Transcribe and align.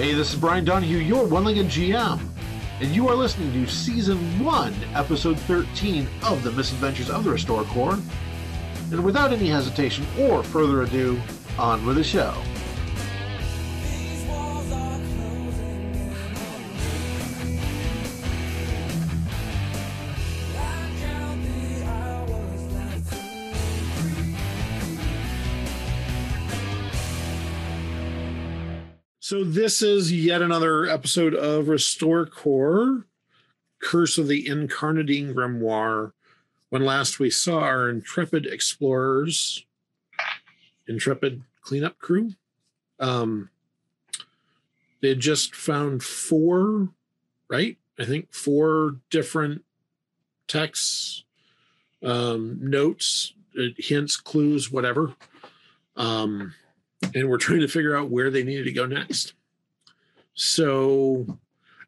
Hey, 0.00 0.14
this 0.14 0.32
is 0.32 0.40
Brian 0.40 0.64
Donahue, 0.64 0.96
your 0.96 1.26
one 1.26 1.44
legged 1.44 1.66
GM, 1.66 2.18
and 2.80 2.88
you 2.96 3.06
are 3.10 3.14
listening 3.14 3.52
to 3.52 3.70
Season 3.70 4.16
1, 4.42 4.74
Episode 4.94 5.38
13 5.40 6.08
of 6.22 6.42
The 6.42 6.52
Misadventures 6.52 7.10
of 7.10 7.22
the 7.22 7.28
Restore 7.28 7.64
Corps. 7.64 7.98
And 8.92 9.04
without 9.04 9.30
any 9.30 9.48
hesitation 9.48 10.06
or 10.18 10.42
further 10.42 10.84
ado, 10.84 11.20
on 11.58 11.84
with 11.84 11.96
the 11.96 12.02
show. 12.02 12.32
So 29.30 29.44
this 29.44 29.80
is 29.80 30.10
yet 30.10 30.42
another 30.42 30.86
episode 30.86 31.36
of 31.36 31.68
Restore 31.68 32.26
Corps, 32.26 33.06
Curse 33.78 34.18
of 34.18 34.26
the 34.26 34.44
Incarnadine 34.46 35.32
Grimoire. 35.32 36.10
When 36.70 36.84
last 36.84 37.20
we 37.20 37.30
saw 37.30 37.60
our 37.60 37.88
intrepid 37.88 38.44
explorers, 38.44 39.64
intrepid 40.88 41.42
cleanup 41.62 41.96
crew, 42.00 42.32
um, 42.98 43.50
they 45.00 45.10
had 45.10 45.20
just 45.20 45.54
found 45.54 46.02
four, 46.02 46.88
right? 47.48 47.76
I 48.00 48.06
think 48.06 48.34
four 48.34 48.96
different 49.10 49.62
texts, 50.48 51.22
um, 52.02 52.58
notes, 52.60 53.34
uh, 53.56 53.66
hints, 53.78 54.16
clues, 54.16 54.72
whatever. 54.72 55.14
Um, 55.94 56.54
and 57.14 57.28
we're 57.28 57.38
trying 57.38 57.60
to 57.60 57.68
figure 57.68 57.96
out 57.96 58.10
where 58.10 58.30
they 58.30 58.42
needed 58.42 58.64
to 58.64 58.72
go 58.72 58.86
next. 58.86 59.34
So 60.34 61.38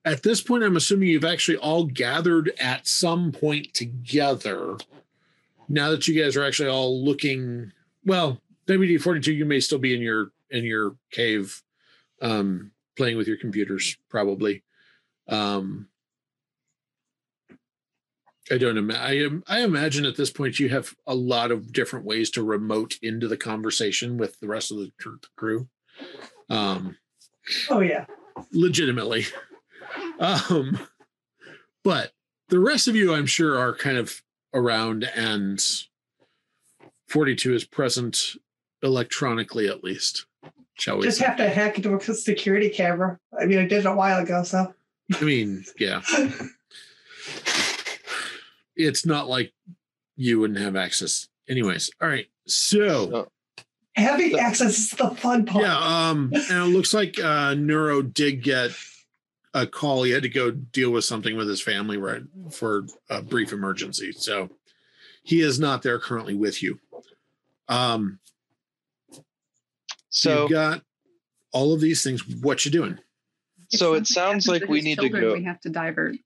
at 0.04 0.22
this 0.22 0.40
point, 0.40 0.64
I'm 0.64 0.76
assuming 0.76 1.08
you've 1.08 1.24
actually 1.24 1.58
all 1.58 1.84
gathered 1.84 2.52
at 2.58 2.88
some 2.88 3.32
point 3.32 3.72
together. 3.72 4.76
Now 5.68 5.90
that 5.90 6.08
you 6.08 6.20
guys 6.20 6.36
are 6.36 6.44
actually 6.44 6.68
all 6.68 7.04
looking, 7.04 7.72
well, 8.04 8.40
WD 8.66 9.00
42, 9.00 9.32
you 9.32 9.44
may 9.44 9.60
still 9.60 9.78
be 9.78 9.94
in 9.94 10.00
your 10.00 10.32
in 10.50 10.64
your 10.64 10.96
cave 11.10 11.62
um 12.20 12.70
playing 12.96 13.16
with 13.16 13.26
your 13.26 13.38
computers, 13.38 13.96
probably. 14.08 14.62
Um 15.28 15.88
I 18.50 18.58
don't 18.58 18.76
imagine. 18.76 19.42
I, 19.46 19.58
I 19.58 19.60
imagine 19.62 20.04
at 20.04 20.16
this 20.16 20.30
point 20.30 20.58
you 20.58 20.68
have 20.70 20.94
a 21.06 21.14
lot 21.14 21.50
of 21.50 21.72
different 21.72 22.04
ways 22.04 22.30
to 22.30 22.42
remote 22.42 22.98
into 23.02 23.28
the 23.28 23.36
conversation 23.36 24.16
with 24.16 24.40
the 24.40 24.48
rest 24.48 24.72
of 24.72 24.78
the 24.78 24.90
crew. 25.36 25.68
Um, 26.50 26.96
oh 27.70 27.80
yeah, 27.80 28.06
legitimately. 28.52 29.26
Um, 30.18 30.78
but 31.84 32.12
the 32.48 32.58
rest 32.58 32.88
of 32.88 32.96
you, 32.96 33.14
I'm 33.14 33.26
sure, 33.26 33.58
are 33.58 33.74
kind 33.74 33.96
of 33.96 34.22
around, 34.54 35.04
and 35.14 35.64
42 37.08 37.54
is 37.54 37.64
present 37.64 38.36
electronically, 38.82 39.68
at 39.68 39.84
least. 39.84 40.26
Shall 40.74 40.98
we? 40.98 41.04
Just 41.04 41.18
say. 41.18 41.26
have 41.26 41.36
to 41.36 41.48
hack 41.48 41.76
into 41.76 41.94
a 41.94 42.00
security 42.14 42.68
camera. 42.68 43.18
I 43.38 43.46
mean, 43.46 43.58
I 43.58 43.66
did 43.66 43.80
it 43.80 43.86
a 43.86 43.94
while 43.94 44.20
ago, 44.22 44.42
so. 44.42 44.74
I 45.14 45.24
mean, 45.24 45.64
yeah. 45.78 46.02
it's 48.76 49.04
not 49.06 49.28
like 49.28 49.52
you 50.16 50.40
wouldn't 50.40 50.58
have 50.58 50.76
access. 50.76 51.28
Anyways, 51.48 51.90
all 52.00 52.08
right. 52.08 52.26
So 52.46 53.28
having 53.94 54.38
access 54.38 54.78
is 54.78 54.90
the 54.90 55.10
fun 55.10 55.44
part. 55.44 55.64
Yeah. 55.64 55.76
Um, 55.76 56.32
and 56.32 56.58
it 56.58 56.76
looks 56.76 56.94
like 56.94 57.18
uh 57.18 57.54
Neuro 57.54 58.02
did 58.02 58.42
get 58.42 58.70
a 59.54 59.66
call. 59.66 60.02
He 60.02 60.12
had 60.12 60.22
to 60.22 60.28
go 60.28 60.50
deal 60.50 60.90
with 60.90 61.04
something 61.04 61.36
with 61.36 61.48
his 61.48 61.60
family 61.60 61.98
right 61.98 62.22
for 62.50 62.86
a 63.10 63.22
brief 63.22 63.52
emergency. 63.52 64.12
So 64.12 64.50
he 65.22 65.40
is 65.40 65.60
not 65.60 65.82
there 65.82 65.98
currently 65.98 66.34
with 66.34 66.62
you. 66.62 66.78
Um 67.68 68.18
so 70.08 70.42
you've 70.42 70.50
got 70.50 70.82
all 71.52 71.72
of 71.72 71.80
these 71.80 72.02
things. 72.02 72.22
What 72.40 72.64
you 72.64 72.70
doing? 72.70 72.98
So 73.68 73.94
it 73.94 74.06
sounds 74.06 74.46
like 74.46 74.68
we 74.68 74.82
need 74.82 74.98
children, 74.98 75.22
to 75.22 75.28
go. 75.28 75.34
We 75.34 75.44
have 75.44 75.60
to 75.62 75.70
divert. 75.70 76.16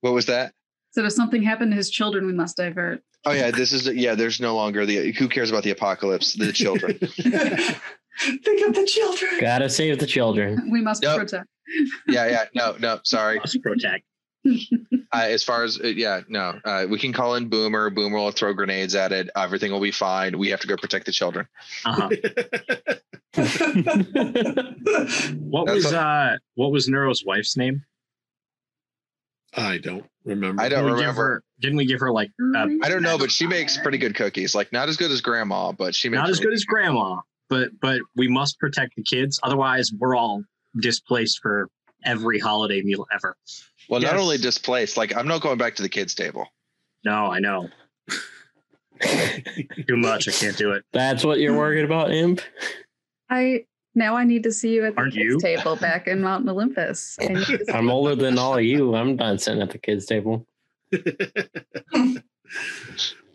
What 0.00 0.12
was 0.12 0.26
that? 0.26 0.52
So 0.92 1.04
if 1.04 1.12
something 1.12 1.42
happened 1.42 1.72
to 1.72 1.76
his 1.76 1.90
children, 1.90 2.26
we 2.26 2.32
must 2.32 2.56
divert. 2.56 3.02
Oh 3.24 3.32
yeah, 3.32 3.50
this 3.50 3.72
is 3.72 3.86
yeah. 3.86 4.14
There's 4.14 4.40
no 4.40 4.54
longer 4.56 4.86
the 4.86 5.12
who 5.12 5.28
cares 5.28 5.50
about 5.50 5.62
the 5.62 5.70
apocalypse? 5.70 6.32
The 6.34 6.52
children. 6.52 6.98
Think 8.18 8.68
of 8.68 8.74
the 8.74 8.84
children. 8.86 9.30
Gotta 9.40 9.68
save 9.68 9.98
the 9.98 10.06
children. 10.06 10.70
We 10.70 10.80
must 10.80 11.02
yep. 11.02 11.18
protect. 11.18 11.46
yeah, 12.08 12.26
yeah. 12.28 12.44
No, 12.54 12.76
no. 12.78 13.00
Sorry. 13.04 13.38
Must 13.38 13.62
protect. 13.62 14.04
Uh, 15.12 15.24
as 15.24 15.42
far 15.42 15.64
as 15.64 15.80
uh, 15.80 15.88
yeah, 15.88 16.20
no. 16.28 16.56
Uh, 16.64 16.86
we 16.88 16.96
can 16.96 17.12
call 17.12 17.34
in 17.34 17.48
Boomer. 17.48 17.90
Boomer 17.90 18.16
will 18.16 18.30
throw 18.30 18.52
grenades 18.52 18.94
at 18.94 19.10
it. 19.10 19.28
Everything 19.34 19.72
will 19.72 19.80
be 19.80 19.90
fine. 19.90 20.38
We 20.38 20.50
have 20.50 20.60
to 20.60 20.68
go 20.68 20.76
protect 20.76 21.06
the 21.06 21.10
children. 21.10 21.48
Uh-huh. 21.84 22.08
what 25.40 25.66
That's 25.66 25.74
was 25.74 25.92
a- 25.92 26.00
uh 26.00 26.36
what 26.54 26.70
was 26.70 26.88
Neuro's 26.88 27.24
wife's 27.26 27.56
name? 27.56 27.82
I 29.56 29.78
don't 29.78 30.06
remember. 30.24 30.62
I 30.62 30.68
don't 30.68 30.84
didn't 30.84 30.98
remember. 30.98 31.22
Her, 31.22 31.42
didn't 31.60 31.76
we 31.76 31.86
give 31.86 32.00
her 32.00 32.12
like? 32.12 32.30
Uh, 32.54 32.66
I 32.82 32.88
don't 32.88 33.02
know, 33.02 33.18
but 33.18 33.30
she 33.30 33.46
makes 33.46 33.76
pretty 33.78 33.98
good 33.98 34.14
cookies. 34.14 34.54
Like 34.54 34.72
not 34.72 34.88
as 34.88 34.96
good 34.96 35.10
as 35.10 35.20
grandma, 35.20 35.72
but 35.72 35.94
she 35.94 36.08
makes 36.08 36.20
not 36.20 36.30
as 36.30 36.40
good 36.40 36.52
as 36.52 36.64
grandma. 36.64 37.20
But 37.48 37.70
but 37.80 38.00
we 38.16 38.28
must 38.28 38.58
protect 38.58 38.94
the 38.96 39.02
kids, 39.02 39.40
otherwise 39.42 39.90
we're 39.98 40.14
all 40.14 40.44
displaced 40.80 41.40
for 41.42 41.68
every 42.04 42.38
holiday 42.38 42.80
meal 42.82 43.06
ever. 43.12 43.36
Well, 43.88 44.00
yes. 44.00 44.12
not 44.12 44.20
only 44.20 44.38
displaced, 44.38 44.96
like 44.96 45.16
I'm 45.16 45.26
not 45.26 45.40
going 45.40 45.58
back 45.58 45.74
to 45.76 45.82
the 45.82 45.88
kids' 45.88 46.14
table. 46.14 46.46
No, 47.04 47.26
I 47.26 47.40
know. 47.40 47.68
Too 49.00 49.96
much. 49.96 50.28
I 50.28 50.32
can't 50.32 50.56
do 50.56 50.72
it. 50.72 50.84
That's 50.92 51.24
what 51.24 51.40
you're 51.40 51.56
worried 51.56 51.84
about, 51.84 52.12
Imp. 52.12 52.40
I 53.30 53.64
now 54.00 54.16
I 54.16 54.24
need 54.24 54.42
to 54.44 54.50
see 54.50 54.74
you 54.74 54.86
at 54.86 54.94
the 54.94 55.02
Aren't 55.02 55.12
kids' 55.12 55.24
you? 55.24 55.38
table 55.38 55.76
back 55.76 56.08
in 56.08 56.22
Mountain 56.22 56.48
Olympus. 56.48 57.18
I'm 57.72 57.90
older 57.90 58.16
than 58.16 58.38
all 58.38 58.56
of 58.56 58.64
you. 58.64 58.96
I'm 58.96 59.14
not 59.14 59.40
sitting 59.42 59.62
at 59.62 59.70
the 59.70 59.78
kids' 59.78 60.06
table. 60.06 60.46
all 60.96 61.06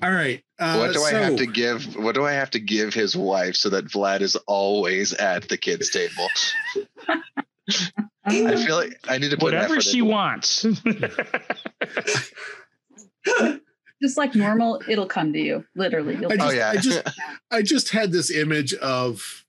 right. 0.01 0.43
Uh, 0.59 0.77
what 0.77 0.93
do 0.93 0.99
so, 0.99 1.05
I 1.05 1.11
have 1.11 1.35
to 1.37 1.45
give? 1.45 1.95
What 1.95 2.15
do 2.15 2.25
I 2.25 2.33
have 2.33 2.49
to 2.51 2.59
give 2.59 2.95
his 2.95 3.15
wife 3.15 3.55
so 3.55 3.69
that 3.69 3.85
Vlad 3.85 4.21
is 4.21 4.35
always 4.47 5.13
at 5.13 5.47
the 5.47 5.57
kids' 5.57 5.91
table? 5.91 6.27
I 8.25 8.55
feel 8.65 8.75
like 8.75 8.99
I 9.07 9.19
need 9.19 9.29
to 9.29 9.37
put 9.37 9.53
whatever 9.53 9.79
she 9.79 10.01
wants. 10.01 10.65
just 14.01 14.17
like 14.17 14.33
normal, 14.33 14.81
it'll 14.89 15.05
come 15.05 15.31
to 15.33 15.39
you. 15.39 15.63
Literally. 15.75 16.17
I 16.17 16.35
just, 16.35 16.41
oh 16.41 16.49
yeah. 16.49 16.71
I 16.71 16.77
just, 16.77 17.03
I 17.51 17.61
just 17.61 17.89
had 17.91 18.11
this 18.11 18.31
image 18.31 18.73
of 18.73 19.44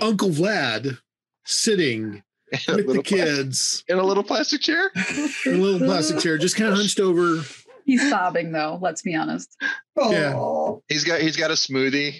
Uncle 0.00 0.30
Vlad 0.30 0.98
sitting 1.44 2.22
with 2.68 2.86
the 2.86 3.02
kids 3.02 3.82
plastic, 3.86 3.88
in 3.88 3.98
a 3.98 4.04
little 4.04 4.22
plastic 4.22 4.60
chair. 4.60 4.90
in 5.46 5.54
a 5.54 5.58
little 5.58 5.86
plastic 5.86 6.18
chair, 6.18 6.38
just 6.38 6.56
kind 6.56 6.70
of 6.70 6.76
hunched 6.76 7.00
over. 7.00 7.42
He's 7.84 8.08
sobbing 8.08 8.52
though. 8.52 8.78
Let's 8.80 9.02
be 9.02 9.14
honest. 9.14 9.56
Yeah, 9.96 10.74
he's 10.88 11.04
got 11.04 11.20
he's 11.20 11.36
got 11.36 11.50
a 11.50 11.54
smoothie. 11.54 12.16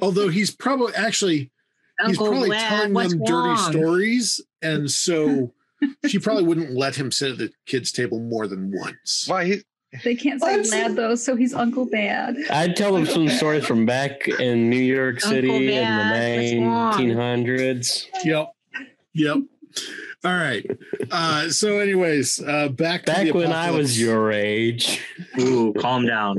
Although 0.00 0.28
he's 0.28 0.50
probably 0.50 0.94
actually 0.94 1.50
he's 2.06 2.18
Uncle 2.18 2.28
probably 2.28 2.50
Vlad, 2.50 2.68
telling 2.68 2.94
what's 2.94 3.10
them 3.12 3.24
dirty 3.24 3.48
wrong? 3.48 3.72
stories, 3.72 4.40
and 4.62 4.90
so 4.90 5.52
she 6.06 6.18
probably 6.18 6.44
wouldn't 6.44 6.72
let 6.72 6.96
him 6.96 7.10
sit 7.10 7.32
at 7.32 7.38
the 7.38 7.50
kids' 7.66 7.92
table 7.92 8.20
more 8.20 8.46
than 8.46 8.72
once. 8.74 9.26
Why? 9.28 9.44
He, 9.44 9.62
They 10.04 10.14
can't 10.14 10.40
say 10.40 10.58
Vlad 10.60 10.94
though, 10.96 11.14
so 11.14 11.36
he's 11.36 11.54
Uncle 11.54 11.86
Bad. 11.86 12.36
I'd 12.50 12.76
tell 12.76 12.92
them 12.92 13.06
some 13.06 13.28
stories 13.28 13.64
from 13.66 13.86
back 13.86 14.28
in 14.28 14.68
New 14.70 14.76
York 14.76 15.20
City 15.20 15.48
in 15.48 15.66
the 15.66 16.64
what's 16.64 16.96
1900s. 16.98 18.06
Yep. 18.24 18.48
Yep. 19.14 19.36
All 20.24 20.32
right. 20.34 20.66
Uh, 21.10 21.48
so, 21.50 21.78
anyways, 21.78 22.40
uh, 22.42 22.68
back 22.70 23.04
to 23.04 23.12
Back 23.12 23.24
the 23.26 23.32
when 23.32 23.52
I 23.52 23.70
was 23.70 24.00
your 24.00 24.32
age. 24.32 25.00
Ooh, 25.38 25.72
calm 25.78 26.04
down. 26.06 26.38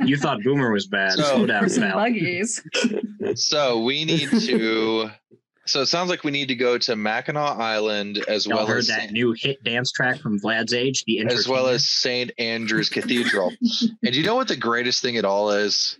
You 0.00 0.16
thought 0.18 0.42
Boomer 0.42 0.70
was 0.72 0.86
bad. 0.86 1.12
So- 1.12 1.22
Slow 1.22 1.46
down, 1.46 1.68
Some 1.70 1.84
pal. 1.84 1.94
buggies. 1.96 2.62
so 3.36 3.80
we 3.82 4.04
need 4.04 4.28
to. 4.28 5.10
So 5.66 5.80
it 5.80 5.86
sounds 5.86 6.10
like 6.10 6.24
we 6.24 6.30
need 6.30 6.48
to 6.48 6.54
go 6.54 6.76
to 6.76 6.94
Mackinac 6.94 7.58
Island 7.58 8.22
as 8.28 8.46
Y'all 8.46 8.58
well 8.58 8.66
heard 8.66 8.78
as 8.78 8.88
that 8.88 9.12
new 9.12 9.32
hit 9.32 9.62
dance 9.64 9.90
track 9.92 10.20
from 10.20 10.38
Vlad's 10.38 10.74
age, 10.74 11.04
the 11.06 11.20
as 11.20 11.48
well 11.48 11.68
as 11.68 11.88
St. 11.88 12.30
Andrew's 12.38 12.90
Cathedral. 12.90 13.50
and 14.04 14.14
you 14.14 14.22
know 14.22 14.34
what 14.36 14.48
the 14.48 14.56
greatest 14.56 15.00
thing 15.00 15.16
at 15.16 15.24
all 15.24 15.50
is? 15.50 15.98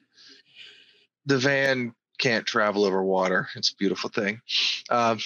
The 1.26 1.38
van 1.38 1.94
can't 2.18 2.46
travel 2.46 2.84
over 2.84 3.02
water. 3.02 3.48
It's 3.56 3.72
a 3.72 3.76
beautiful 3.76 4.10
thing. 4.10 4.40
Um, 4.90 5.18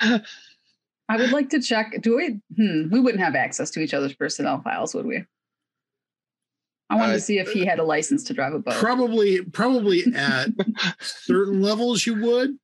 I 0.00 1.16
would 1.16 1.32
like 1.32 1.50
to 1.50 1.60
check. 1.60 2.00
Do 2.00 2.16
we? 2.16 2.40
Hmm. 2.56 2.88
We 2.90 3.00
wouldn't 3.00 3.22
have 3.22 3.34
access 3.34 3.70
to 3.70 3.80
each 3.80 3.94
other's 3.94 4.14
personnel 4.14 4.62
files, 4.62 4.94
would 4.94 5.06
we? 5.06 5.24
I 6.88 6.94
wanted 6.96 7.12
Uh, 7.12 7.14
to 7.16 7.20
see 7.20 7.38
if 7.38 7.48
he 7.48 7.64
had 7.64 7.78
a 7.78 7.84
license 7.84 8.22
to 8.24 8.34
drive 8.34 8.52
a 8.52 8.58
boat. 8.58 8.74
Probably, 8.74 9.42
probably 9.42 10.04
at 10.14 10.50
certain 11.00 11.60
levels 11.62 12.06
you 12.06 12.20
would, 12.22 12.56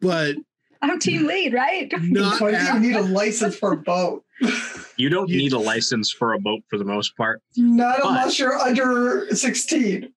but 0.00 0.36
I'm 0.82 0.98
team 0.98 1.26
lead, 1.26 1.52
right? 1.52 1.92
not 2.00 2.40
Why 2.40 2.50
do 2.52 2.56
you 2.58 2.80
need 2.80 2.96
a 2.96 3.02
license 3.02 3.56
for 3.56 3.72
a 3.72 3.76
boat? 3.76 4.24
You 4.96 5.08
don't 5.08 5.30
You- 5.30 5.38
need 5.38 5.52
a 5.54 5.58
license 5.58 6.10
for 6.12 6.34
a 6.34 6.38
boat 6.38 6.60
for 6.68 6.76
the 6.78 6.84
most 6.84 7.16
part, 7.16 7.40
Not 7.56 8.00
But- 8.02 8.08
unless 8.10 8.38
you're 8.38 8.54
under 8.58 9.26
16. 9.34 10.12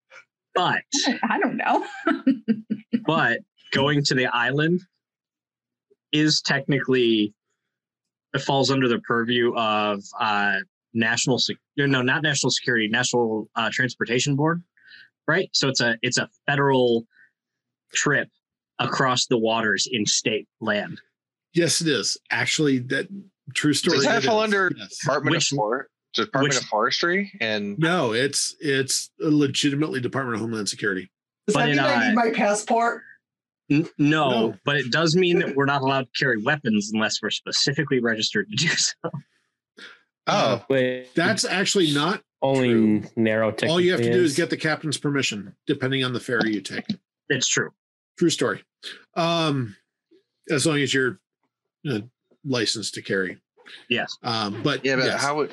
but 0.55 0.81
I 1.29 1.39
don't 1.39 1.55
know. 1.55 1.85
but 3.05 3.39
going 3.71 4.03
to 4.05 4.13
the 4.13 4.27
island 4.27 4.81
is 6.11 6.41
technically 6.41 7.33
it 8.33 8.41
falls 8.41 8.71
under 8.71 8.87
the 8.89 8.99
purview 8.99 9.55
of 9.55 10.03
uh 10.19 10.57
national 10.93 11.39
sec- 11.39 11.57
no 11.77 12.01
not 12.01 12.21
national 12.21 12.51
security 12.51 12.87
national 12.87 13.47
uh, 13.55 13.69
transportation 13.71 14.35
board 14.35 14.61
right 15.27 15.49
so 15.53 15.67
it's 15.69 15.81
a 15.81 15.97
it's 16.03 16.17
a 16.19 16.29
federal 16.45 17.05
trip 17.93 18.27
across 18.79 19.27
the 19.27 19.37
waters 19.37 19.87
in 19.91 20.05
state 20.05 20.47
land 20.61 20.99
yes, 21.53 21.81
it 21.81 21.87
is 21.87 22.17
actually 22.31 22.79
that 22.79 23.07
true 23.53 23.73
story. 23.73 23.97
Does 23.97 24.05
that 24.05 24.23
fall 24.23 24.41
is. 24.41 24.45
under 24.45 24.71
Yes. 24.75 24.97
Department 24.97 25.35
Which- 25.35 25.51
of 25.51 25.55
For- 25.57 25.87
Department 26.15 26.53
which- 26.55 26.63
of 26.63 26.67
Forestry 26.69 27.31
and 27.41 27.77
No, 27.77 28.13
it's 28.13 28.55
it's 28.59 29.11
legitimately 29.19 29.99
Department 29.99 30.35
of 30.35 30.41
Homeland 30.41 30.67
Security. 30.69 31.11
Does 31.47 31.53
But 31.55 31.59
that 31.65 31.69
in, 31.69 31.75
mean 31.77 31.85
I 31.85 32.07
need 32.07 32.15
my 32.15 32.31
passport? 32.31 33.03
N- 33.69 33.87
no, 33.97 34.29
No. 34.29 34.55
but 34.65 34.77
it 34.77 34.91
does 34.91 35.15
mean 35.15 35.39
that 35.39 35.55
we're 35.55 35.65
not 35.65 35.81
allowed 35.81 36.01
to 36.13 36.19
carry 36.19 36.37
weapons 36.41 36.91
unless 36.93 37.21
we're 37.21 37.29
specifically 37.31 37.99
registered 37.99 38.49
to 38.49 38.55
do 38.55 38.67
so 38.69 38.93
oh, 39.03 39.11
oh. 40.27 40.65
Wait, 40.69 41.13
That's 41.15 41.45
actually 41.45 41.93
not. 41.93 42.21
only 42.41 42.69
true. 42.69 43.03
narrow. 43.15 43.53
All 43.67 43.79
you 43.79 43.91
have 43.91 44.01
to 44.01 44.11
do 44.11 44.21
is 44.23 44.31
is 44.31 44.37
get 44.37 44.49
the 44.49 44.57
captain's 44.57 44.97
permission, 44.97 45.55
depending 45.67 46.03
on 46.03 46.13
the 46.13 46.19
ferry 46.19 46.53
you 46.53 46.61
take. 46.61 46.85
it's 47.29 47.47
true 47.47 47.69
True 48.17 48.29
story. 48.29 48.63
Um, 49.15 49.75
as 50.49 50.65
long 50.65 50.79
as 50.79 50.93
you're 50.93 51.19
uh, 51.89 51.99
licensed 52.45 52.93
to 52.95 53.01
carry. 53.01 53.37
yes 53.89 54.15
Um, 54.23 54.61
but 54.63 54.83
yeah, 54.85 54.95
but 54.97 55.05
yes. 55.05 55.21
how 55.21 55.37
would 55.37 55.51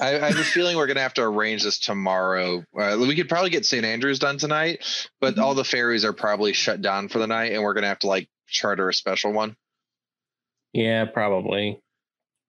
I, 0.00 0.14
I 0.16 0.28
have 0.30 0.38
a 0.38 0.44
feeling 0.44 0.76
we're 0.76 0.86
gonna 0.86 1.00
have 1.00 1.14
to 1.14 1.22
arrange 1.22 1.64
this 1.64 1.78
tomorrow. 1.80 2.64
Uh, 2.78 2.96
we 3.00 3.16
could 3.16 3.28
probably 3.28 3.50
get 3.50 3.66
St. 3.66 3.84
Andrews 3.84 4.18
done 4.20 4.38
tonight, 4.38 4.84
but 5.20 5.34
Mm-hmm. 5.34 5.42
all 5.42 5.54
the 5.54 5.64
ferries 5.64 6.04
are 6.04 6.12
probably 6.12 6.52
shut 6.52 6.80
down 6.82 7.08
for 7.08 7.18
the 7.18 7.26
night, 7.26 7.52
and 7.52 7.62
we're 7.62 7.74
gonna 7.74 7.88
have 7.88 7.98
to 8.00 8.06
like 8.06 8.28
charter 8.46 8.88
a 8.88 8.94
special 8.94 9.32
one. 9.32 9.56
Yeah, 10.72 11.04
probably. 11.06 11.80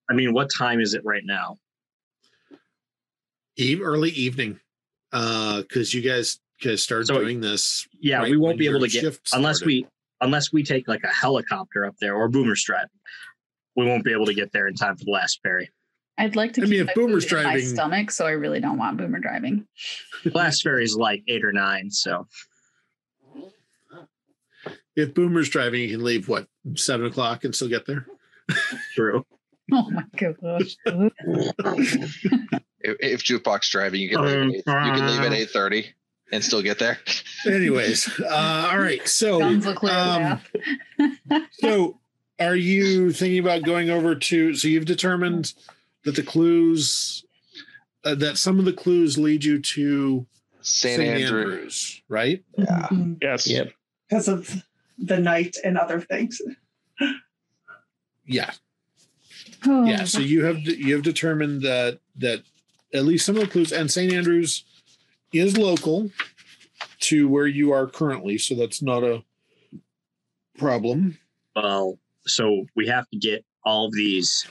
i 0.09 0.13
mean 0.13 0.31
what 0.33 0.49
time 0.55 0.79
is 0.79 0.93
it 0.93 1.01
right 1.03 1.23
now 1.25 1.57
Eve, 3.57 3.81
early 3.81 4.09
evening, 4.11 4.59
because 5.11 5.93
you 5.93 6.01
guys 6.01 6.39
guys 6.61 6.81
start 6.83 7.07
So, 7.07 7.19
doing 7.19 7.41
this. 7.41 7.87
yeah 7.99 8.19
right 8.19 8.31
we 8.31 8.37
won't 8.37 8.57
be 8.57 8.67
able 8.67 8.79
to 8.81 8.87
get 8.87 9.01
shift 9.01 9.29
unless 9.33 9.57
started. 9.57 9.67
we 9.67 9.87
unless 10.21 10.53
we 10.53 10.63
take 10.63 10.87
like 10.87 11.03
a 11.03 11.13
helicopter 11.13 11.85
up 11.85 11.95
there 11.99 12.15
or 12.15 12.29
boomer's 12.29 12.63
driving 12.63 12.89
we 13.75 13.85
won't 13.85 14.03
be 14.03 14.11
able 14.13 14.25
to 14.27 14.33
get 14.33 14.51
there 14.53 14.67
in 14.67 14.75
time 14.75 14.95
for 14.97 15.03
the 15.05 15.11
last 15.11 15.39
ferry 15.43 15.69
I'd 16.17 16.35
like 16.35 16.53
to 16.53 16.61
I 16.61 16.65
keep 16.65 16.71
mean, 16.71 16.79
if 16.81 16.87
my 16.87 16.93
Boomer's 16.93 17.25
food 17.25 17.37
in 17.39 17.43
my 17.43 17.51
driving- 17.53 17.67
stomach, 17.69 18.11
so 18.11 18.27
I 18.27 18.31
really 18.31 18.59
don't 18.59 18.77
want 18.77 18.97
Boomer 18.97 19.19
driving. 19.19 19.65
the 20.23 20.29
last 20.29 20.61
ferry 20.61 20.83
is 20.83 20.95
like 20.95 21.23
eight 21.27 21.43
or 21.43 21.51
nine 21.51 21.89
so 21.89 22.27
If 24.95 25.15
Boomer's 25.15 25.49
driving, 25.49 25.81
you 25.81 25.89
can 25.89 26.03
leave 26.03 26.29
what 26.29 26.47
seven 26.75 27.07
o'clock 27.07 27.45
and 27.45 27.55
still 27.55 27.67
get 27.67 27.87
there. 27.87 28.05
true 28.93 29.25
Oh 29.71 29.89
my 29.89 30.03
gosh. 30.17 30.75
If, 30.85 31.13
if 32.99 33.23
jukebox 33.23 33.69
driving, 33.71 34.01
you 34.01 34.09
can 34.09 34.21
leave 34.21 34.35
at 34.35 34.43
eight, 34.49 34.55
you 34.57 34.63
can 34.63 35.07
leave 35.07 35.19
at 35.21 35.27
um, 35.27 35.33
eight 35.33 35.49
thirty 35.49 35.85
and 36.33 36.43
still 36.43 36.61
get 36.61 36.79
there. 36.79 36.99
Anyways, 37.45 38.19
uh, 38.19 38.69
all 38.71 38.79
right. 38.79 39.07
So, 39.07 39.39
Guns 39.39 39.65
look 39.65 39.77
clear 39.77 39.93
um, 39.93 41.47
so 41.51 41.99
are 42.39 42.55
you 42.55 43.11
thinking 43.11 43.39
about 43.39 43.63
going 43.63 43.89
over 43.89 44.15
to? 44.15 44.55
So 44.55 44.67
you've 44.67 44.85
determined 44.85 45.53
that 46.03 46.15
the 46.15 46.23
clues, 46.23 47.23
uh, 48.03 48.15
that 48.15 48.37
some 48.37 48.59
of 48.59 48.65
the 48.65 48.73
clues 48.73 49.17
lead 49.17 49.43
you 49.43 49.61
to 49.61 50.25
St. 50.61 50.97
St. 50.97 51.21
Andrew. 51.21 51.41
Andrews, 51.41 52.01
right? 52.09 52.43
Yeah. 52.57 52.87
Yes. 53.21 53.47
Yep. 53.47 53.71
Because 54.09 54.27
of 54.27 54.63
the 54.97 55.19
night 55.19 55.57
and 55.63 55.77
other 55.77 56.01
things. 56.01 56.41
Yeah, 58.25 58.51
Oh, 59.65 59.85
yeah. 59.85 60.03
So 60.03 60.19
you 60.19 60.45
have 60.45 60.59
you 60.59 60.93
have 60.93 61.03
determined 61.03 61.61
that 61.61 61.99
that 62.17 62.43
at 62.93 63.05
least 63.05 63.25
some 63.25 63.35
of 63.35 63.41
the 63.41 63.47
clues 63.47 63.71
and 63.71 63.89
St. 63.89 64.13
Andrews 64.13 64.63
is 65.33 65.57
local 65.57 66.09
to 67.01 67.27
where 67.27 67.47
you 67.47 67.71
are 67.71 67.87
currently, 67.87 68.37
so 68.37 68.55
that's 68.55 68.81
not 68.81 69.03
a 69.03 69.23
problem. 70.57 71.17
well 71.55 71.97
so 72.25 72.65
we 72.75 72.87
have 72.87 73.09
to 73.09 73.17
get 73.17 73.43
all 73.65 73.87
of 73.87 73.93
these 73.93 74.45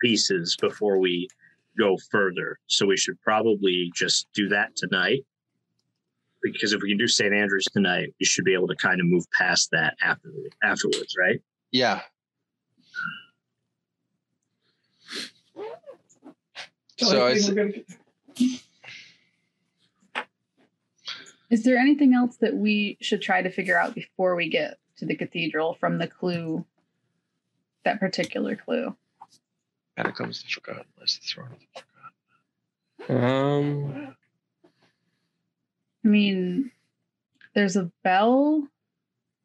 pieces 0.00 0.56
before 0.60 0.98
we 0.98 1.28
go 1.78 1.96
further 2.10 2.58
so 2.68 2.86
we 2.86 2.96
should 2.96 3.20
probably 3.20 3.90
just 3.94 4.26
do 4.34 4.48
that 4.48 4.74
tonight 4.76 5.20
because 6.42 6.72
if 6.72 6.80
we 6.82 6.88
can 6.88 6.98
do 6.98 7.06
st 7.06 7.32
andrews 7.34 7.66
tonight 7.72 8.12
we 8.18 8.24
should 8.26 8.44
be 8.44 8.54
able 8.54 8.66
to 8.66 8.74
kind 8.76 8.98
of 9.00 9.06
move 9.06 9.24
past 9.38 9.68
that 9.72 9.94
after 10.02 10.30
afterwards 10.62 11.14
right 11.18 11.40
Yeah. 11.70 12.00
So 16.98 17.26
I 17.26 17.34
think 17.34 17.38
it's 17.38 17.48
we're 17.48 17.54
gonna 17.54 17.72
get- 17.72 18.62
Is 21.50 21.64
there 21.64 21.76
anything 21.76 22.14
else 22.14 22.36
that 22.38 22.54
we 22.54 22.96
should 23.00 23.22
try 23.22 23.42
to 23.42 23.50
figure 23.50 23.78
out 23.78 23.94
before 23.94 24.34
we 24.34 24.48
get 24.48 24.78
to 24.96 25.06
the 25.06 25.14
cathedral 25.14 25.74
from 25.74 25.98
the 25.98 26.06
clue, 26.06 26.64
that 27.84 28.00
particular 28.00 28.56
clue? 28.56 28.96
catacombs 29.96 30.42
the 30.42 30.48
forgotten, 30.48 30.84
lies 30.98 31.20
the 31.20 31.26
throne 31.26 31.50
of 31.52 31.58
the 33.08 33.14
Um, 33.14 34.16
I 36.04 36.08
mean, 36.08 36.70
there's 37.54 37.76
a 37.76 37.90
bell 38.02 38.68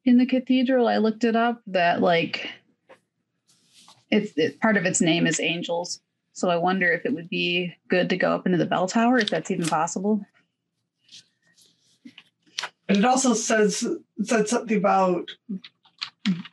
in 0.04 0.18
the 0.18 0.26
cathedral. 0.26 0.88
I 0.88 0.96
looked 0.98 1.24
it 1.24 1.36
up 1.36 1.62
that 1.68 2.00
like 2.00 2.50
it's 4.10 4.32
it, 4.36 4.60
part 4.60 4.76
of 4.76 4.84
its 4.84 5.00
name 5.00 5.26
is 5.26 5.40
angels. 5.40 6.00
So 6.32 6.48
I 6.48 6.56
wonder 6.56 6.90
if 6.90 7.04
it 7.04 7.12
would 7.12 7.28
be 7.28 7.74
good 7.88 8.08
to 8.10 8.16
go 8.16 8.32
up 8.32 8.46
into 8.46 8.58
the 8.58 8.66
bell 8.66 8.88
tower 8.88 9.18
if 9.18 9.30
that's 9.30 9.50
even 9.50 9.66
possible. 9.66 10.24
And 12.90 12.98
it 12.98 13.04
also 13.04 13.34
says 13.34 13.86
said 14.24 14.48
something 14.48 14.76
about 14.76 15.30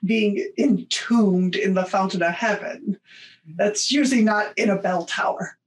being 0.05 0.51
entombed 0.59 1.55
in 1.55 1.73
the 1.73 1.83
fountain 1.83 2.21
of 2.21 2.31
heaven. 2.31 2.99
That's 3.55 3.91
usually 3.91 4.21
not 4.21 4.55
in 4.55 4.69
a 4.69 4.75
bell 4.75 5.05
tower. 5.05 5.57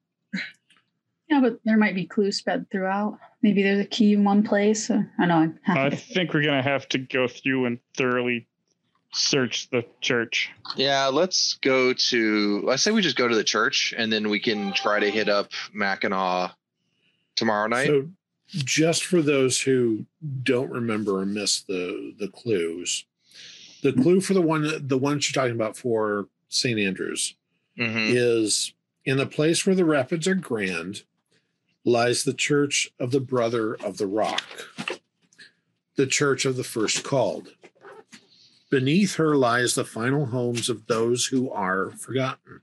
Yeah, 1.28 1.40
but 1.40 1.58
there 1.64 1.76
might 1.76 1.96
be 1.96 2.06
clues 2.06 2.36
spread 2.36 2.70
throughout. 2.70 3.18
Maybe 3.42 3.64
there's 3.64 3.80
a 3.80 3.88
key 3.88 4.12
in 4.12 4.22
one 4.22 4.44
place. 4.44 4.92
I 4.92 5.26
know. 5.26 5.38
I'm 5.38 5.58
I 5.66 5.72
happy. 5.72 5.96
think 5.96 6.32
we're 6.32 6.44
gonna 6.44 6.62
have 6.62 6.88
to 6.90 6.98
go 6.98 7.26
through 7.26 7.64
and 7.66 7.80
thoroughly 7.96 8.46
search 9.12 9.70
the 9.70 9.84
church. 10.00 10.50
Yeah, 10.76 11.06
let's 11.08 11.54
go 11.54 11.94
to. 11.94 12.68
I 12.70 12.76
say 12.76 12.92
we 12.92 13.02
just 13.02 13.16
go 13.16 13.26
to 13.26 13.34
the 13.34 13.42
church, 13.42 13.92
and 13.98 14.12
then 14.12 14.28
we 14.28 14.38
can 14.38 14.72
try 14.72 15.00
to 15.00 15.10
hit 15.10 15.28
up 15.28 15.50
Mackinac 15.72 16.52
tomorrow 17.34 17.66
night. 17.66 17.88
So, 17.88 18.08
just 18.52 19.04
for 19.04 19.22
those 19.22 19.60
who 19.60 20.06
don't 20.42 20.70
remember 20.70 21.18
or 21.20 21.26
miss 21.26 21.60
the 21.62 22.14
the 22.18 22.28
clues, 22.28 23.04
the 23.82 23.92
clue 23.92 24.20
for 24.20 24.34
the 24.34 24.42
one 24.42 24.86
the 24.86 24.98
one 24.98 25.14
you're 25.14 25.32
talking 25.32 25.54
about 25.54 25.76
for 25.76 26.28
St. 26.48 26.78
Andrews 26.78 27.34
Mhm. 27.78 28.12
is 28.14 28.72
in 29.04 29.16
the 29.16 29.26
place 29.26 29.64
where 29.64 29.76
the 29.76 29.84
rapids 29.84 30.26
are 30.26 30.34
grand 30.34 31.04
lies 31.84 32.24
the 32.24 32.34
church 32.34 32.90
of 32.98 33.10
the 33.10 33.20
brother 33.20 33.74
of 33.76 33.96
the 33.98 34.06
rock, 34.06 34.42
the 35.96 36.06
church 36.06 36.44
of 36.44 36.56
the 36.56 36.64
first 36.64 37.02
called. 37.04 37.54
Beneath 38.68 39.14
her 39.14 39.36
lies 39.36 39.74
the 39.74 39.84
final 39.84 40.26
homes 40.26 40.68
of 40.68 40.86
those 40.86 41.26
who 41.26 41.50
are 41.50 41.90
forgotten. 41.92 42.60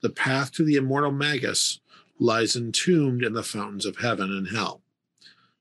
The 0.00 0.10
path 0.10 0.52
to 0.52 0.64
the 0.64 0.76
immortal 0.76 1.10
Magus 1.10 1.80
lies 2.18 2.54
entombed 2.56 3.22
in 3.24 3.32
the 3.34 3.42
fountains 3.42 3.84
of 3.84 3.98
heaven 3.98 4.30
and 4.30 4.48
hell. 4.48 4.82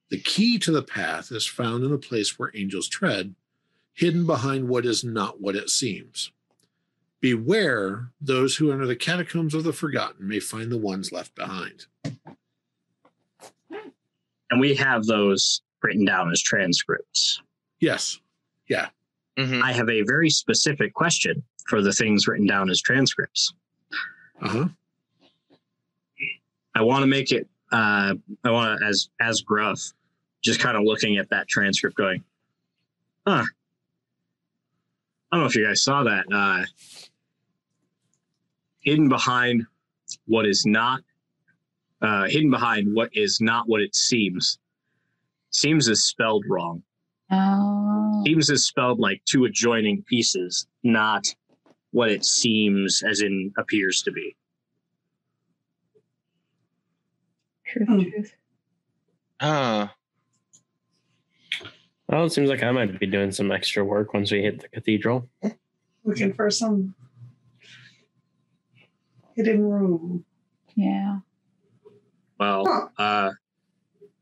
The 0.09 0.19
key 0.19 0.59
to 0.59 0.71
the 0.71 0.83
path 0.83 1.31
is 1.31 1.45
found 1.47 1.83
in 1.83 1.91
the 1.91 1.97
place 1.97 2.38
where 2.38 2.51
angels 2.55 2.88
tread, 2.88 3.33
hidden 3.93 4.25
behind 4.25 4.67
what 4.67 4.85
is 4.85 5.03
not 5.03 5.41
what 5.41 5.55
it 5.55 5.69
seems. 5.69 6.31
Beware 7.21 8.12
those 8.21 8.55
who 8.57 8.71
enter 8.71 8.85
the 8.85 8.95
catacombs 8.95 9.53
of 9.55 9.63
the 9.63 9.74
forgotten 9.74 10.27
may 10.27 10.39
find 10.39 10.71
the 10.71 10.77
ones 10.77 11.12
left 11.12 11.33
behind. 11.35 11.85
and 14.51 14.59
we 14.59 14.75
have 14.75 15.05
those 15.05 15.62
written 15.81 16.05
down 16.05 16.31
as 16.31 16.41
transcripts 16.41 17.41
Yes. 17.79 18.19
Mhm. 19.38 19.62
i 19.63 19.74
have 19.74 19.89
a 19.89 20.01
very 20.03 20.29
specific 20.29 20.93
question 20.93 21.43
for 21.67 21.81
the 21.81 21.91
things 21.91 22.27
written 22.27 22.45
down 22.47 22.69
as 22.69 22.79
transcripts 22.81 23.53
Uh 24.41 24.47
huh. 24.50 24.67
I 26.75 26.81
want 26.83 27.01
to 27.03 27.07
make 27.07 27.31
it 27.31 27.50
uh, 27.72 28.13
I 28.43 28.51
want 28.51 28.79
to 28.79 28.86
as 28.86 29.10
as 29.19 29.41
Gruff, 29.41 29.79
just 30.43 30.60
kind 30.60 30.77
of 30.77 30.84
looking 30.84 31.17
at 31.17 31.29
that 31.29 31.48
transcript, 31.48 31.95
going, 31.95 32.24
"Huh." 33.27 33.43
I 35.31 35.38
don't 35.38 35.41
know 35.41 35.48
if 35.48 35.55
you 35.55 35.65
guys 35.65 35.84
saw 35.84 36.03
that. 36.03 36.25
Uh, 36.31 36.63
hidden 38.79 39.10
behind 39.10 39.63
what 40.27 40.45
is 40.45 40.65
not, 40.65 41.01
uh, 42.01 42.25
hidden 42.25 42.51
behind 42.51 42.93
what 42.93 43.10
is 43.13 43.41
not 43.41 43.67
what 43.67 43.81
it 43.81 43.95
seems. 43.95 44.60
Seems 45.50 45.88
is 45.88 46.05
spelled 46.05 46.45
wrong. 46.48 46.84
Oh. 47.31 48.24
Seems 48.25 48.50
is 48.50 48.67
spelled 48.67 49.00
like 49.00 49.22
two 49.25 49.45
adjoining 49.45 50.03
pieces, 50.03 50.67
not 50.84 51.25
what 51.91 52.12
it 52.12 52.24
seems, 52.24 53.01
as 53.10 53.22
in 53.22 53.51
appears 53.57 54.01
to 54.03 54.12
be. 54.12 54.36
Truth, 57.75 57.88
Hmm. 57.89 58.01
truth. 58.10 58.34
Huh. 59.41 59.88
Well, 62.08 62.25
it 62.25 62.29
seems 62.29 62.50
like 62.50 62.63
I 62.63 62.72
might 62.72 62.98
be 63.00 63.05
doing 63.08 63.32
some 63.32 63.51
extra 63.51 63.84
work 63.84 64.13
once 64.13 64.32
we 64.32 64.41
hit 64.44 64.62
the 64.62 64.70
cathedral. 64.70 65.27
Looking 66.05 66.32
for 66.34 66.50
some 66.51 66.96
hidden 69.36 69.63
room 69.70 70.24
Yeah. 70.77 71.20
Well, 72.39 72.65
Huh. 72.65 73.01
uh, 73.01 73.32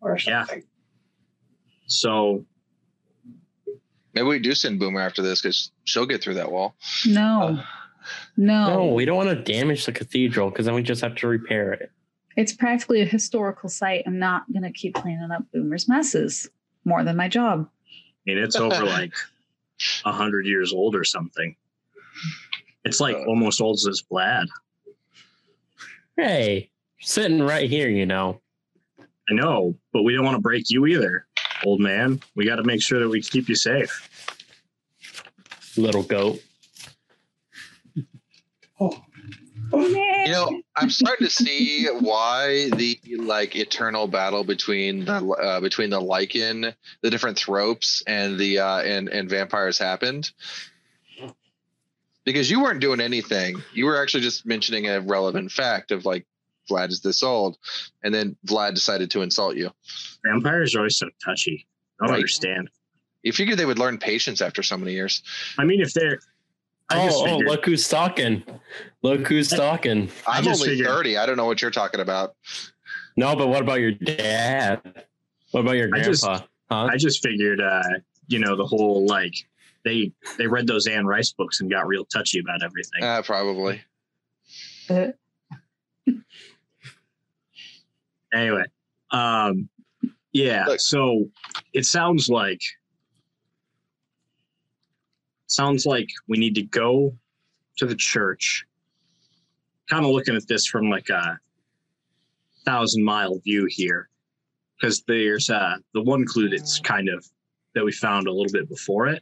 or 0.01 0.17
Yeah. 0.25 0.45
so 1.87 2.45
Maybe 4.15 4.27
we 4.27 4.37
do 4.39 4.53
send 4.53 4.77
Boomer 4.79 4.99
after 5.01 5.23
this 5.23 5.41
because 5.41 5.71
she'll 5.85 6.05
get 6.05 6.21
through 6.21 6.35
that 6.35 6.51
wall. 6.51 6.75
No. 7.07 7.57
Uh, 7.57 7.65
no. 8.37 8.67
No, 8.87 8.93
we 8.93 9.05
don't 9.05 9.17
want 9.17 9.29
to 9.29 9.43
damage 9.53 9.87
the 9.87 9.91
cathedral 9.91 10.51
because 10.51 10.67
then 10.67 10.75
we 10.75 10.83
just 10.83 11.01
have 11.01 11.15
to 11.15 11.27
repair 11.27 11.73
it. 11.73 11.91
It's 12.35 12.53
practically 12.53 13.01
a 13.01 13.05
historical 13.05 13.69
site. 13.69 14.03
I'm 14.05 14.19
not 14.19 14.51
gonna 14.51 14.71
keep 14.71 14.95
cleaning 14.95 15.31
up 15.31 15.43
Boomer's 15.53 15.87
messes 15.87 16.49
more 16.85 17.03
than 17.03 17.15
my 17.15 17.27
job. 17.27 17.69
I 17.87 18.31
mean, 18.31 18.37
it's 18.37 18.55
over 18.55 18.83
like 18.85 19.13
a 20.05 20.11
hundred 20.11 20.45
years 20.45 20.73
old 20.73 20.95
or 20.95 21.03
something. 21.03 21.55
It's 22.85 22.99
like 22.99 23.15
Uh. 23.15 23.25
almost 23.25 23.61
old 23.61 23.75
as 23.87 24.01
Vlad. 24.11 24.45
Hey, 26.17 26.69
sitting 26.99 27.41
right 27.41 27.69
here, 27.69 27.89
you 27.89 28.05
know. 28.05 28.39
I 29.29 29.33
know, 29.33 29.75
but 29.93 30.03
we 30.03 30.13
don't 30.13 30.25
want 30.25 30.35
to 30.35 30.41
break 30.41 30.69
you 30.69 30.85
either, 30.85 31.25
old 31.65 31.79
man. 31.79 32.21
We 32.35 32.45
got 32.45 32.57
to 32.57 32.63
make 32.63 32.81
sure 32.83 32.99
that 32.99 33.07
we 33.09 33.21
keep 33.21 33.47
you 33.47 33.55
safe. 33.55 34.09
Little 35.77 36.03
goat. 36.03 36.39
Oh, 38.79 39.01
You 39.73 40.31
know, 40.31 40.61
I'm 40.75 40.89
starting 40.89 41.27
to 41.27 41.31
see 41.31 41.87
why 41.99 42.69
the 42.71 42.99
like 43.17 43.55
eternal 43.55 44.07
battle 44.07 44.43
between 44.43 45.05
the 45.05 45.13
uh, 45.15 45.59
between 45.59 45.89
the 45.89 45.99
lycan, 45.99 46.73
the 47.01 47.09
different 47.09 47.37
tropes, 47.37 48.03
and 48.07 48.37
the 48.37 48.59
uh, 48.59 48.81
and 48.81 49.09
and 49.09 49.29
vampires 49.29 49.77
happened. 49.77 50.31
Because 52.25 52.49
you 52.49 52.61
weren't 52.61 52.79
doing 52.79 53.01
anything. 53.01 53.61
You 53.73 53.85
were 53.85 54.01
actually 54.01 54.21
just 54.21 54.45
mentioning 54.45 54.87
a 54.87 55.01
relevant 55.01 55.51
fact 55.51 55.91
of 55.91 56.05
like 56.05 56.25
Vlad 56.69 56.89
is 56.89 57.01
this 57.01 57.21
old, 57.21 57.57
and 58.03 58.13
then 58.13 58.37
Vlad 58.47 58.75
decided 58.75 59.11
to 59.11 59.21
insult 59.21 59.57
you. 59.57 59.71
Vampires 60.25 60.73
are 60.75 60.79
always 60.79 60.97
so 60.97 61.09
touchy. 61.23 61.67
I 61.99 62.05
don't 62.05 62.11
Right. 62.11 62.17
understand. 62.19 62.69
You 63.23 63.33
figured 63.33 63.57
they 63.57 63.65
would 63.65 63.79
learn 63.79 63.97
patience 63.97 64.41
after 64.41 64.63
so 64.63 64.77
many 64.77 64.93
years. 64.93 65.21
I 65.57 65.65
mean, 65.65 65.81
if 65.81 65.93
they're, 65.93 66.19
I 66.93 67.05
just 67.07 67.19
Oh, 67.21 67.27
oh, 67.27 67.37
look 67.37 67.65
who's 67.65 67.87
talking. 67.87 68.43
Look 69.01 69.27
who's 69.27 69.49
talking. 69.49 70.09
I 70.27 70.37
I'm 70.37 70.43
just 70.43 70.61
only 70.61 70.73
figured- 70.75 70.87
30. 70.89 71.17
I 71.17 71.25
don't 71.25 71.37
know 71.37 71.45
what 71.45 71.61
you're 71.61 71.71
talking 71.71 71.99
about. 71.99 72.35
No, 73.17 73.35
but 73.35 73.47
what 73.47 73.61
about 73.61 73.79
your 73.79 73.91
dad? 73.91 74.81
What 75.51 75.61
about 75.61 75.75
your 75.77 75.89
I 75.93 76.01
just- 76.01 76.23
grandpa? 76.23 76.45
huh? 76.71 76.85
I 76.91 76.97
just 76.97 77.21
figured, 77.23 77.61
uh, 77.61 77.81
you 78.27 78.39
know, 78.39 78.55
the 78.55 78.65
whole 78.65 79.05
like 79.05 79.33
they 79.85 80.11
they 80.37 80.47
read 80.47 80.65
those 80.67 80.87
Anne 80.87 81.05
Rice 81.05 81.33
books 81.33 81.59
and 81.61 81.69
got 81.69 81.85
real 81.87 82.05
touchy 82.05 82.39
about 82.39 82.63
everything. 82.63 83.03
Uh, 83.03 83.21
probably. 83.21 83.81
Anyway 88.33 88.63
um 89.11 89.69
yeah 90.31 90.65
Look. 90.65 90.79
so 90.79 91.29
it 91.73 91.85
sounds 91.85 92.29
like 92.29 92.61
sounds 95.53 95.85
like 95.85 96.09
we 96.27 96.37
need 96.37 96.55
to 96.55 96.63
go 96.63 97.13
to 97.77 97.85
the 97.85 97.95
church 97.95 98.65
kind 99.89 100.05
of 100.05 100.11
looking 100.11 100.35
at 100.35 100.47
this 100.47 100.65
from 100.65 100.89
like 100.89 101.09
a 101.09 101.37
thousand 102.65 103.03
mile 103.03 103.37
view 103.39 103.67
here 103.69 104.09
because 104.79 105.03
there's 105.07 105.49
uh 105.49 105.75
the 105.93 106.01
one 106.01 106.25
clue 106.25 106.49
that's 106.49 106.79
kind 106.79 107.09
of 107.09 107.25
that 107.75 107.83
we 107.83 107.91
found 107.91 108.27
a 108.27 108.31
little 108.31 108.51
bit 108.51 108.67
before 108.69 109.07
it 109.07 109.21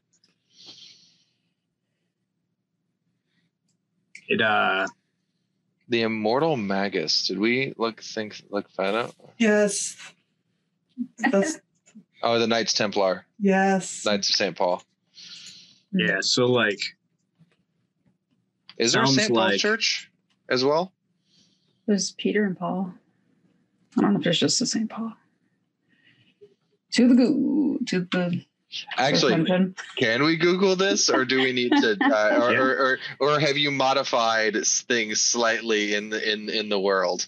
it 4.27 4.41
uh 4.41 4.87
The 5.89 6.03
immortal 6.03 6.55
magus. 6.57 7.27
Did 7.27 7.39
we 7.39 7.73
look 7.77 8.01
think 8.01 8.41
look 8.49 8.71
that 8.77 8.95
up? 8.95 9.13
yes. 9.37 9.95
That's, 11.31 11.59
Oh, 12.23 12.37
the 12.37 12.45
Knights 12.45 12.73
Templar, 12.73 13.25
yes. 13.39 14.05
Knights 14.05 14.29
of 14.29 14.35
St. 14.35 14.55
Paul. 14.55 14.83
Yeah 15.93 16.17
so 16.21 16.45
like 16.45 16.79
Is 18.77 18.93
there 18.93 19.03
a 19.03 19.07
St. 19.07 19.27
Paul's 19.33 19.35
like- 19.51 19.59
church 19.59 20.09
as 20.49 20.63
well? 20.65 20.91
There's 21.87 22.11
Peter 22.13 22.45
and 22.45 22.57
Paul. 22.57 22.93
I 23.97 24.01
don't 24.01 24.13
know 24.13 24.19
if 24.19 24.23
there's 24.23 24.39
just 24.39 24.61
a 24.61 24.65
St. 24.65 24.89
Paul. 24.89 25.13
To 26.93 27.07
the 27.07 27.15
goo, 27.15 27.79
to 27.87 28.01
the 28.11 28.45
Actually, 28.97 29.45
can 29.97 30.23
we 30.23 30.37
Google 30.37 30.77
this, 30.77 31.09
or 31.09 31.25
do 31.25 31.41
we 31.41 31.51
need 31.51 31.71
to, 31.71 31.97
uh, 32.01 32.39
or, 32.41 32.51
Yeah. 32.53 32.59
or, 32.59 32.69
or 32.69 32.99
or 33.19 33.39
have 33.39 33.57
you 33.57 33.69
modified 33.71 34.55
things 34.65 35.21
slightly 35.21 35.93
in 35.95 36.09
the 36.09 36.31
in 36.31 36.49
in 36.49 36.69
the 36.69 36.79
world? 36.79 37.27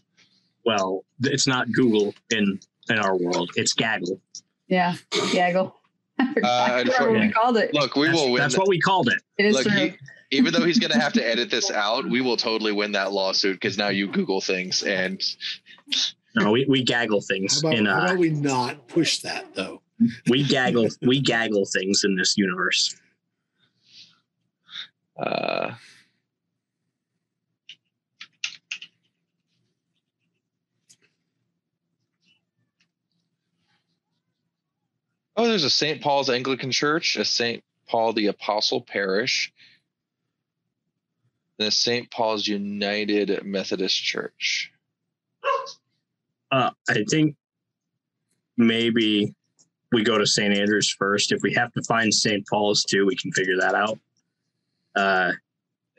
well 0.66 1.04
it's 1.22 1.46
not 1.46 1.70
google 1.74 2.16
in 2.30 2.58
in 2.90 2.98
our 2.98 3.18
world 3.18 3.52
it's 3.58 3.74
gaggle 3.74 4.22
Yeah, 4.70 4.96
Gaggle. 5.34 5.76
I 6.20 6.24
Uh, 6.44 6.80
forgot 6.84 7.02
I 7.02 7.04
what 7.08 7.20
we 7.20 7.32
called 7.32 7.58
it. 7.58 7.74
Look, 7.74 7.96
we 7.96 8.08
that's, 8.08 8.18
will 8.20 8.32
win. 8.32 8.42
that's 8.42 8.58
what 8.58 8.68
we 8.68 8.80
called 8.80 9.08
it 9.10 9.22
It 9.38 9.46
is 9.48 9.56
Look, 9.56 9.68
he, 9.68 9.94
even 10.32 10.54
though 10.54 10.64
he's 10.66 10.80
going 10.80 10.92
to 10.92 11.00
have 11.00 11.14
to 11.14 11.28
edit 11.28 11.50
this 11.50 11.72
out, 11.86 12.08
we 12.08 12.22
will 12.22 12.38
totally 12.38 12.72
win 12.72 12.92
that 12.94 13.12
lawsuit 13.12 13.56
because 13.56 13.78
now 13.78 13.90
you 13.90 14.08
Google 14.08 14.42
things 14.42 14.84
and 14.84 15.22
no 16.36 16.52
we, 16.52 16.66
we 16.68 16.84
gaggle 16.84 17.20
How 17.22 17.26
things 17.28 17.60
about, 17.60 17.74
in 17.76 17.86
how 17.86 18.00
uh 18.00 18.04
about 18.06 18.18
we 18.18 18.30
not 18.30 18.88
push 18.88 19.20
that 19.20 19.54
though? 19.56 19.82
we 20.28 20.44
gaggle 20.44 20.88
we 21.02 21.20
gaggle 21.22 21.66
things 21.66 22.04
in 22.04 22.16
this 22.16 22.36
universe 22.38 22.96
uh, 25.18 25.72
Oh, 35.36 35.48
there's 35.48 35.64
a 35.64 35.70
St. 35.70 36.02
Paul's 36.02 36.30
Anglican 36.30 36.72
Church, 36.72 37.16
a 37.16 37.26
St. 37.26 37.64
Paul 37.88 38.14
the 38.14 38.28
Apostle 38.28 38.82
Parish, 38.82 39.52
and 41.60 41.68
a 41.68 41.72
St. 41.72 42.10
Paul's 42.12 42.48
United 42.48 43.44
Methodist 43.44 43.96
Church. 44.04 44.72
uh 46.52 46.70
i 46.90 47.04
think 47.10 47.36
maybe 48.58 49.34
we 49.92 50.04
go 50.04 50.18
to 50.18 50.26
st 50.26 50.56
andrews 50.56 50.90
first 50.98 51.32
if 51.32 51.40
we 51.42 51.54
have 51.54 51.72
to 51.74 51.82
find 51.84 52.14
st 52.14 52.46
paul's 52.48 52.84
too 52.84 53.06
we 53.06 53.16
can 53.16 53.32
figure 53.32 53.58
that 53.60 53.76
out 53.76 54.00
uh 54.96 55.32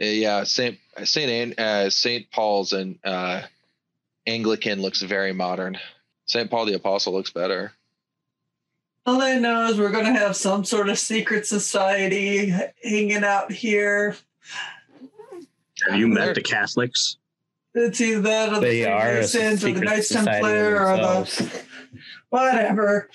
Uh, 0.00 0.04
yeah, 0.06 0.42
Saint 0.44 0.78
Saint 1.04 1.30
An- 1.30 1.64
uh, 1.64 1.88
Saint 1.90 2.28
Paul's 2.32 2.72
and 2.72 2.98
uh, 3.04 3.42
Anglican 4.26 4.82
looks 4.82 5.00
very 5.02 5.32
modern. 5.32 5.78
Saint 6.26 6.50
Paul 6.50 6.66
the 6.66 6.74
Apostle 6.74 7.12
looks 7.12 7.30
better. 7.30 7.70
All 9.06 9.20
I 9.20 9.36
know 9.36 9.66
is 9.68 9.78
we're 9.78 9.90
going 9.90 10.06
to 10.06 10.18
have 10.18 10.34
some 10.34 10.64
sort 10.64 10.88
of 10.88 10.98
secret 10.98 11.46
society 11.46 12.52
hanging 12.82 13.22
out 13.22 13.52
here. 13.52 14.16
have 15.86 15.98
you 15.98 16.08
met 16.08 16.34
the 16.34 16.40
catholics 16.40 17.18
It's 17.74 18.00
either 18.00 18.20
that 18.22 18.48
or 18.50 18.54
the 18.56 18.60
They 18.60 18.86
are 18.86 19.18
a 19.18 19.26
Freemasons 19.26 19.44
or 19.44 19.50
the 19.50 19.74
secret 19.74 19.84
Knights 19.84 20.08
society 20.08 20.30
Templar 20.30 20.80
or 20.80 20.96
the 20.96 21.02
themselves. 21.02 21.64
whatever. 22.30 23.10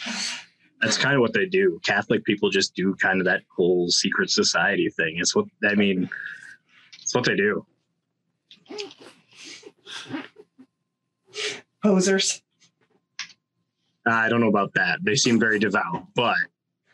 that's 0.82 0.98
kind 0.98 1.16
of 1.16 1.22
what 1.22 1.34
they 1.34 1.48
do 1.48 1.80
catholic 1.84 2.24
people 2.24 2.50
just 2.52 2.76
do 2.76 2.94
kind 2.96 3.20
of 3.20 3.26
that 3.26 3.42
whole 3.56 3.90
secret 3.90 4.30
society 4.30 4.90
thing 4.92 5.16
it's 5.18 5.36
what 5.36 5.46
i 5.64 5.74
mean 5.74 6.08
it's 7.02 7.16
what 7.16 7.26
they 7.26 7.36
do 7.36 7.66
Posers. 11.84 12.42
I 14.10 14.28
don't 14.30 14.42
know 14.42 14.48
about 14.50 14.74
that 14.74 15.00
they 15.04 15.16
seem 15.16 15.40
very 15.40 15.60
devout 15.60 16.06
but 16.16 16.36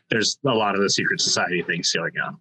there's 0.10 0.38
a 0.46 0.50
lot 0.54 0.76
of 0.76 0.82
the 0.82 0.90
secret 0.90 1.20
society 1.22 1.62
things 1.64 1.92
going 1.92 2.12
on 2.24 2.38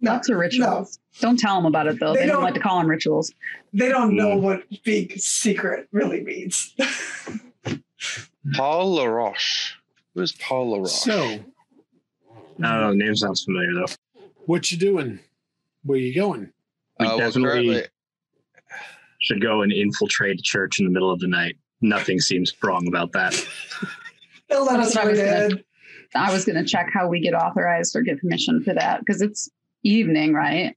No, 0.00 0.12
Lots 0.12 0.30
of 0.30 0.36
rituals. 0.38 0.98
Don't 1.20 1.38
tell 1.38 1.56
them 1.56 1.66
about 1.66 1.86
it 1.86 1.98
though. 2.00 2.14
They 2.14 2.20
They, 2.20 2.26
don't, 2.26 2.36
don't- 2.36 2.44
like 2.44 2.54
to 2.54 2.60
call 2.60 2.78
them 2.78 2.88
rituals. 2.88 3.34
they 3.74 3.88
don't 3.90 4.14
know 4.16 4.36
Mm. 4.38 4.40
what 4.40 4.62
big 4.84 5.18
secret 5.20 5.88
really 5.92 6.22
means. 6.22 6.74
Paul 8.54 8.94
LaRoche. 8.94 9.74
Who 10.14 10.22
is 10.22 10.32
Paul 10.32 10.70
LaRoche? 10.70 10.90
So, 10.90 11.20
I 11.22 11.38
don't 12.62 12.62
know. 12.62 12.92
Name 12.92 13.14
sounds 13.14 13.44
familiar 13.44 13.74
though. 13.74 14.22
what 14.46 14.70
you 14.72 14.78
doing? 14.78 15.18
Where 15.84 15.98
you 15.98 16.14
going? 16.14 16.50
We 16.98 17.06
Uh, 17.06 17.16
definitely 17.18 17.42
currently- 17.66 17.86
should 19.20 19.42
go 19.42 19.60
and 19.62 19.70
infiltrate 19.72 20.38
a 20.38 20.42
church 20.42 20.78
in 20.78 20.86
the 20.86 20.90
middle 20.90 21.10
of 21.10 21.20
the 21.20 21.28
night. 21.28 21.56
Nothing 21.80 22.20
seems 22.20 22.52
wrong 22.62 22.86
about 22.86 23.12
that. 23.12 23.34
They'll 24.48 24.64
let 24.64 24.80
us 24.80 24.94
That's 24.94 24.96
what 24.96 25.04
I 25.06 25.10
was 25.10 25.48
gonna- 25.48 25.62
I 26.14 26.32
was 26.32 26.44
going 26.44 26.56
to 26.56 26.64
check 26.68 26.90
how 26.92 27.06
we 27.06 27.20
get 27.20 27.34
authorized 27.34 27.94
or 27.94 28.02
get 28.02 28.20
permission 28.20 28.62
for 28.64 28.74
that 28.74 28.98
because 29.00 29.22
it's 29.22 29.48
evening, 29.84 30.34
right? 30.34 30.76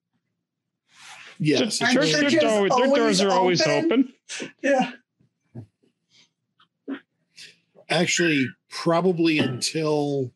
Yes. 1.40 1.80
The 1.80 1.86
church, 1.86 1.94
church 1.94 2.12
their, 2.12 2.26
is 2.26 2.34
door, 2.36 2.70
their 2.70 2.96
doors 2.96 3.22
are 3.22 3.32
always 3.32 3.62
open. 3.66 4.14
open. 4.40 4.50
Yeah. 4.62 4.92
Actually, 7.90 8.48
probably 8.70 9.40
until 9.40 10.32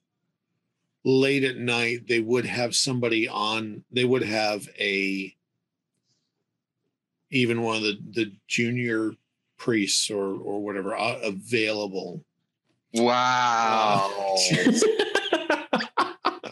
late 1.04 1.44
at 1.44 1.58
night, 1.58 2.08
they 2.08 2.20
would 2.20 2.46
have 2.46 2.76
somebody 2.76 3.28
on. 3.28 3.84
They 3.92 4.04
would 4.06 4.24
have 4.24 4.68
a 4.80 5.34
even 7.30 7.62
one 7.62 7.78
of 7.78 7.84
the 7.84 7.98
the 8.12 8.32
junior 8.48 9.12
priests 9.58 10.10
or 10.10 10.24
or 10.36 10.62
whatever 10.64 10.96
uh, 10.96 11.20
available. 11.24 12.24
Wow. 12.94 14.12
Uh, 14.52 14.72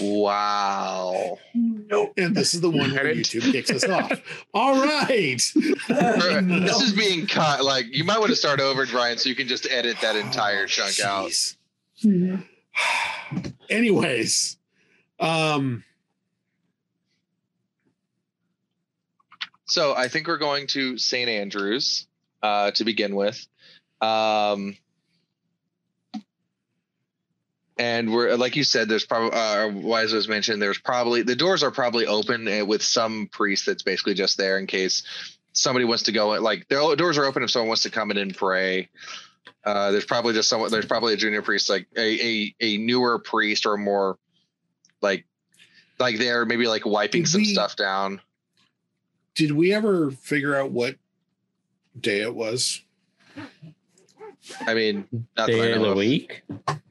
wow. 0.00 1.38
Nope. 1.54 2.12
and 2.16 2.34
this 2.34 2.54
is 2.54 2.60
the 2.60 2.70
one 2.70 2.92
where 2.92 3.04
YouTube 3.14 3.50
kicks 3.52 3.70
us 3.70 3.84
off. 3.84 4.12
All 4.52 4.82
right. 4.84 5.40
This 5.88 6.80
is 6.80 6.92
being 6.92 7.26
cut. 7.26 7.64
Like 7.64 7.86
you 7.94 8.04
might 8.04 8.18
want 8.18 8.30
to 8.30 8.36
start 8.36 8.60
over, 8.60 8.86
Brian, 8.86 9.18
so 9.18 9.28
you 9.28 9.34
can 9.34 9.48
just 9.48 9.66
edit 9.70 9.96
that 10.02 10.16
entire 10.16 10.64
Oh, 10.64 10.66
chunk 10.66 11.00
out. 11.00 11.28
jeez. 11.30 11.56
Mhm. 12.04 12.44
Anyways, 13.70 14.56
um, 15.20 15.84
So 19.74 19.92
I 19.92 20.06
think 20.06 20.28
we're 20.28 20.38
going 20.38 20.68
to 20.68 20.96
St. 20.98 21.28
Andrews 21.28 22.06
uh, 22.44 22.70
to 22.70 22.84
begin 22.84 23.16
with. 23.16 23.44
Um, 24.00 24.76
and 27.76 28.12
we're 28.12 28.36
like 28.36 28.54
you 28.54 28.62
said, 28.62 28.88
there's 28.88 29.04
probably 29.04 29.36
uh, 29.36 29.70
Wise 29.70 30.12
was 30.12 30.28
mentioned. 30.28 30.62
There's 30.62 30.78
probably 30.78 31.22
the 31.22 31.34
doors 31.34 31.64
are 31.64 31.72
probably 31.72 32.06
open 32.06 32.46
uh, 32.46 32.64
with 32.64 32.82
some 32.82 33.28
priest 33.32 33.66
that's 33.66 33.82
basically 33.82 34.14
just 34.14 34.38
there 34.38 34.60
in 34.60 34.68
case 34.68 35.02
somebody 35.54 35.84
wants 35.84 36.04
to 36.04 36.12
go. 36.12 36.34
In. 36.34 36.42
Like 36.44 36.68
the 36.68 36.94
doors 36.96 37.18
are 37.18 37.24
open 37.24 37.42
if 37.42 37.50
someone 37.50 37.66
wants 37.66 37.82
to 37.82 37.90
come 37.90 38.12
in 38.12 38.18
and 38.18 38.32
pray. 38.36 38.90
Uh, 39.64 39.90
there's 39.90 40.04
probably 40.04 40.34
just 40.34 40.48
someone. 40.48 40.70
There's 40.70 40.86
probably 40.86 41.14
a 41.14 41.16
junior 41.16 41.42
priest, 41.42 41.68
like 41.68 41.88
a 41.96 42.00
a, 42.00 42.54
a 42.60 42.78
newer 42.78 43.18
priest 43.18 43.66
or 43.66 43.76
more, 43.76 44.18
like 45.02 45.26
like 45.98 46.18
they're 46.18 46.46
maybe 46.46 46.68
like 46.68 46.86
wiping 46.86 47.22
Did 47.22 47.28
some 47.28 47.40
we- 47.40 47.52
stuff 47.52 47.74
down. 47.74 48.20
Did 49.34 49.52
we 49.52 49.72
ever 49.74 50.10
figure 50.10 50.54
out 50.56 50.70
what 50.70 50.96
day 52.00 52.20
it 52.20 52.34
was? 52.34 52.82
I 54.66 54.74
mean, 54.74 55.06
not 55.36 55.46
that 55.46 55.52
Day 55.52 55.72
of 55.72 55.82
the 55.82 55.94
week. 55.94 56.42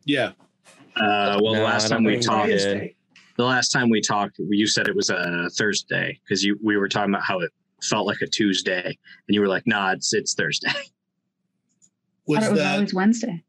Yeah. 0.05 0.31
Uh, 0.95 1.39
well, 1.41 1.53
the 1.53 1.59
No, 1.59 1.63
last 1.63 1.89
time 1.89 2.03
we 2.03 2.19
talked, 2.19 2.47
we 2.49 2.95
the 3.37 3.43
last 3.45 3.69
time 3.69 3.89
we 3.89 4.01
talked, 4.01 4.37
you 4.39 4.67
said 4.67 4.87
it 4.87 4.95
was 4.95 5.09
a 5.09 5.49
Thursday 5.53 6.19
because 6.23 6.43
you 6.43 6.59
we 6.61 6.77
were 6.77 6.87
talking 6.89 7.13
about 7.13 7.23
how 7.23 7.39
it 7.39 7.51
felt 7.81 8.05
like 8.05 8.21
a 8.21 8.27
Tuesday, 8.27 8.83
and 8.85 8.95
you 9.35 9.41
were 9.41 9.47
like, 9.47 9.65
"Nah, 9.65 9.91
it's 9.93 10.13
it's 10.13 10.33
Thursday." 10.35 10.69
I 10.69 10.81
Was 12.27 12.39
thought 12.39 12.45
it 12.47 12.51
was 12.51 12.59
that? 12.59 12.73
always 12.75 12.93
Wednesday. 12.93 13.43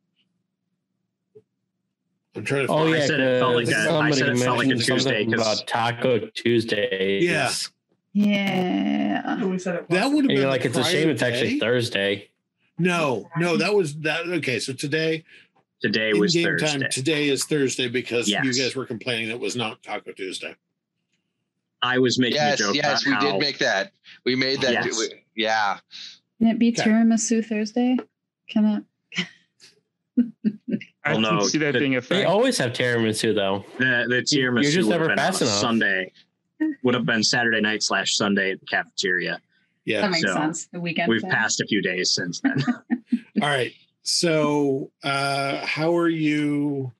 I'm 2.36 2.44
trying 2.44 2.66
to. 2.66 2.72
Oh 2.72 2.84
find- 2.84 2.94
I 2.96 3.06
said 3.06 3.20
it 3.20 3.38
felt 3.40 3.54
like 3.56 3.64
'cause 3.66 3.74
a- 3.86 3.90
I 3.92 4.10
said 4.10 4.28
it 4.28 4.38
felt 4.38 4.58
like 4.58 4.66
a 4.68 4.74
Tuesday 4.74 4.96
something 5.24 5.32
'cause- 5.32 5.58
about 5.58 5.66
Taco 5.68 6.18
Tuesday. 6.34 7.20
Yeah. 7.22 7.52
Yeah. 8.14 9.44
We 9.44 9.58
said 9.58 9.74
it 9.74 9.88
That 9.90 10.06
would 10.10 10.24
have 10.30 10.36
been 10.36 10.48
like, 10.48 10.64
it's 10.64 10.78
a 10.78 10.84
shame 10.84 11.08
it's 11.10 11.20
actually 11.22 11.54
day? 11.54 11.58
Thursday. 11.58 12.28
No, 12.78 13.28
no, 13.36 13.56
that 13.56 13.74
was 13.74 13.94
that. 14.00 14.26
Okay, 14.26 14.58
so 14.58 14.72
today 14.72 15.24
Today 15.80 16.12
was 16.12 16.32
game 16.32 16.44
Thursday. 16.46 16.78
time. 16.80 16.90
Today 16.90 17.28
is 17.28 17.44
Thursday 17.44 17.88
because 17.88 18.26
you 18.28 18.40
guys 18.54 18.74
were 18.74 18.86
complaining 18.86 19.28
it 19.30 19.38
was 19.38 19.54
not 19.54 19.82
Taco 19.82 20.12
Tuesday. 20.12 20.54
I 21.82 21.98
was 21.98 22.18
making 22.18 22.36
Yes, 22.36 22.60
a 22.60 22.64
joke 22.64 22.74
yes, 22.76 23.04
about 23.06 23.22
we 23.22 23.26
how 23.26 23.32
did 23.32 23.40
make 23.40 23.58
that. 23.58 23.92
We 24.24 24.34
made 24.36 24.60
that. 24.62 24.72
Yes. 24.72 24.98
we- 24.98 25.22
yeah. 25.36 25.78
Can 26.38 26.48
it 26.48 26.58
be 26.58 26.70
Okay. 26.70 26.82
tiramisu 26.90 27.44
Thursday? 27.44 27.96
Can 28.48 28.64
it? 29.18 29.26
I 31.04 31.12
Well, 31.12 31.14
can 31.14 31.22
no, 31.22 31.46
see 31.46 31.58
that 31.58 31.72
the- 31.74 31.78
being 31.80 31.96
a 31.96 32.00
thing. 32.00 32.18
They 32.18 32.22
thing. 32.24 32.32
always 32.32 32.56
have 32.58 32.72
tiramisu 32.72 33.34
though. 33.34 33.64
the 33.78 34.06
the 34.08 34.24
You- 34.30 34.42
you're 34.42 34.62
just 34.62 34.76
have 34.90 35.00
never 35.00 35.14
fast 35.14 35.42
enough. 35.42 35.54
Sunday. 35.54 36.12
Would 36.82 36.94
have 36.94 37.06
been 37.06 37.22
Saturday 37.22 37.60
night 37.60 37.82
slash 37.82 38.16
Sunday 38.16 38.52
at 38.52 38.60
the 38.60 38.66
cafeteria. 38.66 39.40
Yeah. 39.84 40.02
That 40.02 40.10
makes 40.12 40.22
so 40.22 40.34
sense. 40.34 40.66
The 40.66 40.80
weekend. 40.80 41.08
We've 41.10 41.20
thing. 41.20 41.30
passed 41.30 41.60
a 41.60 41.66
few 41.66 41.82
days 41.82 42.14
since 42.14 42.40
then. 42.40 42.62
All 43.42 43.48
right. 43.48 43.72
So, 44.02 44.90
uh, 45.02 45.64
how 45.64 45.96
are 45.96 46.08
you? 46.08 46.92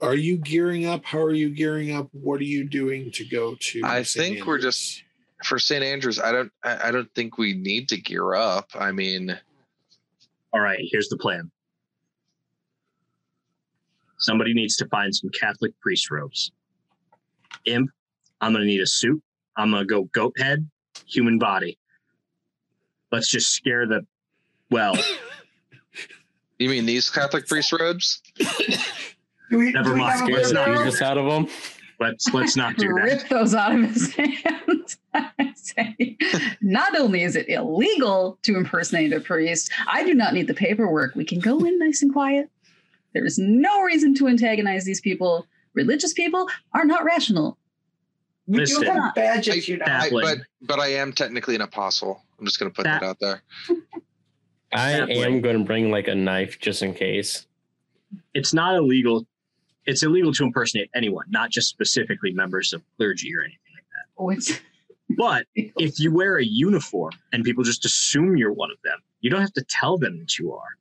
Are 0.00 0.14
you 0.14 0.36
gearing 0.36 0.86
up? 0.86 1.04
How 1.04 1.20
are 1.20 1.32
you 1.32 1.48
gearing 1.50 1.92
up? 1.92 2.08
What 2.12 2.40
are 2.40 2.44
you 2.44 2.64
doing 2.68 3.10
to 3.12 3.24
go 3.24 3.54
to? 3.58 3.80
I 3.84 4.02
St. 4.02 4.34
think 4.36 4.46
we're 4.46 4.58
just- 4.58 5.02
For 5.44 5.58
St. 5.58 5.82
Andrews, 5.84 6.18
I 6.18 6.32
don't. 6.32 6.52
I, 6.62 6.88
I 6.88 6.90
don't 6.90 7.12
think 7.14 7.38
we 7.38 7.54
need 7.54 7.88
to 7.90 7.96
gear 8.00 8.34
up. 8.34 8.68
I 8.74 8.92
mean, 8.92 9.38
All 10.52 10.60
right, 10.60 10.78
here's 10.90 11.08
the 11.08 11.16
plan. 11.16 11.50
Somebody 14.18 14.54
needs 14.54 14.76
to 14.76 14.88
find 14.88 15.14
some 15.14 15.30
Catholic 15.30 15.78
priest 15.80 16.10
robes. 16.10 16.50
Imp, 17.66 17.90
I'm 18.40 18.52
gonna 18.52 18.64
need 18.64 18.80
a 18.80 18.86
suit. 18.86 19.22
I'm 19.56 19.70
gonna 19.70 19.84
go 19.84 20.04
goat 20.04 20.34
head, 20.38 20.68
human 21.06 21.38
body. 21.38 21.78
Let's 23.12 23.28
just 23.30 23.50
scare 23.52 23.86
the 23.86 24.06
well. 24.70 24.96
you 26.58 26.68
mean 26.68 26.86
these 26.86 27.10
Catholic 27.10 27.46
priest 27.46 27.72
robes? 27.72 28.22
We, 29.50 29.72
Never 29.72 29.90
do 29.90 29.94
we 29.94 30.00
mind. 30.00 30.12
have 30.20 30.28
a 30.28 30.32
Scares 30.32 30.50
the 30.50 30.60
window? 30.60 30.84
Jesus 30.84 31.02
out 31.02 31.18
of 31.18 31.26
them. 31.30 31.46
Let's 32.00 32.32
let's 32.34 32.56
not 32.56 32.76
do 32.76 32.88
that. 32.88 33.02
Rip 33.02 33.28
those 33.28 33.54
out 33.54 33.72
of 33.74 33.82
his 33.82 34.14
hands. 34.16 34.98
Say, 35.54 36.16
not 36.60 36.98
only 36.98 37.22
is 37.22 37.36
it 37.36 37.48
illegal 37.48 38.38
to 38.42 38.56
impersonate 38.56 39.12
a 39.12 39.20
priest, 39.20 39.70
I 39.86 40.04
do 40.04 40.12
not 40.12 40.34
need 40.34 40.48
the 40.48 40.54
paperwork. 40.54 41.14
We 41.14 41.24
can 41.24 41.38
go 41.38 41.64
in 41.64 41.78
nice 41.78 42.02
and 42.02 42.12
quiet. 42.12 42.50
There 43.12 43.24
is 43.24 43.38
no 43.38 43.82
reason 43.82 44.14
to 44.16 44.26
antagonize 44.26 44.84
these 44.84 45.00
people. 45.00 45.46
Religious 45.74 46.12
people 46.12 46.48
are 46.72 46.84
not 46.84 47.04
rational. 47.04 47.58
We 48.46 48.56
do 48.58 48.78
Listen. 48.78 48.84
have 48.86 49.14
badges, 49.14 49.68
you 49.68 49.78
know. 49.78 49.84
I, 49.86 50.10
but 50.10 50.38
but 50.62 50.78
I 50.78 50.88
am 50.88 51.12
technically 51.12 51.54
an 51.54 51.62
apostle. 51.62 52.22
I'm 52.38 52.44
just 52.44 52.58
going 52.58 52.70
to 52.70 52.74
put 52.74 52.84
that, 52.84 53.00
That- 53.00 53.06
out 53.06 53.18
there. 53.20 53.42
I 54.72 54.90
am 54.92 55.40
going 55.40 55.58
to 55.58 55.64
bring 55.64 55.90
like 55.90 56.08
a 56.08 56.14
knife 56.14 56.58
just 56.58 56.82
in 56.82 56.94
case. 56.94 57.46
It's 58.34 58.52
not 58.52 58.74
illegal. 58.74 59.26
It's 59.86 60.02
illegal 60.02 60.32
to 60.32 60.44
impersonate 60.44 60.90
anyone, 60.94 61.26
not 61.28 61.50
just 61.50 61.68
specifically 61.68 62.32
members 62.32 62.72
of 62.72 62.82
clergy 62.96 63.34
or 63.36 63.42
anything. 63.42 63.58
Like 63.74 63.84
that. 63.92 64.06
Oh, 64.18 64.30
it's 64.30 64.60
But 65.16 65.46
if 65.54 66.00
you 66.00 66.12
wear 66.12 66.38
a 66.38 66.44
uniform 66.44 67.12
and 67.32 67.44
people 67.44 67.62
just 67.62 67.84
assume 67.84 68.36
you're 68.36 68.52
one 68.52 68.70
of 68.70 68.78
them, 68.82 68.98
you 69.20 69.30
don't 69.30 69.42
have 69.42 69.52
to 69.52 69.64
tell 69.68 69.98
them 69.98 70.18
that 70.18 70.38
you 70.38 70.52
are. 70.52 70.78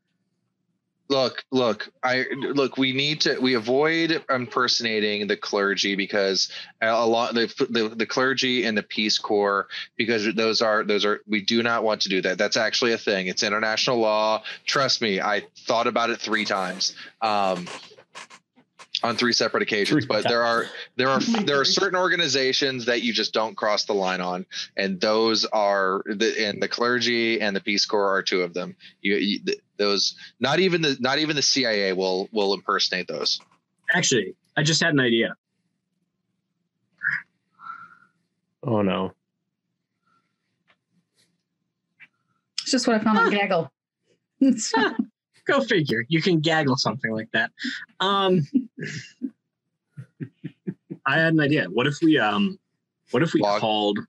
Look, 1.09 1.43
look, 1.51 1.91
I 2.01 2.25
look. 2.31 2.77
We 2.77 2.93
need 2.93 3.21
to. 3.21 3.37
We 3.39 3.55
avoid 3.55 4.23
impersonating 4.29 5.27
the 5.27 5.35
clergy 5.35 5.95
because 5.95 6.49
a 6.81 7.05
lot 7.05 7.33
the, 7.33 7.53
the 7.69 7.89
the 7.89 8.05
clergy 8.05 8.63
and 8.63 8.77
the 8.77 8.83
Peace 8.83 9.17
Corps 9.19 9.67
because 9.97 10.33
those 10.33 10.61
are 10.61 10.83
those 10.83 11.03
are 11.03 11.21
we 11.27 11.41
do 11.41 11.61
not 11.61 11.83
want 11.83 12.01
to 12.01 12.09
do 12.09 12.21
that. 12.21 12.37
That's 12.37 12.55
actually 12.55 12.93
a 12.93 12.97
thing. 12.97 13.27
It's 13.27 13.43
international 13.43 13.97
law. 13.97 14.43
Trust 14.65 15.01
me, 15.01 15.19
I 15.19 15.45
thought 15.67 15.87
about 15.87 16.09
it 16.09 16.21
three 16.21 16.45
times. 16.45 16.95
Um, 17.21 17.67
on 19.03 19.17
three 19.17 19.33
separate 19.33 19.63
occasions, 19.63 20.05
Three 20.05 20.07
but 20.07 20.23
there 20.23 20.43
are 20.43 20.65
there 20.95 21.09
are 21.09 21.19
there 21.45 21.59
are 21.59 21.65
certain 21.65 21.99
organizations 21.99 22.85
that 22.85 23.01
you 23.03 23.13
just 23.13 23.33
don't 23.33 23.55
cross 23.55 23.85
the 23.85 23.93
line 23.93 24.21
on, 24.21 24.45
and 24.75 24.99
those 24.99 25.45
are 25.45 26.01
the 26.05 26.47
and 26.47 26.61
the 26.61 26.67
clergy 26.67 27.41
and 27.41 27.55
the 27.55 27.61
Peace 27.61 27.85
Corps 27.85 28.15
are 28.15 28.23
two 28.23 28.41
of 28.41 28.53
them. 28.53 28.75
You, 29.01 29.15
you 29.15 29.39
those 29.77 30.15
not 30.39 30.59
even 30.59 30.81
the 30.81 30.97
not 30.99 31.19
even 31.19 31.35
the 31.35 31.41
CIA 31.41 31.93
will 31.93 32.29
will 32.31 32.53
impersonate 32.53 33.07
those. 33.07 33.39
Actually, 33.93 34.35
I 34.57 34.63
just 34.63 34.81
had 34.81 34.93
an 34.93 34.99
idea. 34.99 35.35
Oh 38.63 38.81
no. 38.81 39.13
it's 42.63 42.71
just 42.71 42.87
what 42.87 42.95
I 42.95 43.03
found 43.03 43.17
on 43.19 43.29
Gaggle. 43.29 43.71
Go 45.45 45.61
figure. 45.61 46.05
You 46.07 46.21
can 46.21 46.39
gaggle 46.39 46.77
something 46.77 47.11
like 47.11 47.29
that. 47.33 47.51
Um, 47.99 48.47
I 51.05 51.15
had 51.19 51.33
an 51.33 51.39
idea. 51.41 51.65
What 51.65 51.85
if 51.87 51.97
we 52.01 52.17
um, 52.17 52.57
what 53.11 53.23
if 53.23 53.33
we 53.33 53.41
Log. 53.41 53.59
called 53.59 53.99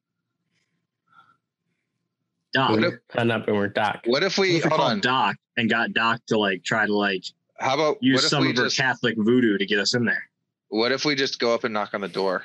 Doc? 2.52 2.70
What 2.70 2.80
What 2.80 2.92
if- 2.92 3.00
Hung 3.10 3.30
up 3.30 3.48
and 3.48 3.56
we're 3.56 3.68
doc. 3.68 4.02
What 4.06 4.22
if 4.22 4.32
if 4.34 4.38
we 4.38 4.54
we 4.54 4.60
hold 4.60 4.72
called 4.72 4.80
on? 4.92 5.00
Doc 5.00 5.36
and 5.56 5.68
got 5.68 5.92
Doc 5.92 6.20
to 6.28 6.38
like 6.38 6.62
try 6.64 6.86
to 6.86 6.94
like 6.94 7.24
How 7.58 7.74
about 7.74 7.98
use 8.00 8.16
what 8.18 8.24
if 8.24 8.30
some 8.30 8.42
we 8.42 8.50
of 8.50 8.56
her 8.56 8.64
just 8.64 8.76
Catholic 8.76 9.14
voodoo 9.18 9.58
to 9.58 9.66
get 9.66 9.78
us 9.80 9.94
in 9.94 10.04
there? 10.04 10.28
what 10.68 10.90
if 10.92 11.04
we 11.04 11.14
just 11.14 11.38
go 11.38 11.54
up 11.54 11.62
and 11.64 11.72
knock 11.74 11.94
on 11.94 12.00
the 12.00 12.08
door? 12.08 12.42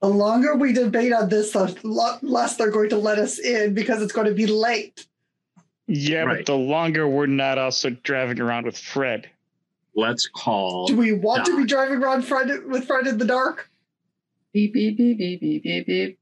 The 0.00 0.08
longer 0.08 0.54
we 0.54 0.72
debate 0.72 1.12
on 1.12 1.28
this, 1.28 1.52
the 1.52 1.76
lo- 1.82 2.18
less 2.22 2.56
they're 2.56 2.70
going 2.70 2.88
to 2.90 2.96
let 2.96 3.18
us 3.18 3.38
in 3.40 3.74
because 3.74 4.00
it's 4.00 4.12
going 4.12 4.28
to 4.28 4.34
be 4.34 4.46
late. 4.46 5.06
Yeah, 5.88 6.20
Right. 6.24 6.36
but 6.38 6.46
the 6.46 6.56
longer 6.56 7.08
we're 7.08 7.26
not 7.26 7.56
also 7.58 7.90
driving 7.90 8.40
around 8.40 8.66
with 8.66 8.76
Fred. 8.78 9.28
Let's 9.96 10.28
call. 10.28 10.86
Do 10.86 10.96
we 10.96 11.12
want 11.12 11.44
to 11.46 11.56
be 11.56 11.64
driving 11.64 12.02
around 12.02 12.22
Fred 12.22 12.64
with 12.66 12.86
Fred 12.86 13.06
in 13.06 13.18
the 13.18 13.24
dark? 13.24 13.68
Beep 14.52 14.72
beep 14.74 14.96
beep 14.96 15.18
beep 15.18 15.40
beep 15.40 15.62
beep 15.62 15.86
beep. 15.86 16.18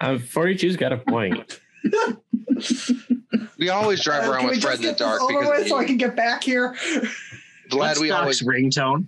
Uh, 0.00 0.14
42's 0.18 0.76
got 0.76 0.92
a 0.92 0.98
point. 0.98 1.60
We 3.58 3.68
always 3.70 4.02
drive 4.02 4.24
Uh, 4.24 4.32
around 4.32 4.40
can 4.40 4.48
we 4.50 4.56
with 4.56 4.62
Fred 4.62 4.72
just 4.80 4.84
in 4.84 4.92
the 4.92 4.98
dark 4.98 5.20
over 5.22 5.40
because 5.40 5.58
with 5.60 5.68
so 5.68 5.76
I 5.78 5.84
can 5.84 5.96
get 5.96 6.16
back 6.16 6.42
here? 6.42 6.74
Vlad, 7.70 7.76
What's 7.76 8.00
we 8.00 8.08
Doc's 8.08 8.20
always 8.20 8.42
ringtone? 8.42 9.06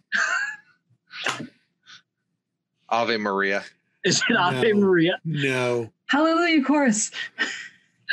Ave 2.89 3.17
Maria. 3.17 3.65
Is 4.05 4.23
it 4.29 4.37
Ave 4.37 4.73
No. 4.73 4.81
Maria? 4.87 5.19
No, 5.25 5.91
Hallelujah 6.07 6.63
chorus. 6.65 7.11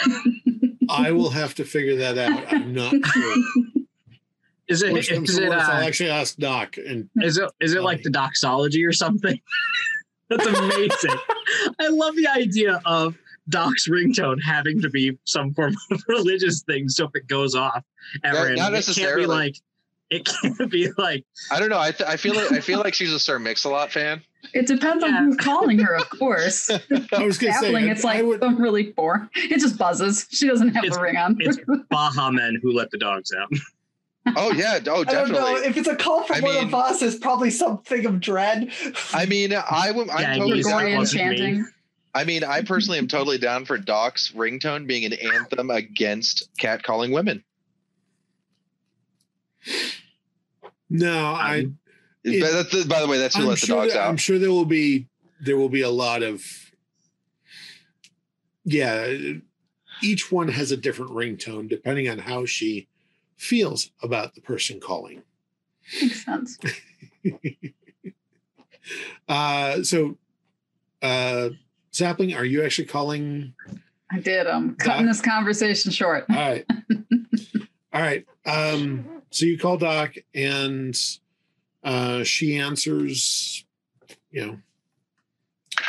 I 0.91 1.11
will 1.11 1.29
have 1.29 1.55
to 1.55 1.63
figure 1.65 1.95
that 1.97 2.17
out. 2.17 2.51
I'm 2.53 2.73
not 2.73 2.93
sure. 3.05 3.35
Is 4.67 4.83
it? 4.83 4.93
Worst 4.93 5.09
comes 5.09 5.29
Is 5.31 5.37
it? 5.37 5.49
worst, 5.49 5.65
I'll 5.69 5.83
Uh, 5.83 5.87
actually 5.87 6.09
ask 6.11 6.37
Doc. 6.37 6.77
And 6.77 7.09
is 7.21 7.37
it? 7.37 7.49
Is 7.59 7.73
it 7.73 7.81
like 7.83 8.03
the 8.03 8.09
doxology 8.09 8.85
or 8.85 8.93
something? 8.93 9.39
That's 10.29 10.45
amazing. 10.45 11.17
I 11.79 11.87
love 11.89 12.15
the 12.15 12.27
idea 12.27 12.79
of 12.85 13.17
Doc's 13.49 13.89
ringtone 13.89 14.37
having 14.41 14.79
to 14.81 14.89
be 14.89 15.17
some 15.25 15.53
form 15.53 15.75
of 15.91 16.01
religious 16.07 16.61
thing. 16.61 16.87
So 16.87 17.05
if 17.05 17.11
it 17.15 17.27
goes 17.27 17.53
off 17.53 17.83
ever, 18.23 18.37
Not- 18.37 18.47
and 18.47 18.59
it 18.59 18.71
necessarily. 18.71 19.13
can't 19.13 19.21
be 19.23 19.27
like. 19.27 19.55
It 20.09 20.25
can't 20.25 20.69
be 20.71 20.89
like 20.97 21.25
I 21.51 21.59
don't 21.59 21.69
know. 21.69 21.79
I, 21.79 21.91
th- 21.91 22.09
I 22.09 22.15
feel 22.17 22.35
like 22.35 22.51
I 22.51 22.59
feel 22.59 22.79
like 22.79 22.93
she's 22.93 23.13
a 23.13 23.19
Sir 23.19 23.39
Mix-a-Lot 23.39 23.91
fan. 23.93 24.21
It 24.53 24.67
depends 24.67 25.03
on 25.03 25.13
who's 25.13 25.37
calling 25.37 25.79
her, 25.79 25.95
of 25.95 26.09
course. 26.19 26.69
I 26.69 27.23
was 27.23 27.37
going 27.37 27.53
to 27.53 27.59
say, 27.59 27.71
Babbling, 27.71 27.87
I- 27.87 27.91
it's 27.91 28.03
like 28.03 28.17
I 28.17 28.21
would, 28.23 28.39
some 28.41 28.61
really 28.61 28.85
poor. 28.85 29.29
It 29.35 29.59
just 29.59 29.77
buzzes. 29.77 30.27
She 30.31 30.47
doesn't 30.47 30.69
have 30.69 30.83
a 30.83 31.01
ring 31.01 31.15
on. 31.17 31.37
it's 31.39 31.57
Baha 31.89 32.31
men 32.31 32.59
who 32.61 32.71
let 32.73 32.91
the 32.91 32.97
dogs 32.97 33.31
out. 33.39 33.49
Oh 34.35 34.51
yeah. 34.51 34.79
Oh 34.87 35.01
I 35.01 35.03
don't 35.03 35.31
know. 35.31 35.35
definitely. 35.39 35.69
If 35.69 35.77
it's 35.77 35.87
a 35.87 35.95
call 35.95 36.23
from 36.23 36.37
I 36.37 36.39
one 36.41 36.55
mean- 36.55 36.63
of 36.67 36.73
us, 36.75 37.01
it's 37.01 37.17
probably 37.17 37.49
something 37.49 38.05
of 38.05 38.19
dread. 38.19 38.71
I 39.13 39.25
mean, 39.25 39.53
I 39.53 39.87
w- 39.87 40.09
I'm 40.11 40.21
Yeah, 40.21 40.33
totally 40.35 40.55
he's- 40.57 40.65
down. 40.67 40.79
Gregorian 40.81 41.05
chanting. 41.05 41.65
I 42.13 42.23
mean, 42.25 42.43
I 42.43 42.61
personally 42.61 42.97
am 42.99 43.07
totally 43.07 43.37
down 43.37 43.63
for 43.65 43.77
Doc's 43.77 44.31
ringtone 44.33 44.85
being 44.85 45.05
an 45.05 45.13
anthem 45.13 45.69
against 45.71 46.49
catcalling 46.59 47.13
women. 47.13 47.43
no, 50.89 51.17
I. 51.33 51.67
It- 52.23 52.41
But 52.41 52.69
that's, 52.71 52.85
by 52.85 53.01
the 53.01 53.07
way, 53.07 53.17
that's 53.17 53.35
who 53.35 53.43
I'm 53.43 53.49
let 53.49 53.59
the 53.59 53.65
sure, 53.65 53.81
dogs 53.81 53.93
that- 53.93 54.07
I'm 54.07 54.17
sure 54.17 54.37
there 54.39 54.51
will 54.51 54.65
be 54.65 55.07
there 55.39 55.57
will 55.57 55.69
be 55.69 55.81
a 55.81 55.89
lot 55.89 56.21
of 56.23 56.43
yeah. 58.63 59.15
Each 60.03 60.31
one 60.31 60.47
has 60.49 60.71
a 60.71 60.77
different 60.77 61.11
ringtone 61.11 61.69
depending 61.69 62.09
on 62.09 62.19
how 62.19 62.45
she 62.45 62.87
feels 63.37 63.91
about 64.01 64.33
the 64.35 64.41
person 64.41 64.79
calling. 64.79 65.23
Makes 66.01 66.25
sense. 66.25 66.57
Uh, 69.27 69.83
so, 69.83 70.17
uh, 71.01 71.49
Sapling, 71.91 72.33
are 72.33 72.43
you 72.43 72.63
actually 72.63 72.87
calling? 72.87 73.53
I 74.11 74.19
did. 74.19 74.47
I'm 74.47 74.75
cutting 74.75 75.05
this 75.05 75.21
conversation 75.21 75.91
short. 75.91 76.25
All 76.29 76.35
right, 76.35 76.65
all 77.93 78.01
right. 78.01 78.25
Um, 78.45 79.21
so 79.29 79.45
you 79.45 79.57
call 79.57 79.77
Doc, 79.77 80.15
and 80.33 80.97
uh, 81.83 82.23
she 82.23 82.57
answers. 82.57 83.65
You 84.31 84.45
know, 84.45 84.57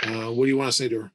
uh, 0.05 0.33
what 0.33 0.45
do 0.45 0.49
you 0.49 0.57
want 0.57 0.69
to 0.69 0.77
say 0.77 0.89
to 0.89 1.03
her? 1.03 1.13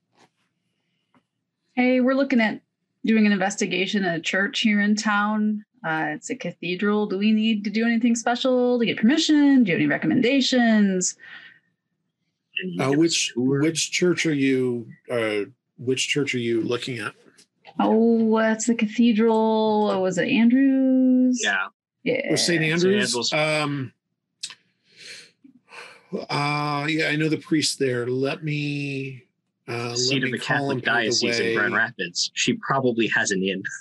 Hey, 1.74 2.00
we're 2.00 2.16
looking 2.16 2.42
at 2.42 2.62
doing 3.06 3.26
an 3.26 3.32
investigation 3.32 4.04
at 4.04 4.18
a 4.18 4.22
church 4.22 4.62
here 4.62 4.82
in 4.82 4.96
town. 4.96 5.64
Uh, 5.86 6.08
it's 6.10 6.30
a 6.30 6.36
cathedral. 6.36 7.06
Do 7.06 7.18
we 7.18 7.32
need 7.32 7.64
to 7.66 7.70
do 7.70 7.86
anything 7.86 8.16
special 8.16 8.80
to 8.80 8.86
get 8.86 8.98
permission? 8.98 9.64
Do 9.64 9.72
you 9.72 9.76
have 9.76 9.82
any 9.82 9.88
recommendations? 9.88 11.16
Uh, 12.80 12.92
which 12.92 13.34
which 13.36 13.92
church 13.92 14.26
are 14.26 14.34
you? 14.34 14.88
Uh, 15.12 15.42
which 15.78 16.08
church 16.08 16.34
are 16.34 16.40
you 16.40 16.62
looking 16.62 17.00
at? 17.00 17.14
Oh, 17.80 18.40
that's 18.40 18.66
the 18.66 18.76
cathedral. 18.76 19.88
What 19.88 20.02
was 20.02 20.18
it 20.18 20.28
Andrews? 20.28 21.40
Yeah. 21.44 21.68
Yeah. 22.04 22.34
Or 22.34 22.38
St. 22.38 22.64
Andrews? 22.64 23.14
Andrews. 23.14 23.34
Um, 23.34 23.94
uh, 26.30 26.86
yeah, 26.90 27.08
I 27.10 27.16
know 27.16 27.30
the 27.30 27.38
priest 27.38 27.80
there. 27.80 28.08
Let 28.08 28.44
me. 28.44 29.24
Uh, 29.68 29.90
let 29.90 29.98
Seat 29.98 30.24
of 30.24 30.32
the 30.32 30.40
Catholic 30.40 30.78
him, 30.78 30.82
pave 30.82 30.86
the 30.86 30.92
Diocese 31.02 31.40
in 31.40 31.58
Grand. 31.58 31.76
Rapids. 31.76 32.32
She 32.34 32.54
probably 32.54 33.08
has 33.08 33.32
an 33.32 33.44
in. 33.44 33.64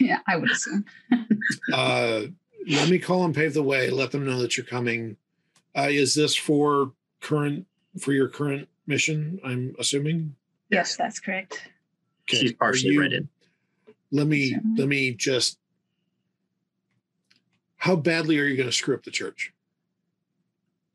Yeah, 0.00 0.18
I 0.26 0.36
would 0.36 0.50
assume. 0.50 0.84
Uh, 1.72 2.22
let 2.68 2.88
me 2.88 2.98
call 2.98 3.24
and 3.24 3.32
pave 3.32 3.54
the 3.54 3.62
way. 3.62 3.88
Let 3.88 4.10
them 4.10 4.26
know 4.26 4.40
that 4.42 4.56
you're 4.56 4.66
coming. 4.66 5.16
Uh, 5.78 5.86
is 5.88 6.12
this 6.12 6.34
for 6.34 6.90
current 7.20 7.64
for 8.00 8.12
your 8.12 8.26
current 8.28 8.68
mission? 8.88 9.38
I'm 9.44 9.76
assuming. 9.78 10.34
Yes, 10.70 10.96
that's 10.96 11.20
correct. 11.20 11.70
Okay. 12.28 12.38
She's 12.38 12.52
partially 12.52 12.94
you- 12.94 13.00
read 13.00 13.28
Let 14.10 14.26
me 14.26 14.56
let 14.76 14.88
me 14.88 15.12
just. 15.12 15.58
How 17.76 17.94
badly 17.94 18.40
are 18.40 18.44
you 18.46 18.56
going 18.56 18.68
to 18.68 18.74
screw 18.74 18.96
up 18.96 19.04
the 19.04 19.12
church? 19.12 19.52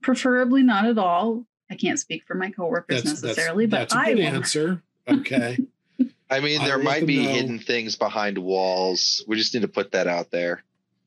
Preferably 0.01 0.63
not 0.63 0.85
at 0.85 0.97
all. 0.97 1.45
I 1.69 1.75
can't 1.75 1.99
speak 1.99 2.23
for 2.25 2.35
my 2.35 2.49
coworkers 2.51 3.05
necessarily, 3.05 3.65
but 3.65 3.77
that's 3.77 3.93
a 3.93 3.97
I 3.97 4.05
good 4.13 4.17
will. 4.19 4.25
answer. 4.25 4.81
Okay. 5.07 5.57
I 6.29 6.39
mean, 6.39 6.63
there 6.63 6.77
let 6.77 6.83
might 6.85 7.05
be 7.05 7.23
know. 7.23 7.29
hidden 7.31 7.59
things 7.59 7.95
behind 7.95 8.37
walls. 8.37 9.23
We 9.27 9.37
just 9.37 9.53
need 9.53 9.61
to 9.61 9.67
put 9.67 9.91
that 9.91 10.07
out 10.07 10.31
there. 10.31 10.63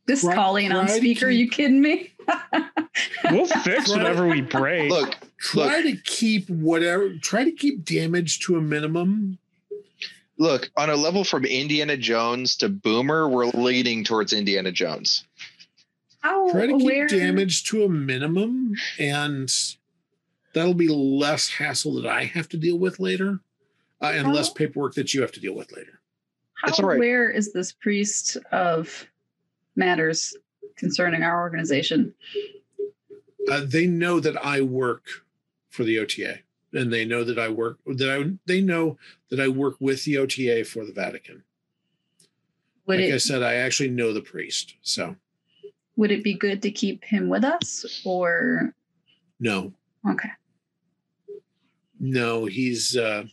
This 0.07 0.21
Try- 0.23 0.35
calling 0.35 0.71
on 0.73 0.85
try 0.87 0.95
to 0.95 1.01
speaker, 1.01 1.29
keep- 1.31 1.39
you 1.39 1.51
kidding 1.51 1.81
me? 1.81 2.13
We'll 3.31 3.47
fix 3.47 3.89
whatever 3.91 4.29
we 4.29 4.41
break. 4.43 4.89
Look, 4.91 5.17
try 5.39 5.83
to 5.83 5.97
keep 5.97 6.49
whatever. 6.49 7.15
Try 7.19 7.43
to 7.45 7.51
keep 7.51 7.85
damage 7.85 8.39
to 8.41 8.57
a 8.57 8.61
minimum. 8.61 9.39
look, 10.39 10.71
on 10.77 10.91
a 10.91 10.95
level 10.95 11.25
from 11.25 11.45
Indiana 11.45 11.97
Jones 11.97 12.55
to 12.57 12.69
Boomer, 12.69 13.29
we're 13.29 13.47
leading 13.47 14.05
towards 14.05 14.33
Indiana 14.33 14.71
Jones. 14.71 15.25
How 16.25 16.51
Try 16.51 16.67
to 16.69 16.79
keep 16.79 16.83
aware? 16.83 17.07
damage 17.07 17.65
to 17.65 17.85
a 17.85 17.89
minimum, 17.89 18.75
and 18.99 19.53
that'll 20.55 20.73
be 20.73 20.89
less 20.89 21.51
hassle 21.51 22.01
that 22.01 22.07
I 22.07 22.25
have 22.25 22.49
to 22.49 22.57
deal 22.57 22.79
with 22.79 22.99
later, 22.99 23.41
uh, 24.01 24.13
and 24.15 24.33
less 24.33 24.49
paperwork 24.49 24.95
that 24.95 25.13
you 25.13 25.21
have 25.21 25.33
to 25.33 25.41
deal 25.41 25.55
with 25.55 25.71
later. 25.77 26.01
How 26.55 26.69
It's 26.69 26.81
all 26.81 26.89
right. 26.89 26.97
aware 26.97 27.29
is 27.29 27.53
this 27.53 27.73
priest 27.73 28.39
of 28.53 29.07
matters 29.77 30.35
concerning 30.77 31.23
our 31.23 31.43
organization? 31.43 32.15
Uh, 33.51 33.61
they 33.67 33.87
know 33.87 34.19
that 34.19 34.43
I 34.43 34.63
work 34.63 35.05
for 35.69 35.85
the 35.85 35.99
OTA, 35.99 36.39
and 36.73 36.91
they 36.91 37.05
know 37.05 37.23
that 37.25 37.39
I 37.39 37.51
work 37.51 37.81
that 37.85 38.09
I 38.11 38.33
they 38.47 38.63
know 38.63 38.97
that 39.29 39.41
I 39.41 39.49
work 39.49 39.77
with 39.79 40.05
the 40.05 40.17
OTA 40.17 40.65
for 40.65 40.87
the 40.87 40.93
Vatican. 40.95 41.43
Would 42.87 43.01
like 43.01 43.13
I 43.13 43.19
said, 43.19 43.43
I 43.43 43.57
actually 43.57 43.91
know 43.91 44.15
the 44.15 44.23
priest, 44.23 44.77
so 44.81 45.17
would 45.97 46.11
it 46.11 46.25
be 46.25 46.35
good 46.35 46.63
to 46.63 46.71
keep 46.71 47.05
him 47.05 47.29
with 47.29 47.45
us 47.45 48.03
or 48.05 48.75
no, 49.41 49.73
okay? 50.09 50.31
no, 52.01 52.45
he's 52.45 52.97
uh, 52.97 53.25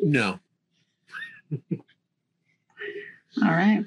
no. 0.00 0.38
All 3.42 3.50
right. 3.50 3.84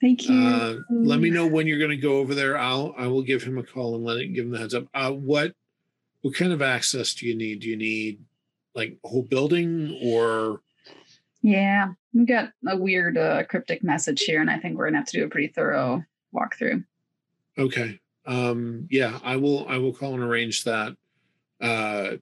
Thank 0.00 0.28
you. 0.28 0.34
Uh, 0.34 0.76
let 0.90 1.20
me 1.20 1.28
know 1.28 1.46
when 1.46 1.66
you're 1.66 1.78
going 1.78 1.90
to 1.90 1.96
go 1.96 2.18
over 2.18 2.34
there. 2.34 2.56
I'll 2.56 2.94
I 2.96 3.06
will 3.06 3.22
give 3.22 3.42
him 3.42 3.58
a 3.58 3.62
call 3.62 3.94
and 3.94 4.04
let 4.04 4.16
it 4.16 4.28
give 4.28 4.46
him 4.46 4.52
the 4.52 4.58
heads 4.58 4.74
up. 4.74 4.86
Uh, 4.94 5.10
what 5.10 5.52
what 6.22 6.34
kind 6.34 6.52
of 6.52 6.62
access 6.62 7.12
do 7.14 7.26
you 7.26 7.36
need? 7.36 7.60
Do 7.60 7.68
you 7.68 7.76
need 7.76 8.20
like 8.74 8.96
a 9.04 9.08
whole 9.08 9.22
building 9.22 9.98
or 10.02 10.62
Yeah, 11.42 11.92
we 12.12 12.24
got 12.24 12.50
a 12.66 12.76
weird 12.76 13.16
uh, 13.16 13.44
cryptic 13.44 13.82
message 13.84 14.22
here, 14.22 14.40
and 14.40 14.50
I 14.50 14.58
think 14.58 14.76
we're 14.76 14.86
gonna 14.86 14.98
have 14.98 15.06
to 15.08 15.18
do 15.18 15.24
a 15.24 15.28
pretty 15.28 15.48
thorough 15.48 16.04
walkthrough. 16.34 16.84
okay? 17.58 18.00
Um, 18.26 18.86
yeah, 18.90 19.18
I 19.24 19.36
will 19.36 19.66
I 19.68 19.78
will 19.78 19.92
call 19.92 20.14
and 20.14 20.22
arrange 20.22 20.64
that. 20.64 20.96
Uh, 21.60 22.16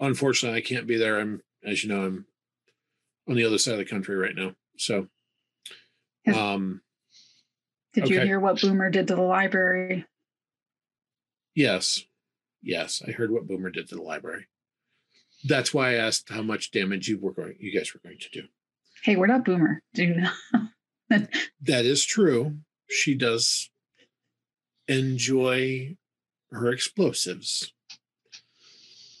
unfortunately, 0.00 0.58
I 0.58 0.62
can't 0.62 0.86
be 0.86 0.96
there. 0.96 1.18
I'm 1.18 1.42
as 1.64 1.82
you 1.82 1.90
know 1.90 2.04
I'm 2.04 2.26
on 3.28 3.34
the 3.36 3.44
other 3.44 3.58
side 3.58 3.72
of 3.72 3.78
the 3.78 3.84
country 3.84 4.16
right 4.16 4.34
now. 4.34 4.54
So, 4.76 5.08
um, 6.34 6.80
Did 7.92 8.08
you 8.08 8.20
hear 8.20 8.40
what 8.40 8.60
Boomer 8.60 8.90
did 8.90 9.08
to 9.08 9.14
the 9.14 9.22
library? 9.22 10.04
Yes. 11.54 12.04
Yes. 12.62 13.02
I 13.06 13.12
heard 13.12 13.30
what 13.30 13.46
Boomer 13.46 13.70
did 13.70 13.88
to 13.88 13.94
the 13.94 14.02
library. 14.02 14.46
That's 15.44 15.72
why 15.72 15.90
I 15.90 15.94
asked 15.94 16.28
how 16.30 16.42
much 16.42 16.70
damage 16.70 17.08
you 17.08 17.18
were 17.18 17.32
going 17.32 17.56
you 17.60 17.76
guys 17.76 17.94
were 17.94 18.00
going 18.02 18.18
to 18.18 18.30
do. 18.30 18.48
Hey, 19.04 19.16
we're 19.16 19.26
not 19.26 19.44
boomer. 19.44 19.82
Do 19.92 20.14
know? 20.14 20.30
That 21.60 21.84
is 21.84 22.06
true. 22.06 22.56
She 22.88 23.14
does 23.14 23.68
enjoy 24.88 25.98
her 26.50 26.72
explosives. 26.72 27.74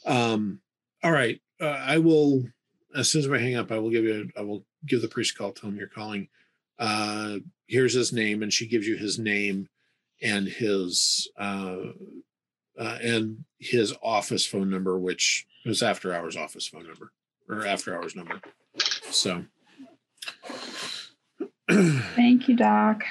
Um, 0.06 0.60
all 1.02 1.12
right. 1.12 1.38
Uh, 1.60 1.66
I 1.66 1.98
will 1.98 2.44
as 2.96 3.10
soon 3.10 3.20
as 3.20 3.28
we 3.28 3.38
hang 3.38 3.56
up, 3.56 3.70
I 3.70 3.78
will 3.78 3.90
give 3.90 4.04
you 4.04 4.30
I 4.38 4.40
will 4.40 4.64
give 4.86 5.02
the 5.02 5.08
priest 5.08 5.34
a 5.34 5.38
call, 5.38 5.52
tell 5.52 5.68
him 5.68 5.76
you're 5.76 5.86
calling. 5.86 6.28
Uh 6.78 7.36
here's 7.66 7.92
his 7.92 8.10
name, 8.10 8.42
and 8.42 8.52
she 8.52 8.66
gives 8.66 8.88
you 8.88 8.96
his 8.96 9.18
name 9.18 9.68
and 10.22 10.48
his 10.48 11.28
uh, 11.38 11.92
uh 12.78 12.98
and 13.02 13.44
his 13.58 13.94
office 14.02 14.46
phone 14.46 14.70
number, 14.70 14.98
which 14.98 15.46
is 15.66 15.82
after 15.82 16.14
hours 16.14 16.38
office 16.38 16.66
phone 16.66 16.86
number 16.86 17.12
or 17.50 17.66
after 17.66 17.94
hours 17.94 18.16
number. 18.16 18.40
So 19.10 19.44
Thank 21.68 22.48
you, 22.48 22.56
Doc. 22.56 23.04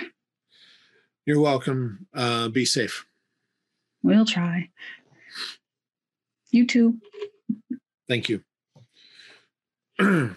You're 1.26 1.39
welcome. 1.39 2.08
Uh, 2.13 2.49
be 2.49 2.65
safe. 2.65 3.06
We'll 4.02 4.26
try. 4.26 4.69
You 6.52 6.67
too. 6.67 6.99
Thank 8.08 8.30
you. 8.30 8.43
All 10.02 10.36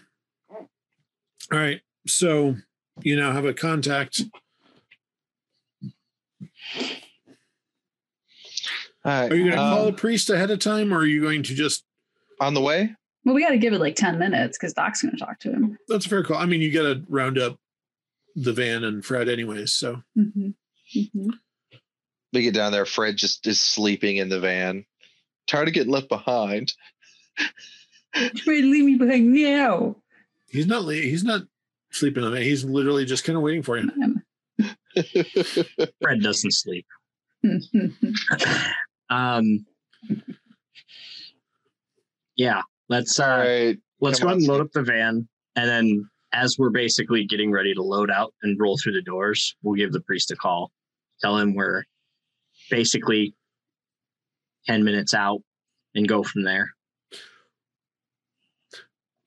right. 1.50 1.80
So 2.06 2.56
you 3.02 3.16
now 3.16 3.32
have 3.32 3.44
a 3.44 3.52
contact. 3.52 4.22
All 9.04 9.04
right. 9.04 9.30
Are 9.30 9.36
you 9.36 9.44
going 9.44 9.52
to 9.52 9.56
call 9.56 9.82
um, 9.82 9.88
a 9.88 9.92
priest 9.92 10.30
ahead 10.30 10.50
of 10.50 10.58
time, 10.58 10.92
or 10.92 10.98
are 10.98 11.06
you 11.06 11.20
going 11.20 11.42
to 11.44 11.54
just? 11.54 11.84
on 12.40 12.54
the 12.54 12.60
way? 12.60 12.94
Well, 13.26 13.34
we 13.34 13.42
got 13.42 13.50
to 13.50 13.58
give 13.58 13.72
it 13.72 13.80
like 13.80 13.96
10 13.96 14.18
minutes 14.20 14.56
because 14.56 14.72
Doc's 14.72 15.02
going 15.02 15.10
to 15.10 15.18
talk 15.18 15.40
to 15.40 15.50
him. 15.50 15.76
That's 15.88 16.06
a 16.06 16.08
fair 16.08 16.22
call. 16.22 16.36
I 16.36 16.46
mean, 16.46 16.60
you 16.62 16.72
got 16.72 16.82
to 16.84 17.02
round 17.08 17.38
up 17.38 17.58
the 18.36 18.52
van 18.52 18.84
and 18.84 19.04
Fred, 19.04 19.28
anyways. 19.28 19.72
So 19.72 20.02
hmm 20.14 20.50
hmm 20.94 21.30
We 22.32 22.42
get 22.42 22.54
down 22.54 22.70
there. 22.70 22.86
Fred 22.86 23.16
just 23.16 23.44
is 23.48 23.60
sleeping 23.60 24.18
in 24.18 24.28
the 24.28 24.38
van. 24.38 24.86
Tired 25.48 25.66
of 25.68 25.74
getting 25.74 25.92
left 25.92 26.08
behind. 26.08 26.72
Ready 28.14 28.62
to 28.62 28.70
leave 28.70 28.84
me 28.84 28.94
behind 28.94 29.32
now. 29.32 29.96
he's 30.48 30.66
not. 30.68 30.88
He's 30.88 31.24
not 31.24 31.42
sleeping 31.90 32.22
on 32.22 32.36
it. 32.36 32.44
He's 32.44 32.64
literally 32.64 33.04
just 33.04 33.24
kind 33.24 33.36
of 33.36 33.42
waiting 33.42 33.62
for 33.62 33.76
you. 33.76 33.90
Fred 36.00 36.22
doesn't 36.22 36.52
sleep. 36.52 36.86
um, 39.10 39.66
yeah, 42.36 42.62
let's 42.88 43.18
All 43.20 43.30
uh, 43.30 43.38
right. 43.38 43.78
let's 44.00 44.18
come 44.18 44.28
go 44.28 44.32
on, 44.32 44.38
ahead 44.38 44.48
and 44.48 44.48
load 44.48 44.60
up 44.60 44.72
the 44.72 44.82
van, 44.82 45.28
and 45.56 45.68
then 45.68 46.08
as 46.32 46.56
we're 46.58 46.70
basically 46.70 47.24
getting 47.24 47.50
ready 47.50 47.72
to 47.74 47.82
load 47.82 48.10
out 48.10 48.34
and 48.42 48.58
roll 48.60 48.76
through 48.78 48.92
the 48.92 49.02
doors, 49.02 49.56
we'll 49.62 49.74
give 49.76 49.92
the 49.92 50.00
priest 50.00 50.30
a 50.30 50.36
call, 50.36 50.70
tell 51.20 51.36
him 51.38 51.54
we're 51.54 51.84
basically 52.70 53.34
ten 54.66 54.84
minutes 54.84 55.14
out, 55.14 55.40
and 55.94 56.06
go 56.08 56.22
from 56.22 56.42
there. 56.44 56.72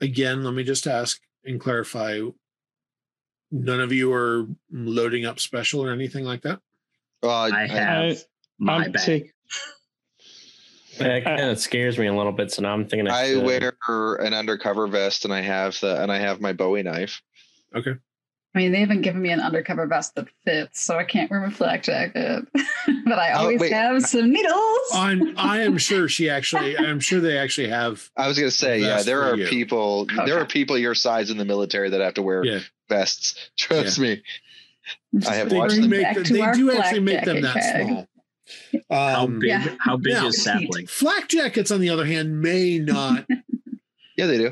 Again, 0.02 0.44
let 0.44 0.54
me 0.54 0.64
just 0.64 0.88
ask 0.88 1.20
and 1.44 1.60
clarify. 1.60 2.20
None 3.52 3.82
of 3.82 3.92
you 3.92 4.14
are 4.14 4.46
loading 4.72 5.26
up 5.26 5.40
special 5.40 5.84
or 5.84 5.92
anything 5.92 6.24
like 6.24 6.44
that. 6.44 6.60
Well, 7.24 7.52
I 7.52 7.66
have 7.68 8.18
my 8.60 8.86
I'm 8.86 8.92
bag. 8.92 9.04
take- 9.06 9.32
That 11.00 11.24
kind 11.24 11.42
of 11.42 11.60
scares 11.60 11.98
me 11.98 12.08
a 12.08 12.14
little 12.14 12.32
bit. 12.32 12.52
So 12.52 12.62
now 12.62 12.74
I'm 12.74 12.88
thinking 12.88 13.08
I, 13.10 13.22
I 13.22 13.34
should. 13.34 13.44
wear 13.44 14.16
an 14.16 14.34
undercover 14.34 14.88
vest 14.88 15.26
and 15.26 15.34
I 15.34 15.42
have 15.42 15.80
the 15.80 16.02
and 16.02 16.12
I 16.12 16.18
have 16.20 16.40
my 16.42 16.54
Bowie 16.54 16.84
knife. 16.84 17.22
Okay. 17.76 17.96
I 18.56 18.58
mean, 18.58 18.72
they 18.72 18.80
haven't 18.80 19.02
given 19.02 19.22
me 19.22 19.30
an 19.30 19.42
undercover 19.42 19.86
vest 19.86 20.16
that 20.16 20.26
fits, 20.44 20.82
so 20.82 20.98
I 20.98 21.04
can't 21.04 21.30
wear 21.30 21.40
my 21.40 21.52
flak 21.52 21.84
jacket. 21.84 22.46
but 23.06 23.20
I 23.20 23.34
Oh, 23.34 23.42
always 23.42 23.60
wait. 23.62 23.72
have 23.72 24.02
some 24.02 24.32
needles. 24.32 24.90
I'm. 24.92 25.38
I 25.38 25.60
am 25.60 25.78
sure 25.90 26.10
she 26.10 26.32
actually. 26.32 26.76
I'm 26.76 27.00
sure 27.00 27.20
they 27.20 27.38
actually 27.38 27.70
have. 27.70 28.10
I 28.18 28.28
was 28.28 28.40
gonna 28.40 28.50
say, 28.50 28.80
yeah, 28.80 29.04
there 29.04 29.22
are 29.22 29.36
you. 29.38 29.48
people 29.48 30.06
there 30.26 30.40
are 30.40 30.46
people 30.48 30.80
your 30.80 30.96
size 30.96 31.30
in 31.30 31.38
the 31.38 31.46
military 31.46 31.92
that 31.92 32.02
have 32.02 32.16
to 32.16 32.24
wear 32.24 32.44
Yeah. 32.44 32.60
vests. 32.90 33.52
Trust 33.58 34.00
me. 34.00 34.24
Just 35.16 35.30
I 35.30 35.36
have 35.36 35.50
They 35.52 35.58
watched 35.58 35.76
do 35.76 35.82
them 35.82 35.90
make. 35.92 36.02
back 36.02 36.16
them- 36.16 36.24
to 36.24 36.34
They 36.34 36.52
do 36.54 36.72
actually 36.72 37.00
make 37.02 37.24
them 37.26 37.42
that 37.42 37.54
tag. 37.54 37.86
small. 37.88 38.08
How 38.90 39.24
Um, 39.26 39.40
big? 39.40 39.50
Yeah. 39.50 39.76
How 39.80 39.98
big 39.98 40.14
now- 40.14 40.28
is 40.28 40.44
sapling? 40.44 40.88
Flak 40.90 41.28
jackets, 41.28 41.72
on 41.72 41.80
the 41.80 41.90
other 41.90 42.06
hand, 42.06 42.42
may 42.42 42.80
not. 42.80 43.26
Yeah, 44.18 44.26
they 44.26 44.38
do. 44.38 44.52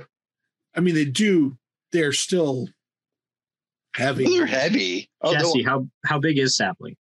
I 0.76 0.80
mean, 0.80 0.96
they 0.96 1.04
do. 1.04 1.58
They're 1.92 2.14
still 2.14 2.70
heavy. 3.98 4.24
They're 4.24 4.46
heavy. 4.46 5.10
Oh, 5.22 5.34
no, 5.34 5.40
Jesse, 5.40 5.64
how 5.64 5.88
how 6.06 6.20
big 6.20 6.38
is 6.38 6.56
sapling? 6.56 6.96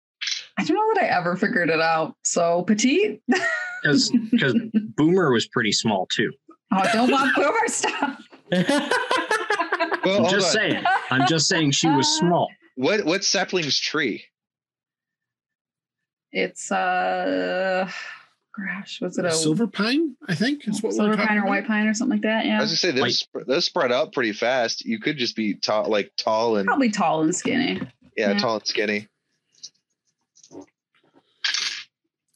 I 0.59 0.65
don't 0.65 0.75
know 0.77 0.95
that 0.95 1.05
I 1.05 1.17
ever 1.17 1.37
figured 1.37 1.71
it 1.71 1.81
out. 1.81 2.17
So 2.25 2.63
petite. 2.65 3.23
Because 3.83 4.11
because 4.33 4.55
Boomer 4.97 5.31
was 5.31 5.47
pretty 5.47 5.71
small 5.71 6.09
too. 6.11 6.33
Oh, 6.75 6.83
don't 6.93 7.09
want 7.13 7.37
boomer 7.37 7.69
stuff. 7.69 8.21
well, 10.05 10.25
I'm 10.25 10.31
just 10.31 10.47
on. 10.49 10.53
saying. 10.53 10.85
I'm 11.11 11.27
just 11.29 11.47
saying 11.47 11.71
she 11.73 11.89
was 11.89 12.09
small. 12.19 12.49
What 12.75 13.05
what's 13.05 13.29
sapling's 13.29 13.79
tree? 13.79 14.25
It's 16.39 16.71
uh, 16.71 17.89
gosh, 18.55 19.01
was 19.01 19.17
it 19.17 19.25
a 19.25 19.33
silver 19.33 19.67
pine, 19.67 20.17
I 20.29 20.35
think, 20.35 20.69
is 20.69 20.83
what 20.83 20.91
we're 20.93 20.97
silver 20.97 21.17
pine 21.17 21.39
or 21.39 21.41
about. 21.41 21.49
white 21.49 21.67
pine 21.67 21.87
or 21.87 21.95
something 21.95 22.19
like 22.19 22.23
that? 22.25 22.45
I 22.45 22.49
Yeah, 22.49 22.61
was 22.61 22.69
gonna 22.71 22.77
say 22.77 22.91
those 22.91 23.01
Like- 23.01 23.13
sp- 23.17 23.47
those 23.49 23.65
spread 23.65 23.91
out 23.91 24.13
pretty 24.13 24.33
fast. 24.35 24.85
You 24.85 25.01
could 25.01 25.17
just 25.17 25.35
be 25.35 25.55
tall, 25.55 25.89
like 25.89 26.13
tall 26.19 26.59
and 26.59 26.67
probably 26.67 26.91
tall 26.91 27.23
and 27.23 27.35
skinny. 27.35 27.81
yeah, 28.19 28.33
yeah. 28.33 28.39
tall 28.39 28.57
and 28.57 28.67
skinny. 28.67 29.09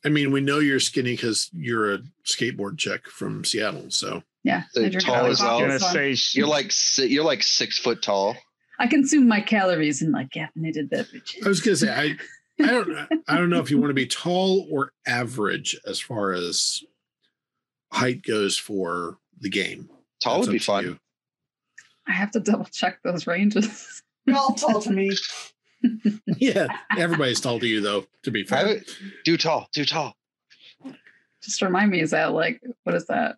I 0.02 0.08
mean, 0.08 0.32
we 0.32 0.40
know 0.40 0.60
you're 0.60 0.80
skinny 0.80 1.12
because 1.12 1.50
you're 1.52 1.92
a 1.94 1.98
skateboard 2.24 2.78
chick 2.78 3.06
from 3.10 3.44
Seattle. 3.44 3.90
So 3.90 4.22
Yeah, 4.44 4.62
So 4.72 4.82
I 4.82 4.88
tall 4.88 5.14
a 5.14 5.16
lot 5.16 5.24
of 5.26 5.30
as 5.32 5.40
I 5.42 5.44
well. 5.48 5.60
gonna 5.60 5.78
say 5.78 6.14
she- 6.14 6.38
You're 6.38 6.48
like 6.48 6.72
si- 6.72 7.08
you're 7.08 7.24
like 7.24 7.42
six 7.42 7.78
foot 7.78 8.00
tall. 8.00 8.34
I 8.78 8.86
consume 8.86 9.28
my 9.28 9.42
calories 9.42 10.00
in 10.00 10.10
like 10.10 10.30
caffeinated 10.30 10.88
beverages. 10.88 11.44
I 11.44 11.48
was 11.48 11.60
gonna 11.60 11.76
say 11.76 11.90
I. 11.94 12.16
I 12.62 12.66
don't. 12.66 13.22
I 13.28 13.36
don't 13.36 13.50
know 13.50 13.60
if 13.60 13.70
you 13.70 13.78
want 13.78 13.90
to 13.90 13.94
be 13.94 14.06
tall 14.06 14.66
or 14.70 14.92
average 15.06 15.78
as 15.86 15.98
far 16.00 16.32
as 16.32 16.82
height 17.92 18.22
goes 18.22 18.56
for 18.56 19.18
the 19.40 19.48
game. 19.50 19.88
Tall 20.22 20.36
That's 20.36 20.48
would 20.48 20.52
be 20.52 20.58
up 20.58 20.60
to 20.62 20.66
fun. 20.66 20.84
you. 20.84 20.98
I 22.06 22.12
have 22.12 22.30
to 22.32 22.40
double 22.40 22.66
check 22.66 22.98
those 23.04 23.26
ranges. 23.26 24.02
You're 24.26 24.36
all 24.36 24.54
tall 24.54 24.80
to 24.82 24.90
me. 24.90 25.10
Yeah, 26.38 26.66
everybody's 26.98 27.40
tall 27.40 27.58
to 27.58 27.66
you 27.66 27.80
though. 27.80 28.04
To 28.24 28.30
be 28.30 28.44
fair, 28.44 28.66
would 28.66 28.84
do 29.24 29.38
tall, 29.38 29.66
do 29.72 29.86
tall. 29.86 30.14
Just 31.42 31.62
remind 31.62 31.90
me, 31.90 32.00
is 32.02 32.10
that 32.10 32.32
like 32.34 32.60
what 32.84 32.94
is 32.94 33.06
that? 33.06 33.36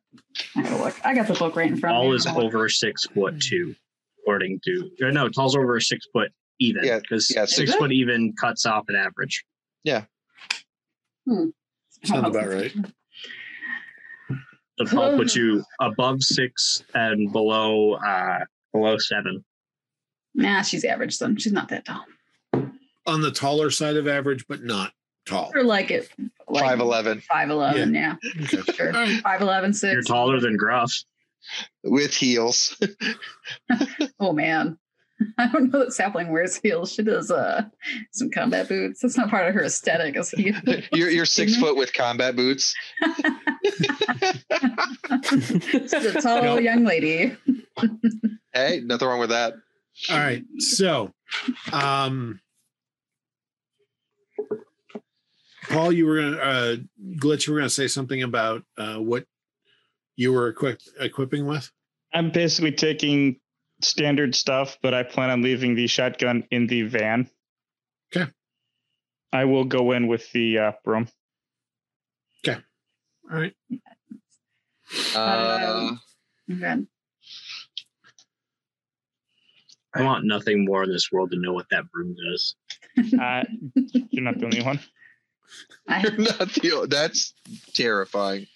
I 0.56 0.62
gotta 0.62 0.82
look. 0.82 0.94
I 1.06 1.14
got 1.14 1.28
the 1.28 1.35
book 1.35 1.54
right 1.54 1.70
in 1.70 1.76
front 1.76 1.94
of 1.96 2.00
Tall 2.02 2.11
me. 2.11 2.16
is 2.16 2.26
over 2.26 2.68
six 2.68 3.04
foot 3.06 3.40
two, 3.40 3.76
according 4.20 4.61
to 4.64 4.90
or 5.02 5.12
no, 5.12 5.28
tall's 5.28 5.54
over 5.56 5.78
six 5.78 6.04
foot 6.12 6.32
even. 6.62 6.85
Yeah, 6.85 6.98
because 7.01 7.31
yeah, 7.35 7.44
six 7.44 7.70
six- 7.70 7.75
foot 7.75 7.92
even 7.92 8.33
cuts 8.38 8.66
off 8.66 8.85
an 8.88 8.96
average. 8.96 9.44
Yeah. 9.85 10.05
Sounds 12.05 12.27
about 12.27 12.48
right. 12.48 12.72
So 14.79 14.85
tall 14.87 15.16
puts 15.16 15.37
you 15.37 15.62
above 15.81 16.22
six 16.22 16.83
and 16.94 17.31
below 17.31 17.94
uh 17.94 18.40
below 18.72 18.98
seven. 18.98 19.44
Nah, 20.35 20.62
she's 20.62 20.85
average 20.85 21.18
then. 21.18 21.37
She's 21.37 21.53
not 21.53 21.68
that 21.68 21.85
tall. 21.85 22.05
On 23.07 23.20
the 23.20 23.31
taller 23.31 23.70
side 23.70 23.96
of 23.96 24.09
average, 24.09 24.46
but 24.48 24.62
not 24.62 24.92
tall. 25.27 25.53
Or 25.55 25.62
like 25.62 25.90
it 25.90 26.09
like 26.48 26.64
Five 26.64 26.81
eleven 26.81 27.20
Five 27.20 27.51
eleven, 27.51 27.94
yeah. 27.94 28.14
Okay. 28.42 28.72
Sure. 28.72 28.88
All 28.88 29.03
right. 29.03 29.20
Five 29.22 29.42
eleven 29.42 29.72
six. 29.72 29.92
You're 29.92 30.03
taller 30.03 30.40
than 30.40 30.57
Gruff. 30.57 30.92
with 31.85 32.14
heels. 32.14 32.81
Oh 34.18 34.33
man. 34.33 34.79
I 35.38 35.48
don't 35.48 35.72
know 35.72 35.80
that 35.80 35.92
sapling 35.92 36.30
wears 36.30 36.56
heels. 36.56 36.92
She 36.92 37.02
does 37.02 37.30
uh 37.30 37.62
some 38.12 38.30
combat 38.30 38.68
boots. 38.68 39.00
That's 39.00 39.16
not 39.16 39.28
part 39.30 39.48
of 39.48 39.54
her 39.54 39.64
aesthetic 39.64 40.16
as 40.16 40.30
heels. 40.30 40.56
you're 40.92 41.11
you're 41.11 41.24
six 41.26 41.56
foot 41.56 41.76
with 41.76 41.92
combat 41.92 42.37
boots. 42.37 42.74
She's 45.30 45.92
a 45.94 46.20
tall 46.20 46.42
Nope. 46.42 46.61
young 46.62 46.85
lady. 46.85 47.37
Hey, 48.52 48.80
nothing 48.85 49.08
wrong 49.08 49.20
with 49.20 49.30
that. 49.30 49.54
All 50.11 50.18
right. 50.18 50.42
So, 50.58 51.12
um, 51.72 52.40
Paul, 55.68 55.92
you 55.92 56.06
were 56.06 56.16
gonna 56.20 56.37
uh, 56.37 56.76
glitch. 57.16 57.46
You 57.46 57.52
were 57.52 57.61
gonna 57.61 57.70
say 57.70 57.88
something 57.88 58.22
about 58.22 58.62
uh, 58.76 58.96
what 58.96 59.26
you 60.16 60.32
were 60.32 60.48
equipped 60.48 60.88
equipping 60.98 61.46
with. 61.46 61.70
I'm 62.12 62.30
basically 62.30 62.72
taking 62.72 63.37
standard 63.85 64.35
stuff, 64.35 64.79
but 64.83 64.95
I 64.95 65.03
plan 65.03 65.31
on 65.31 65.42
leaving 65.42 65.75
the 65.75 65.87
shotgun 65.87 66.45
in 66.51 66.66
the 66.66 66.83
van. 66.83 67.29
Okay. 68.14 68.31
I 69.33 69.45
will 69.47 69.64
go 69.64 69.92
in 69.92 70.07
with 70.07 70.31
the 70.33 70.59
uh, 70.59 70.73
broom. 70.85 71.09
Okay. 72.47 72.61
All 73.31 73.38
right. 73.38 73.55
Uh, 75.14 75.92
Okay. 76.51 76.83
I 79.95 80.03
want 80.03 80.25
nothing 80.25 80.64
more 80.64 80.85
in 80.85 80.90
this 80.90 81.12
world 81.12 81.31
to 81.33 81.38
know 81.38 81.53
what 81.53 81.66
that 81.71 81.90
broom 81.90 82.14
does. 82.14 82.57
Uh, 83.18 83.45
you're 84.11 84.25
not 84.25 84.38
the 84.38 84.47
only 84.47 84.62
one. 84.62 84.81
I, 85.88 86.01
you're 86.03 86.12
not 86.12 86.53
the. 86.55 86.87
That's 86.88 87.35
terrifying. 87.75 88.47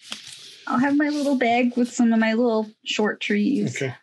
I'll 0.67 0.79
have 0.79 0.97
my 0.97 1.09
little 1.09 1.37
bag 1.37 1.77
with 1.77 1.93
some 1.93 2.13
of 2.13 2.19
my 2.19 2.33
little 2.33 2.71
short 2.85 3.21
trees. 3.21 3.77
Okay. 3.77 3.95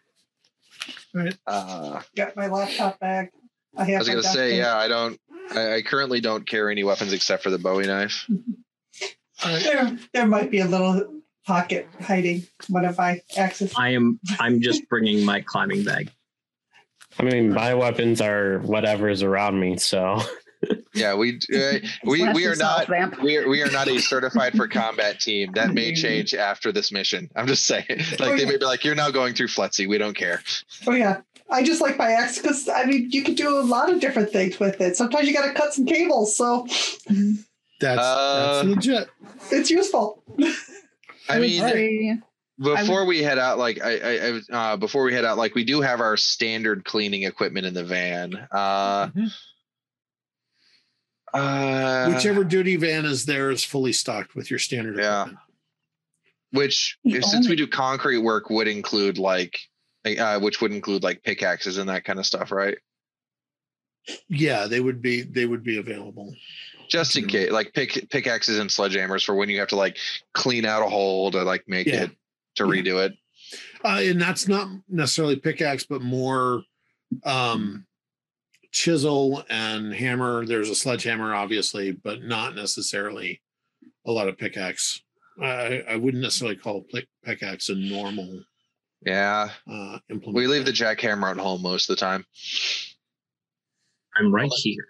Uh, 1.45 2.02
Got 2.15 2.36
my 2.36 2.47
laptop 2.47 2.99
bag. 2.99 3.30
I 3.76 3.93
I 3.93 3.97
was 3.97 4.08
gonna 4.08 4.23
say, 4.23 4.49
duster. 4.52 4.56
yeah, 4.56 4.76
I 4.78 4.88
don't. 4.88 5.19
I, 5.52 5.76
I 5.76 5.82
currently 5.82 6.21
don't 6.21 6.45
carry 6.47 6.71
any 6.71 6.84
weapons 6.84 7.13
except 7.13 7.43
for 7.43 7.49
the 7.49 7.58
Bowie 7.58 7.88
knife. 7.88 8.26
All 9.43 9.52
right. 9.52 9.63
There, 9.63 9.97
there 10.13 10.28
might 10.28 10.52
be 10.52 10.60
a 10.60 10.65
little 10.65 11.21
pocket 11.45 11.88
hiding 12.02 12.43
one 12.69 12.86
of 12.86 12.97
my 12.97 13.21
axes. 13.38 13.73
I 13.78 13.89
am. 13.89 14.19
I'm 14.39 14.62
just 14.62 14.88
bringing 14.89 15.26
my 15.26 15.41
climbing 15.41 15.84
bag. 15.84 16.12
I 17.19 17.23
mean, 17.23 17.54
my 17.54 17.73
weapons 17.76 18.21
are 18.21 18.60
whatever 18.60 19.10
is 19.10 19.21
around 19.23 19.60
me. 19.60 19.78
So 19.78 20.19
Yeah, 20.93 21.15
we 21.15 21.39
uh, 21.56 21.80
we 22.04 22.32
we 22.34 22.45
are 22.45 22.56
not 22.56 22.88
we 23.21 23.38
are, 23.38 23.47
we 23.49 23.62
are 23.62 23.71
not 23.71 23.88
a 23.88 23.99
certified 23.99 24.56
for 24.56 24.67
combat 24.67 25.19
team. 25.19 25.52
That 25.54 25.73
may 25.73 25.93
change 25.95 26.34
after 26.34 26.71
this 26.71 26.91
mission. 26.91 27.30
I'm 27.36 27.47
just 27.47 27.65
saying. 27.65 27.86
Like 28.19 28.38
they 28.38 28.45
may 28.45 28.58
be 28.58 28.65
like, 28.65 28.84
you're 28.84 28.95
now 28.95 29.10
going 29.12 29.34
through 29.34 29.47
FLETC. 29.47 29.88
We 29.88 29.97
don't 29.97 30.15
care. 30.15 30.41
Oh 30.88 30.91
yeah, 30.91 31.21
I 31.49 31.63
just 31.63 31.82
like 31.82 31.97
my 31.97 32.12
axe 32.12 32.39
because 32.39 32.69
I 32.69 32.86
mean 32.86 33.10
you 33.12 33.23
can 33.23 33.34
do 33.36 33.58
a 33.58 33.62
lot 33.62 33.91
of 33.91 33.99
different 33.99 34.32
things 34.32 34.60
with 34.60 34.80
it. 34.82 34.95
Sometimes 34.95 35.28
you 35.28 35.34
got 35.34 35.47
to 35.47 35.54
cut 35.54 35.73
some 35.73 35.86
cables, 35.86 36.36
so 36.36 36.67
That's 37.80 37.99
Uh, 37.99 38.63
that's 38.63 38.67
legit. 38.67 39.10
it's 39.52 39.69
useful. 39.71 40.23
I 41.30 41.39
mean, 41.39 41.60
Sorry. 41.60 42.19
before 42.62 43.06
we 43.06 43.23
head 43.23 43.39
out, 43.39 43.58
like 43.58 43.82
I, 43.84 43.97
I, 43.97 44.41
I 44.52 44.73
uh, 44.73 44.78
before 44.78 45.04
we 45.04 45.13
head 45.13 45.26
out, 45.26 45.38
like 45.38 45.56
we 45.56 45.63
do 45.63 45.82
have 45.82 46.02
our 46.02 46.17
standard 46.17 46.86
cleaning 46.86 47.23
equipment 47.23 47.65
in 47.65 47.73
the 47.73 47.84
van. 47.84 48.36
Uh, 48.52 49.08
Mhm. 49.08 49.32
Uh, 51.34 52.12
Whichever 52.13 52.43
duty 52.43 52.76
van 52.76 53.06
is 53.06 53.26
there 53.26 53.50
is 53.52 53.63
fully 53.63 53.93
stocked 53.93 54.36
with 54.36 54.50
your 54.50 54.60
standard 54.60 54.98
Yeah. 54.98 55.22
equipment. 55.22 55.39
which 56.52 56.98
The 57.04 57.22
since 57.22 57.50
we 57.50 57.56
do 57.56 57.65
concrete 57.67 58.19
work 58.19 58.50
would 58.50 58.67
include 58.67 59.17
like 59.17 59.58
uh, 60.06 60.39
which 60.39 60.62
would 60.62 60.72
include 60.72 61.02
like 61.04 61.24
pickaxes 61.24 61.78
and 61.78 61.89
that 61.89 62.04
kind 62.06 62.19
of 62.19 62.26
stuff 62.26 62.52
right 62.52 62.78
Yeah, 64.28 64.67
they 64.67 64.80
would 64.80 65.02
be 65.02 65.22
they 65.22 65.46
would 65.46 65.63
be 65.63 65.78
available. 65.78 66.36
just 66.89 67.15
in 67.15 67.26
case 67.28 67.50
like 67.52 67.74
pick 67.74 68.10
pickaxes 68.12 68.60
and 68.60 68.69
sledgehammers 68.69 69.24
for 69.24 69.34
when 69.36 69.50
you 69.50 69.58
have 69.60 69.69
to 69.69 69.76
like 69.78 69.98
clean 70.34 70.65
out 70.65 70.86
a 70.86 70.89
hole 70.89 71.32
to 71.32 71.41
like 71.43 71.63
make 71.67 71.88
Yeah. 71.88 72.04
it 72.04 72.12
to 72.58 72.65
Yeah. 72.65 72.69
redo 72.69 73.06
it 73.06 73.13
Uh, 73.84 74.00
and 74.04 74.22
that's 74.22 74.48
not 74.48 74.69
necessarily 74.89 75.36
pickaxe, 75.38 75.84
but 75.86 76.02
more 76.02 76.63
um, 77.26 77.86
chisel 78.74 79.44
and 79.50 79.94
hammer. 79.94 80.46
There's 80.46 80.70
a 80.70 80.76
sledgehammer, 80.76 81.34
obviously, 81.34 81.92
but 81.92 82.24
not 82.24 82.56
necessarily 82.56 83.42
a 84.06 84.12
lot 84.12 84.28
of 84.28 84.38
pickaxe. 84.38 85.02
I, 85.42 85.84
I 85.88 85.96
wouldn't 85.96 86.22
necessarily 86.22 86.58
call 86.58 86.86
pickaxe 87.24 87.70
a 87.70 87.76
normal 87.76 88.44
yeah 89.06 89.50
uh, 89.70 89.98
implement. 90.10 90.36
we 90.36 90.48
leave 90.48 90.66
the 90.66 90.72
jackhammer 90.72 91.30
at 91.30 91.38
home 91.38 91.62
most 91.62 91.90
of 91.90 91.96
the 91.96 92.00
time 92.00 92.24
I'm 94.16 94.34
right 94.34 94.52
here. 94.58 94.86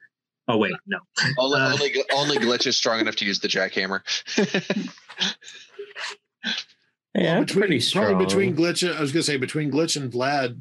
Oh 0.47 0.57
wait, 0.57 0.73
no. 0.85 0.99
only 1.39 1.59
Uh, 1.59 1.71
only, 1.73 1.95
only 2.13 2.37
glitch 2.37 2.67
is 2.67 2.77
strong 2.77 2.99
enough 2.99 3.15
to 3.15 3.25
use 3.25 3.39
the 3.39 3.47
jackhammer 3.47 4.01
yeah, 7.15 7.37
I'm 7.37 7.45
between, 7.45 7.61
pretty 7.61 7.79
strong. 7.79 8.07
Probably 8.07 8.25
between 8.25 8.55
glitch, 8.55 8.95
I 8.95 8.99
was 8.99 9.11
gonna 9.11 9.23
say 9.23 9.37
between 9.37 9.71
glitch 9.71 9.95
and 9.95 10.11
Vlad, 10.11 10.59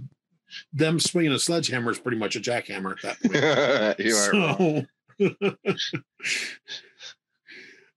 them 0.72 0.98
swinging 1.00 1.32
a 1.32 1.38
sledgehammer 1.38 1.90
is 1.90 1.98
pretty 1.98 2.18
much 2.18 2.36
a 2.36 2.40
jackhammer 2.40 2.94
at 2.96 3.02
that 3.02 3.96
point. 3.96 3.98
you 4.06 4.16
are 4.16 4.32
wrong. 4.32 4.86
So, 5.20 5.30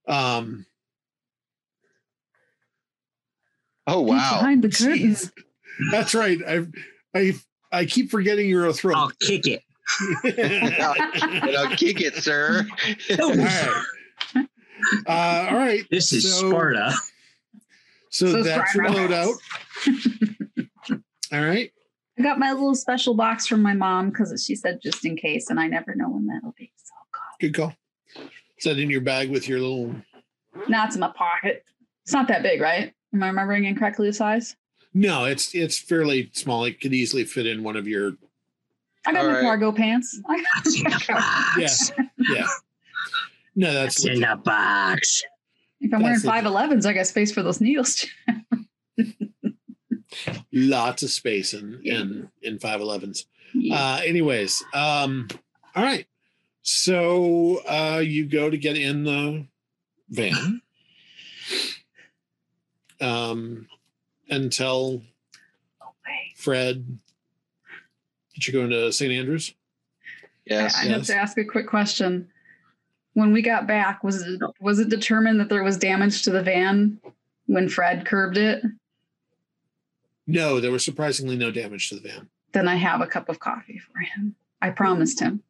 um, 0.13 0.65
oh 3.87 4.01
wow 4.01 4.39
Behind 4.39 4.63
the 4.63 4.69
curtains. 4.69 5.31
That's 5.91 6.13
right. 6.15 6.37
I 6.47 6.65
I 7.13 7.33
I 7.71 7.85
keep 7.85 8.09
forgetting 8.11 8.47
you're 8.49 8.67
a 8.67 8.73
throat. 8.73 8.95
I'll 8.97 9.11
kick 9.21 9.45
it. 9.47 9.61
And 10.23 11.55
I'll 11.55 11.75
kick 11.75 12.01
it 12.01 12.15
sir 12.15 12.65
all 13.19 13.35
right. 13.35 13.83
Uh, 15.07 15.47
all 15.49 15.57
right. 15.57 15.83
This 15.89 16.11
is 16.13 16.37
So- 16.39 16.49
Sparta. 16.49 16.93
So, 18.09 18.27
So 18.27 18.43
that's 18.43 18.73
your 18.75 18.87
Sparta. 18.87 19.07
loadout. 19.09 21.01
All 21.33 21.41
right. 21.45 21.71
I 22.17 22.23
got 22.23 22.39
my 22.39 22.51
little 22.53 22.75
special 22.75 23.13
box 23.13 23.45
from 23.45 23.61
my 23.61 23.73
mom 23.73 24.09
because 24.09 24.43
she 24.45 24.55
said 24.55 24.79
just 24.81 25.05
in 25.05 25.15
case, 25.17 25.49
and 25.49 25.59
I 25.59 25.67
never 25.67 25.95
know 25.95 26.09
when 26.09 26.25
that'll 26.27 26.53
be. 26.57 26.71
So 26.77 26.93
God. 27.13 27.21
Good 27.39 27.53
call. 27.55 27.73
Is 28.57 28.63
that 28.63 28.79
in 28.79 28.89
your 28.89 29.01
bag 29.01 29.29
with 29.29 29.49
your 29.49 29.59
little? 29.59 29.95
Now 30.69 30.85
it's 30.85 30.95
in 30.95 31.01
my 31.01 31.11
pocket. 31.15 31.65
It's 32.03 32.13
not 32.13 32.27
that 32.29 32.41
big, 32.43 32.61
right? 32.61 32.93
Am 33.13 33.21
I 33.23 33.27
remembering 33.27 33.65
incorrectly 33.65 34.07
the 34.07 34.13
size? 34.13 34.55
No, 34.93 35.25
it's 35.25 35.53
it's 35.53 35.77
fairly 35.77 36.29
small. 36.33 36.63
It 36.63 36.79
could 36.79 36.93
easily 36.93 37.25
fit 37.25 37.45
in 37.45 37.63
one 37.63 37.75
of 37.75 37.85
your. 37.87 38.13
I 39.05 39.11
got 39.11 39.21
All 39.25 39.27
my 39.27 39.33
right. 39.35 39.41
cargo 39.41 39.71
pants. 39.73 40.19
I 40.29 40.41
It's 40.65 40.77
in 40.77 40.83
the 40.85 41.03
got 41.07 41.07
box. 41.07 41.91
Yeah. 42.29 42.47
No, 43.57 43.73
that's 43.73 43.97
It's 43.97 44.05
in 44.05 44.13
legit. 44.21 44.29
the 44.29 44.35
box. 44.37 45.23
If 45.81 45.93
I'm 45.93 46.01
wearing 46.01 46.13
That's 46.15 46.25
five 46.25 46.45
legit. 46.45 46.55
elevens, 46.57 46.85
I 46.85 46.93
got 46.93 47.07
space 47.07 47.31
for 47.33 47.43
those 47.43 47.59
needles. 47.61 48.05
lots 50.51 51.03
of 51.03 51.09
space 51.09 51.53
in 51.53 51.81
in 51.83 52.29
in 52.41 52.59
five 52.59 52.81
elevens. 52.81 53.25
Yeah. 53.53 53.75
Uh, 53.75 54.01
anyways, 54.05 54.63
um, 54.73 55.27
all 55.75 55.83
right. 55.83 56.07
So 56.61 57.61
uh, 57.67 58.01
you 58.03 58.25
go 58.25 58.49
to 58.49 58.57
get 58.57 58.75
in 58.77 59.03
the 59.03 59.45
van, 60.09 60.61
um, 62.99 63.67
and 64.29 64.51
tell 64.51 65.01
Fred 66.35 66.97
that 68.33 68.47
you're 68.47 68.59
going 68.59 68.71
to 68.71 68.91
St. 68.91 69.11
Andrews. 69.11 69.53
yes 70.45 70.75
I 70.75 70.85
have 70.85 70.97
yes. 70.97 71.07
to 71.07 71.15
ask 71.15 71.37
a 71.37 71.45
quick 71.45 71.67
question. 71.67 72.29
When 73.13 73.31
we 73.31 73.41
got 73.41 73.67
back, 73.67 74.03
was 74.03 74.21
it 74.21 74.41
was 74.59 74.79
it 74.79 74.89
determined 74.89 75.39
that 75.39 75.49
there 75.49 75.63
was 75.63 75.77
damage 75.77 76.23
to 76.23 76.31
the 76.31 76.41
van 76.41 76.99
when 77.45 77.69
Fred 77.69 78.05
curbed 78.05 78.37
it? 78.37 78.63
No, 80.27 80.59
there 80.59 80.71
was 80.71 80.83
surprisingly 80.83 81.35
no 81.35 81.51
damage 81.51 81.89
to 81.89 81.95
the 81.95 82.01
van. 82.01 82.29
Then 82.51 82.67
I 82.67 82.75
have 82.75 83.01
a 83.01 83.07
cup 83.07 83.29
of 83.29 83.39
coffee 83.39 83.79
for 83.79 83.99
him. 83.99 84.35
I 84.61 84.69
promised 84.69 85.19
him. 85.19 85.43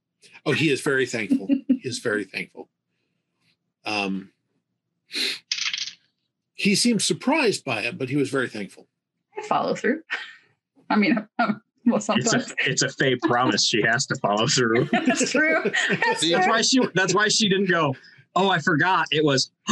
Oh, 0.46 0.52
he 0.52 0.70
is 0.70 0.82
very 0.82 1.06
thankful. 1.06 1.48
he 1.68 1.82
is 1.84 2.00
very 2.00 2.26
thankful. 2.26 2.70
Um, 3.86 4.32
he 6.56 6.76
seemed 6.76 7.02
surprised 7.02 7.64
by 7.64 7.82
it, 7.82 7.98
but 7.98 8.10
he 8.10 8.16
was 8.16 8.30
very 8.30 8.50
thankful. 8.50 8.88
I 9.38 9.44
follow 9.44 9.76
through. 9.76 10.02
I 10.90 10.96
mean, 10.96 11.28
well, 11.86 12.00
sometimes. 12.00 12.34
It's 12.34 12.52
a 12.52 12.72
it's 12.72 12.82
a 12.84 12.90
fake 12.90 13.22
promise 13.22 13.66
she 13.66 13.82
has 13.84 14.06
to 14.08 14.16
follow 14.16 14.48
through. 14.48 14.86
that's 14.92 15.32
true. 15.32 15.64
That's 15.90 16.22
See, 16.22 16.30
true. 16.30 16.38
That's 16.38 16.48
why 16.48 16.62
she 16.62 16.88
that's 16.94 17.14
why 17.14 17.28
she 17.28 17.50
didn't 17.50 17.70
go, 17.70 17.96
Oh, 18.36 18.50
I 18.50 18.60
forgot. 18.60 19.08
It 19.12 19.24
was 19.24 19.52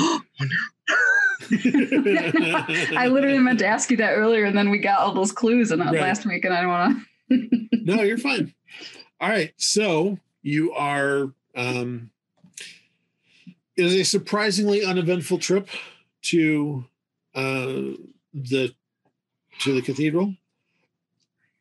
I 2.98 3.08
literally 3.12 3.40
meant 3.40 3.60
to 3.60 3.66
ask 3.66 3.90
you 3.92 3.98
that 3.98 4.14
earlier, 4.14 4.46
and 4.46 4.58
then 4.58 4.70
we 4.70 4.78
got 4.80 5.00
all 5.00 5.14
those 5.14 5.32
clues 5.32 5.72
in 5.72 5.82
it 5.82 5.86
Right. 5.86 5.94
last 6.02 6.26
week, 6.26 6.46
and 6.46 6.54
I 6.54 6.62
don't 6.62 6.70
want 6.70 6.98
to. 7.30 7.68
no, 7.84 8.02
you're 8.04 8.18
fine. 8.18 8.54
All 9.20 9.30
right. 9.30 9.54
So 9.58 10.20
you 10.42 10.74
are 10.74 11.32
um 11.56 12.10
it 13.76 13.86
is 13.86 13.94
a 13.96 14.04
surprisingly 14.04 14.84
uneventful 14.84 15.38
trip 15.40 15.70
to 16.24 16.86
uh 17.34 17.96
the 18.34 18.74
to 19.60 19.74
the 19.74 19.82
cathedral 19.82 20.36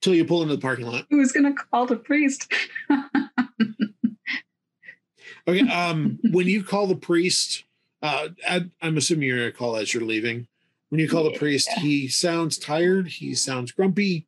till 0.01 0.15
you 0.15 0.25
pull 0.25 0.43
into 0.43 0.55
the 0.57 0.61
parking 0.61 0.87
lot. 0.87 1.07
Who's 1.11 1.31
going 1.33 1.45
to 1.55 1.63
call 1.71 1.87
the 1.87 1.97
priest? 1.97 2.53
Okay. 5.49 5.61
Um 5.69 6.21
when 6.31 6.47
you 6.47 6.63
call 6.63 6.87
the 6.87 6.95
priest, 6.95 7.65
uh 8.03 8.29
I, 8.49 8.65
I'm 8.81 8.97
assuming 8.97 9.29
you're 9.29 9.39
gonna 9.39 9.53
call 9.53 9.77
as 9.77 9.93
you're 9.95 10.03
leaving. 10.05 10.47
When 10.89 11.01
you 11.01 11.09
call 11.09 11.25
the 11.25 11.39
priest, 11.39 11.69
Yeah. 11.77 11.83
he 11.83 12.09
sounds 12.09 12.59
tired, 12.59 13.09
he 13.09 13.35
sounds 13.35 13.73
grumpy, 13.73 14.27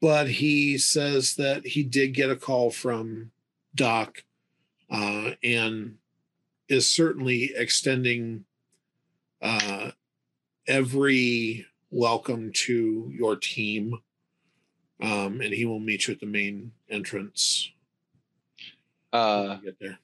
but 0.00 0.28
he 0.28 0.76
says 0.78 1.36
that 1.36 1.66
he 1.66 1.82
did 1.84 2.14
get 2.14 2.30
a 2.30 2.36
call 2.36 2.70
from 2.70 3.30
Doc 3.74 4.24
uh, 4.90 5.32
and 5.42 5.98
is 6.68 6.88
certainly 6.90 7.52
extending 7.54 8.44
uh, 9.40 9.92
every 10.66 11.66
welcome 11.90 12.50
to 12.52 13.10
your 13.14 13.36
team. 13.36 13.98
Um, 15.00 15.40
and 15.40 15.52
he 15.52 15.64
will 15.66 15.78
meet 15.78 16.08
you 16.08 16.14
at 16.14 16.20
the 16.20 16.26
main 16.26 16.72
entrance 16.88 17.70
uh 19.12 19.56
get 19.56 19.78
there. 19.78 19.98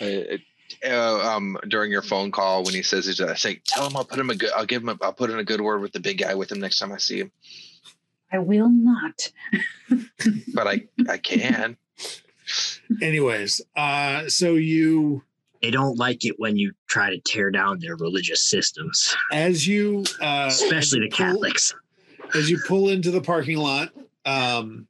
I, 0.00 0.38
uh, 0.86 1.36
um 1.36 1.58
during 1.68 1.90
your 1.90 2.02
phone 2.02 2.30
call 2.30 2.64
when 2.64 2.74
he 2.74 2.82
says 2.82 3.06
he's 3.06 3.20
uh, 3.20 3.34
say 3.34 3.60
tell 3.66 3.86
him 3.88 3.96
I'll 3.96 4.04
put 4.04 4.18
him 4.18 4.30
a 4.30 4.34
good 4.36 4.50
I'll 4.56 4.66
give 4.66 4.82
him 4.82 4.88
a, 4.90 4.96
I'll 5.02 5.12
put 5.12 5.30
in 5.30 5.38
a 5.38 5.44
good 5.44 5.60
word 5.60 5.80
with 5.82 5.92
the 5.92 6.00
big 6.00 6.18
guy 6.18 6.34
with 6.34 6.50
him 6.52 6.60
next 6.60 6.78
time 6.78 6.92
I 6.92 6.98
see 6.98 7.18
him. 7.20 7.32
I 8.32 8.38
will 8.38 8.68
not. 8.70 9.30
But 10.54 10.66
I 10.68 10.82
I 11.08 11.18
can. 11.18 11.76
Anyways, 13.02 13.60
uh, 13.76 14.28
so 14.28 14.54
you 14.54 15.22
They 15.62 15.70
don't 15.70 15.98
like 15.98 16.24
it 16.24 16.36
when 16.38 16.56
you 16.56 16.72
try 16.88 17.10
to 17.10 17.20
tear 17.20 17.50
down 17.50 17.78
their 17.80 17.96
religious 17.96 18.42
systems, 18.48 19.14
as 19.32 19.66
you 19.66 20.04
uh, 20.20 20.46
especially 20.48 21.00
the 21.00 21.08
pull- 21.08 21.26
Catholics. 21.26 21.74
as 22.34 22.48
you 22.50 22.58
pull 22.66 22.88
into 22.88 23.10
the 23.10 23.20
parking 23.20 23.58
lot. 23.58 23.90
Um, 24.24 24.86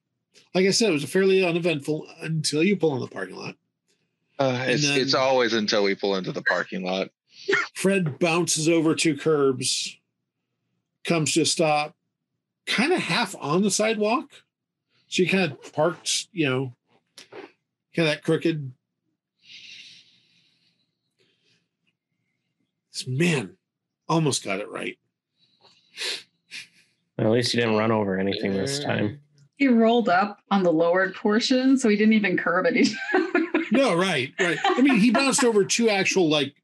like 0.55 0.67
I 0.67 0.71
said, 0.71 0.91
it 0.91 0.93
was 0.93 1.05
fairly 1.05 1.45
uneventful 1.47 2.07
until 2.21 2.63
you 2.63 2.77
pull 2.77 2.95
in 2.97 3.01
the 3.01 3.07
parking 3.09 3.37
lot. 3.37 3.55
Uh, 4.41 4.65
it's 4.67 4.89
then- 4.89 4.99
it's 5.01 5.15
always 5.15 5.53
until 5.53 5.85
we 5.85 5.95
pull 5.95 6.17
into 6.17 6.33
the 6.33 6.43
parking 6.43 6.83
lot. 6.83 7.11
Fred 7.75 8.19
bounces 8.19 8.69
over 8.69 8.95
two 8.95 9.17
curbs, 9.17 9.97
comes 11.05 11.33
to 11.35 11.43
a 11.43 11.47
stop, 11.47 11.95
kind 12.67 12.93
of 12.93 13.01
half 13.01 13.35
on 13.39 13.63
the 13.63 13.71
sidewalk. 13.71 14.31
So 15.09 15.23
you 15.23 15.29
kind 15.29 15.53
of 15.53 15.73
parked, 15.73 16.29
you 16.33 16.49
know, 16.49 16.75
kind 17.95 18.07
of 18.09 18.15
that 18.15 18.23
crooked. 18.25 18.73
This 22.93 23.07
man 23.07 23.57
almost 24.09 24.45
got 24.45 24.61
it 24.61 24.71
right. 24.71 24.99
At 27.19 27.31
least 27.31 27.53
he 27.53 27.59
didn't 27.59 27.77
run 27.77 27.93
over 27.93 28.19
anything 28.19 28.55
this 28.55 28.79
time. 28.83 29.21
He 29.57 29.69
rolled 29.69 30.09
up 30.09 30.39
on 30.51 30.63
the 30.63 30.73
lowered 30.73 31.15
portion, 31.15 31.77
so 31.77 31.89
he 31.91 31.97
didn't 31.97 32.15
even 32.15 32.37
curb 32.39 32.65
it. 32.69 32.89
He- 33.71 33.77
No, 33.77 33.95
right, 33.95 34.33
right. 34.39 34.59
I 34.65 34.81
mean, 34.83 34.97
he 34.99 35.11
bounced 35.11 35.45
over 35.45 35.65
two 35.65 35.89
actual 35.89 36.29
like 36.29 36.55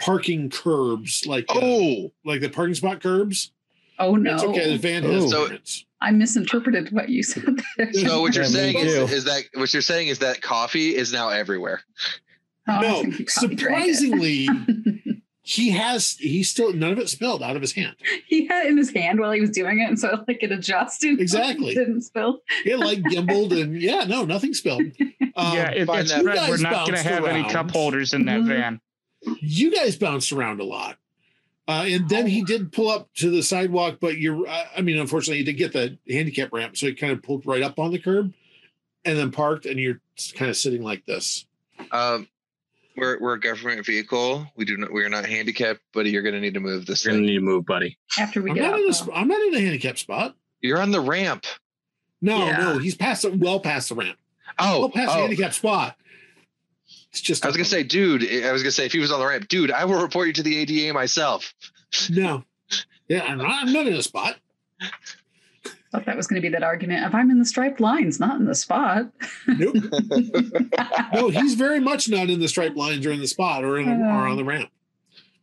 parking 0.00 0.50
curbs, 0.50 1.26
like 1.26 1.44
uh, 1.48 1.60
Oh, 1.60 2.12
like 2.24 2.40
the 2.40 2.48
parking 2.50 2.74
spot 2.74 3.00
curbs. 3.02 3.52
oh 3.98 4.16
no! 4.16 4.34
It's 4.34 4.44
okay. 4.44 4.72
The 4.72 4.78
van 4.78 5.02
has 5.04 5.24
Ooh. 5.24 5.28
So- 5.30 5.48
I 6.02 6.12
misinterpreted 6.12 6.92
what 6.92 7.10
you 7.10 7.22
said 7.22 7.44
there. 7.76 7.92
so 7.92 8.22
what 8.22 8.34
you're 8.34 8.44
Yeah, 8.44 8.50
saying 8.50 8.78
is, 8.78 9.12
is 9.12 9.24
that 9.24 9.42
what 9.52 9.70
you're 9.74 9.82
saying 9.82 10.08
is 10.08 10.20
that 10.20 10.40
coffee 10.40 10.96
is 10.96 11.12
now 11.12 11.28
everywhere. 11.28 11.82
Oh, 12.66 12.80
no, 12.80 13.02
think 13.02 13.14
he 13.16 13.24
probably 13.24 13.56
drank 13.56 13.86
it. 13.88 13.96
surprisingly, 13.96 14.48
he 15.42 15.70
has 15.72 16.12
he 16.18 16.42
still 16.42 16.72
none 16.72 16.92
of 16.92 16.98
it 16.98 17.10
spilled 17.10 17.42
out 17.42 17.54
of 17.56 17.60
his 17.60 17.72
hand. 17.72 17.96
he 18.26 18.46
had 18.46 18.64
it 18.64 18.70
in 18.70 18.78
his 18.78 18.90
hand 18.92 19.20
while 19.20 19.32
he 19.32 19.42
was 19.42 19.50
doing 19.50 19.80
it, 19.80 19.88
and 19.90 19.98
so 20.00 20.24
like 20.26 20.42
it 20.42 20.52
adjusted. 20.52 21.20
Exactly. 21.20 21.72
It 21.72 21.74
didn't 21.74 22.00
spill. 22.02 22.40
It 22.64 22.78
like 22.78 23.02
gimbled 23.04 23.52
and 23.52 23.78
yeah, 23.80 24.04
no, 24.04 24.24
nothing 24.24 24.54
spilled. 24.54 24.82
Um, 25.40 25.54
yeah, 25.56 25.70
it, 25.70 25.88
it's 25.88 26.12
that- 26.12 26.24
red. 26.24 26.48
We're 26.48 26.56
not 26.58 26.72
going 26.72 26.86
to 26.86 26.92
bounced 26.92 27.02
have 27.04 27.24
any 27.24 27.48
cup 27.48 27.70
holders 27.70 28.12
in 28.14 28.24
that 28.26 28.40
Mhm. 28.40 28.46
van. 28.46 28.80
you 29.40 29.70
guys 29.70 29.96
bounced 29.96 30.32
around 30.32 30.60
a 30.60 30.64
lot. 30.64 30.96
Uh, 31.68 31.84
and 31.86 32.08
then 32.08 32.26
he 32.26 32.42
did 32.42 32.72
pull 32.72 32.88
up 32.88 33.12
to 33.14 33.30
the 33.30 33.42
sidewalk, 33.42 33.98
but 34.00 34.16
you're, 34.18 34.46
uh, 34.48 34.64
I 34.76 34.80
mean, 34.80 34.98
unfortunately, 34.98 35.38
he 35.38 35.44
did 35.44 35.52
get 35.58 35.72
the 35.72 35.98
handicap 36.08 36.52
ramp. 36.52 36.76
So 36.76 36.86
he 36.86 36.94
kind 36.94 37.12
of 37.12 37.22
pulled 37.22 37.44
right 37.46 37.62
up 37.62 37.78
on 37.78 37.92
the 37.92 37.98
curb 37.98 38.32
and 39.04 39.18
then 39.18 39.30
parked, 39.30 39.66
and 39.66 39.78
you're 39.78 40.00
kind 40.34 40.50
of 40.50 40.56
sitting 40.56 40.82
like 40.82 41.04
this. 41.06 41.44
Um, 41.92 42.26
we're 42.96 43.18
we're 43.20 43.34
a 43.34 43.40
government 43.40 43.86
vehicle. 43.86 44.46
We 44.56 44.64
do 44.64 44.76
not 44.78 44.92
we 44.92 45.04
are 45.04 45.08
not 45.08 45.26
handicapped, 45.26 45.80
but 45.92 46.06
you're 46.06 46.22
going 46.22 46.34
to 46.34 46.40
need 46.40 46.54
to 46.54 46.60
move 46.60 46.86
this 46.86 47.04
You're 47.04 47.14
gonna 47.14 47.26
need 47.26 47.34
to 47.36 47.40
move, 47.40 47.66
buddy. 47.66 47.98
After 48.18 48.42
we 48.42 48.50
I'm 48.50 48.56
get 48.56 48.62
not, 48.62 48.72
out, 48.72 48.78
in 48.80 48.84
a, 48.84 48.88
though. 48.88 48.92
sp- 48.98 49.14
I'm 49.14 49.28
not 49.28 49.40
in 49.40 49.54
a 49.54 49.60
handicap 49.60 49.98
spot. 49.98 50.34
You're 50.60 50.80
on 50.80 50.90
the 50.90 51.00
ramp. 51.00 51.44
No, 52.20 52.38
Yeah. 52.46 52.56
no, 52.58 52.78
he's 52.78 52.94
past 52.96 53.24
it, 53.24 53.36
well 53.38 53.60
past 53.60 53.90
the 53.90 53.94
ramp. 53.94 54.18
Oh, 54.60 54.80
well 54.80 54.90
past 54.90 55.12
the 55.12 55.18
oh. 55.18 55.22
handicap 55.22 55.54
spot. 55.54 55.96
It's 57.10 57.20
just 57.20 57.44
I 57.44 57.48
was 57.48 57.56
gonna 57.56 57.64
say, 57.64 57.82
dude. 57.82 58.22
I 58.44 58.52
was 58.52 58.62
gonna 58.62 58.70
say 58.70 58.86
if 58.86 58.92
he 58.92 58.98
was 58.98 59.10
on 59.10 59.20
the 59.20 59.26
ramp, 59.26 59.48
dude, 59.48 59.70
I 59.70 59.84
will 59.84 60.00
report 60.00 60.28
you 60.28 60.32
to 60.34 60.42
the 60.42 60.56
ADA 60.58 60.92
myself. 60.94 61.54
no. 62.10 62.44
Yeah, 63.08 63.24
I'm 63.24 63.38
not, 63.38 63.50
I'm 63.50 63.72
not 63.72 63.86
in 63.88 63.94
a 63.94 64.02
spot. 64.02 64.36
thought 65.90 66.06
that 66.06 66.16
was 66.16 66.26
going 66.26 66.40
to 66.40 66.48
be 66.48 66.52
that 66.52 66.62
argument. 66.62 67.04
If 67.04 67.14
I'm 67.14 67.30
in 67.30 67.38
the 67.38 67.44
striped 67.44 67.80
lines, 67.80 68.20
not 68.20 68.38
in 68.38 68.46
the 68.46 68.54
spot. 68.54 69.10
Nope. 69.46 69.74
no, 71.12 71.28
he's 71.28 71.54
very 71.54 71.80
much 71.80 72.08
not 72.08 72.30
in 72.30 72.40
the 72.40 72.48
striped 72.48 72.76
lines 72.76 73.04
or 73.04 73.12
in 73.12 73.20
the 73.20 73.26
spot 73.26 73.64
or 73.64 73.78
in 73.78 73.88
or 73.88 74.28
on 74.28 74.36
the 74.36 74.42
uh. 74.42 74.46
ramp. 74.46 74.70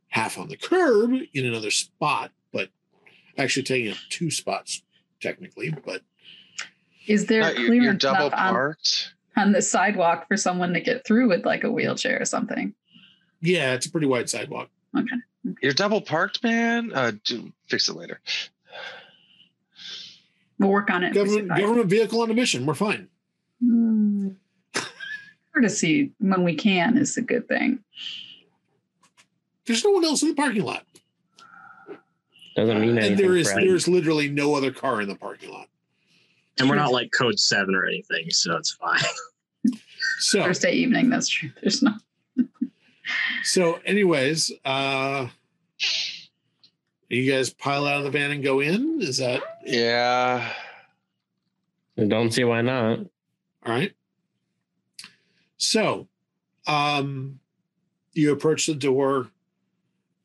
Half 0.10 0.38
on 0.38 0.48
the 0.48 0.58
curb 0.58 1.12
in 1.34 1.46
another 1.46 1.70
spot, 1.70 2.32
but 2.54 2.70
actually 3.38 3.64
taking 3.64 3.92
up 3.92 3.98
two 4.10 4.32
spots 4.32 4.82
technically. 5.22 5.70
But 5.70 6.02
Is 7.08 7.26
there 7.26 7.42
No, 7.42 7.48
you're, 7.50 7.68
clearance 7.68 7.84
you're 7.84 7.94
double 8.14 8.28
enough 8.28 8.40
on, 8.40 8.76
on 9.38 9.52
the 9.54 9.62
sidewalk 9.62 10.28
for 10.28 10.38
someone 10.38 10.74
to 10.74 10.80
get 10.80 11.06
through 11.06 11.30
with 11.30 11.46
like 11.46 11.64
a 11.64 11.72
wheelchair 11.72 12.22
or 12.22 12.26
something? 12.26 12.74
yeah, 13.42 13.74
it's 13.74 13.86
a 13.86 13.92
pretty 13.92 14.08
wide 14.08 14.30
sidewalk. 14.30 14.70
Okay. 14.98 15.16
You're 15.62 15.74
double 15.74 16.02
parked, 16.02 16.44
man. 16.44 16.92
Uh, 16.94 17.14
do, 17.24 17.52
fix 17.68 17.88
it 17.88 17.96
later. 17.96 18.20
We'll 20.60 20.72
work 20.72 20.90
on 20.90 21.04
it. 21.04 21.14
Government 21.14 21.50
government 21.50 21.90
vehicle 21.90 22.22
on 22.22 22.32
a 22.32 22.34
mission. 22.34 22.66
We're 22.66 22.74
fine. 22.74 23.08
Hmm. 23.62 24.30
Courtesy 25.54 26.12
when 26.20 26.44
we 26.44 26.56
can 26.56 26.98
is 26.98 27.16
a 27.18 27.22
good 27.22 27.48
thing. 27.48 27.80
There's 29.66 29.84
no 29.84 29.92
one 29.92 30.06
else 30.06 30.22
in 30.24 30.30
the 30.30 30.36
parking 30.36 30.64
lot. 30.64 30.84
Doesn't 32.56 32.80
mean 32.80 32.98
anything. 32.98 33.12
And 33.12 33.20
there 33.20 33.36
is 33.36 33.52
Fred. 33.52 33.68
there's 33.68 33.88
literally 33.88 34.30
no 34.30 34.56
other 34.56 34.72
car 34.72 35.02
in 35.02 35.08
the 35.08 35.16
parking 35.16 35.52
lot. 35.52 35.68
And 36.60 36.70
we're 36.70 36.76
not 36.76 36.92
like 36.92 37.12
code 37.18 37.40
seven 37.40 37.76
or 37.76 37.86
anything, 37.86 38.30
so 38.30 38.56
it's 38.56 38.72
fine. 38.74 39.00
So 40.20 40.42
Thursday 40.42 40.72
evening, 40.72 41.12
that's 41.12 41.28
true. 41.30 41.52
There's 41.62 41.84
no. 41.84 41.92
so 43.44 43.80
anyways, 43.86 44.52
uh 44.66 45.28
you 47.10 47.32
guys 47.32 47.52
pile 47.52 47.86
out 47.86 48.00
of 48.00 48.04
the 48.04 48.10
van 48.10 48.32
and 48.32 48.44
go 48.44 48.60
in? 48.60 49.00
Is 49.02 49.18
that 49.18 49.44
Yeah. 49.64 50.52
I 52.00 52.06
don't 52.06 52.32
see 52.32 52.44
why 52.44 52.62
not. 52.62 53.00
All 53.00 53.74
right. 53.74 53.94
So, 55.58 56.08
um, 56.68 57.40
you 58.14 58.32
approach 58.32 58.68
the 58.68 58.76
door, 58.76 59.30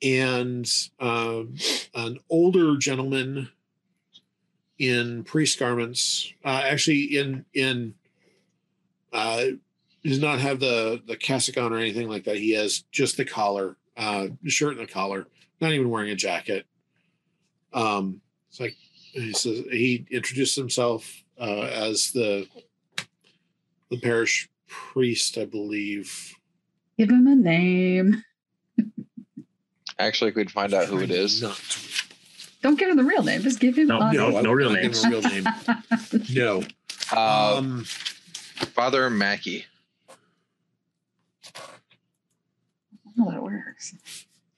and 0.02 0.70
um, 1.00 1.54
an 1.94 2.18
older 2.28 2.76
gentleman 2.76 3.48
in 4.82 5.22
priest 5.22 5.60
garments, 5.60 6.32
uh, 6.44 6.60
actually 6.64 7.16
in 7.16 7.44
in, 7.54 7.94
uh, 9.12 9.44
does 10.02 10.18
not 10.20 10.40
have 10.40 10.58
the 10.58 11.00
the 11.06 11.16
cassock 11.16 11.56
on 11.56 11.72
or 11.72 11.78
anything 11.78 12.08
like 12.08 12.24
that. 12.24 12.36
He 12.36 12.50
has 12.54 12.80
just 12.90 13.16
the 13.16 13.24
collar, 13.24 13.76
uh, 13.96 14.26
shirt 14.46 14.76
and 14.76 14.88
the 14.88 14.92
collar, 14.92 15.28
not 15.60 15.70
even 15.70 15.88
wearing 15.88 16.10
a 16.10 16.16
jacket. 16.16 16.66
Um, 17.72 18.20
it's 18.50 18.58
like 18.58 18.74
he 19.12 19.32
says 19.32 19.62
he 19.70 20.04
introduced 20.10 20.56
himself 20.56 21.22
uh, 21.38 21.60
as 21.60 22.10
the 22.10 22.48
the 23.88 24.00
parish 24.00 24.50
priest, 24.66 25.38
I 25.38 25.44
believe. 25.44 26.34
Give 26.98 27.08
him 27.08 27.28
a 27.28 27.36
name. 27.36 28.24
Actually, 30.00 30.32
we 30.32 30.34
could 30.34 30.50
find 30.50 30.74
out 30.74 30.86
who 30.86 30.98
it 30.98 31.12
is. 31.12 31.42
Not, 31.42 31.56
Don't 32.62 32.78
give 32.78 32.88
him 32.90 32.96
the 32.96 33.04
real 33.04 33.22
name. 33.24 33.42
Just 33.42 33.58
give 33.60 33.76
him 33.76 33.88
No, 33.88 34.00
a 34.00 34.12
no, 34.12 34.36
I'm 34.38 34.44
no 34.44 34.52
real 34.52 34.70
not 34.70 34.82
giving 34.82 34.90
names. 34.92 35.04
a 35.04 35.08
real 35.10 35.22
name. 35.22 35.46
No. 36.34 36.62
Uh, 37.12 37.56
Um, 37.58 37.84
Father 37.84 39.10
Mackey. 39.10 39.66
how 43.18 43.24
that 43.30 43.42
works. 43.42 43.94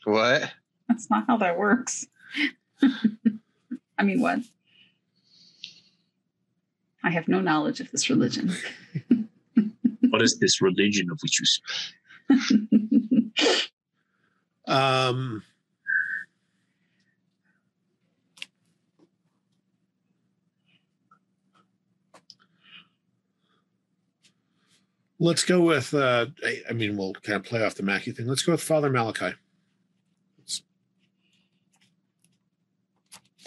What? 0.04 0.52
That's 0.88 1.08
not 1.10 1.24
how 1.26 1.38
that 1.38 1.58
works. 1.58 2.06
I 3.98 4.02
mean, 4.02 4.20
what? 4.20 4.40
I 7.02 7.10
have 7.10 7.26
no 7.26 7.40
knowledge 7.40 7.80
of 7.80 7.90
this 7.90 8.08
religion. 8.10 8.52
What 10.10 10.22
is 10.22 10.38
this 10.38 10.60
religion 10.62 11.10
of 11.10 11.18
which 11.24 11.40
you 11.40 11.46
speak? 11.46 13.34
um, 14.68 15.42
let's 25.18 25.44
go 25.44 25.60
with. 25.60 25.94
Uh, 25.94 26.26
I, 26.68 26.72
mean, 26.72 26.96
we'll 26.96 27.14
kind 27.14 27.36
of 27.36 27.44
play 27.44 27.64
off 27.64 27.74
the 27.74 27.82
Mackey 27.82 28.12
thing. 28.12 28.26
Let's 28.26 28.42
go 28.42 28.52
with 28.52 28.62
Father 28.62 28.90
Malachi. 28.90 29.34
It's- 30.38 30.62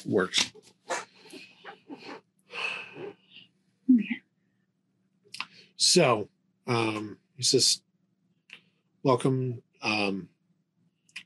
works. 0.06 0.52
So 5.78 6.28
um, 6.66 7.18
he 7.36 7.44
says, 7.44 7.82
"Welcome. 9.04 9.62
Um, 9.82 10.28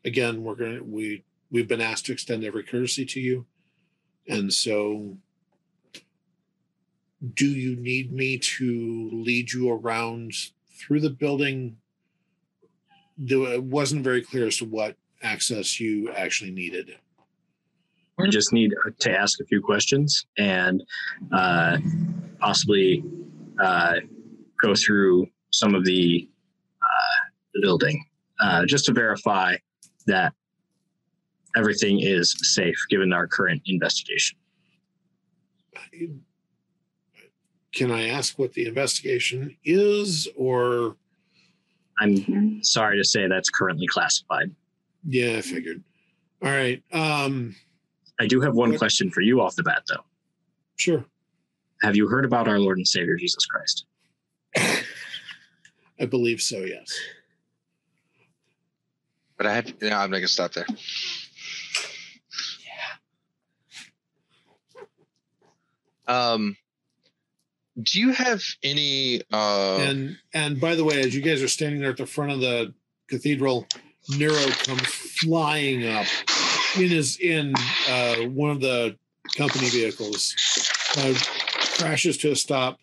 again, 0.05 0.43
we're 0.43 0.55
gonna 0.55 0.83
we 0.83 1.23
we've 1.49 1.67
been 1.67 1.81
asked 1.81 2.05
to 2.07 2.11
extend 2.11 2.43
every 2.43 2.63
courtesy 2.63 3.05
to 3.05 3.19
you, 3.19 3.45
and 4.27 4.53
so." 4.53 5.17
Do 7.33 7.47
you 7.47 7.75
need 7.75 8.11
me 8.11 8.37
to 8.37 9.09
lead 9.11 9.51
you 9.51 9.71
around 9.71 10.33
through 10.79 11.01
the 11.01 11.09
building 11.09 11.77
it 13.29 13.63
wasn't 13.63 14.03
very 14.03 14.21
clear 14.21 14.47
as 14.47 14.57
to 14.57 14.65
what 14.65 14.95
access 15.23 15.79
you 15.79 16.11
actually 16.11 16.51
needed. 16.51 16.95
I 18.19 18.27
just 18.27 18.53
need 18.53 18.73
to 18.99 19.11
ask 19.11 19.39
a 19.41 19.45
few 19.45 19.61
questions 19.61 20.25
and 20.37 20.83
uh, 21.31 21.77
possibly 22.39 23.03
uh, 23.59 23.95
go 24.61 24.75
through 24.75 25.27
some 25.51 25.73
of 25.73 25.85
the, 25.85 26.29
uh, 26.81 27.29
the 27.53 27.61
building 27.61 28.03
uh, 28.39 28.65
just 28.65 28.85
to 28.85 28.93
verify 28.93 29.55
that 30.05 30.33
everything 31.55 31.99
is 31.99 32.35
safe 32.53 32.77
given 32.89 33.11
our 33.11 33.27
current 33.27 33.61
investigation. 33.65 34.37
Can 37.73 37.91
I 37.91 38.09
ask 38.09 38.37
what 38.37 38.53
the 38.53 38.65
investigation 38.67 39.55
is, 39.63 40.27
or 40.35 40.97
I'm 41.99 42.61
sorry 42.63 42.97
to 42.97 43.03
say 43.03 43.27
that's 43.27 43.49
currently 43.49 43.87
classified. 43.87 44.53
yeah, 45.07 45.37
I 45.37 45.41
figured. 45.41 45.83
All 46.43 46.49
right. 46.51 46.83
Um, 46.91 47.55
I 48.19 48.27
do 48.27 48.41
have 48.41 48.55
one 48.55 48.71
What- 48.71 48.79
question 48.79 49.09
for 49.11 49.21
you 49.21 49.41
off 49.41 49.55
the 49.55 49.63
bat, 49.63 49.83
though. 49.87 50.03
sure. 50.75 51.05
Have 51.83 51.95
you 51.95 52.07
heard 52.07 52.25
about 52.25 52.47
our 52.47 52.59
Lord 52.59 52.77
and 52.77 52.87
Savior 52.87 53.15
Jesus 53.15 53.45
Christ? 53.45 53.85
I 54.55 56.05
believe 56.07 56.41
so. 56.41 56.59
Yes. 56.59 56.95
But 59.37 59.47
I 59.47 59.53
have. 59.55 59.81
No, 59.81 59.89
I'm 59.97 60.11
not 60.11 60.17
gonna 60.17 60.27
stop 60.27 60.53
there. 60.53 60.65
Yeah. 66.07 66.13
Um, 66.33 66.55
do 67.81 67.99
you 67.99 68.11
have 68.11 68.41
any? 68.63 69.21
Uh, 69.31 69.77
and 69.77 70.17
and 70.33 70.59
by 70.59 70.75
the 70.75 70.83
way, 70.83 70.99
as 71.01 71.15
you 71.15 71.21
guys 71.21 71.41
are 71.41 71.47
standing 71.47 71.79
there 71.81 71.91
at 71.91 71.97
the 71.97 72.05
front 72.05 72.31
of 72.31 72.39
the 72.39 72.73
cathedral, 73.07 73.67
Neuro 74.17 74.45
comes 74.63 74.81
flying 74.83 75.87
up 75.87 76.05
in 76.77 76.89
his 76.89 77.17
in 77.19 77.53
uh, 77.89 78.15
one 78.27 78.51
of 78.51 78.61
the 78.61 78.97
company 79.37 79.69
vehicles, 79.69 80.35
uh, 80.97 81.13
crashes 81.77 82.17
to 82.17 82.31
a 82.31 82.35
stop 82.35 82.77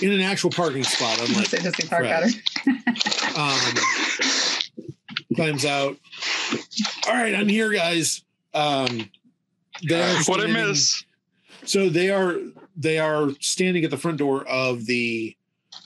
in 0.00 0.10
an 0.12 0.20
actual 0.20 0.50
parking 0.50 0.84
spot. 0.84 1.18
Unlike 1.28 1.46
Say 1.46 1.58
just 1.58 1.90
park 1.90 2.02
Fred. 2.04 2.32
better. 2.64 3.38
um, 3.38 3.60
climbs 5.36 5.64
out. 5.64 5.96
All 7.06 7.14
right, 7.14 7.34
I'm 7.34 7.48
here, 7.48 7.70
guys. 7.70 8.22
Um, 8.54 9.10
they 9.86 10.00
What 10.26 10.40
I 10.40 10.44
standing- 10.44 10.52
miss? 10.54 11.04
So 11.64 11.88
they 11.88 12.10
are 12.10 12.36
they 12.76 12.98
are 12.98 13.30
standing 13.40 13.84
at 13.84 13.90
the 13.90 13.96
front 13.96 14.18
door 14.18 14.46
of 14.46 14.86
the 14.86 15.36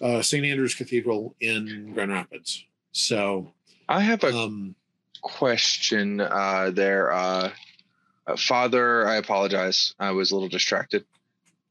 uh, 0.00 0.22
St. 0.22 0.44
Andrew's 0.44 0.74
Cathedral 0.74 1.34
in 1.40 1.92
Grand 1.94 2.12
Rapids. 2.12 2.64
So 2.92 3.52
I 3.88 4.00
have 4.00 4.24
a 4.24 4.34
um, 4.34 4.74
question 5.22 6.20
uh, 6.20 6.70
there. 6.72 7.12
Uh, 7.12 7.50
uh, 8.26 8.36
Father, 8.36 9.06
I 9.06 9.16
apologize. 9.16 9.94
I 9.98 10.12
was 10.12 10.30
a 10.30 10.34
little 10.34 10.48
distracted. 10.48 11.04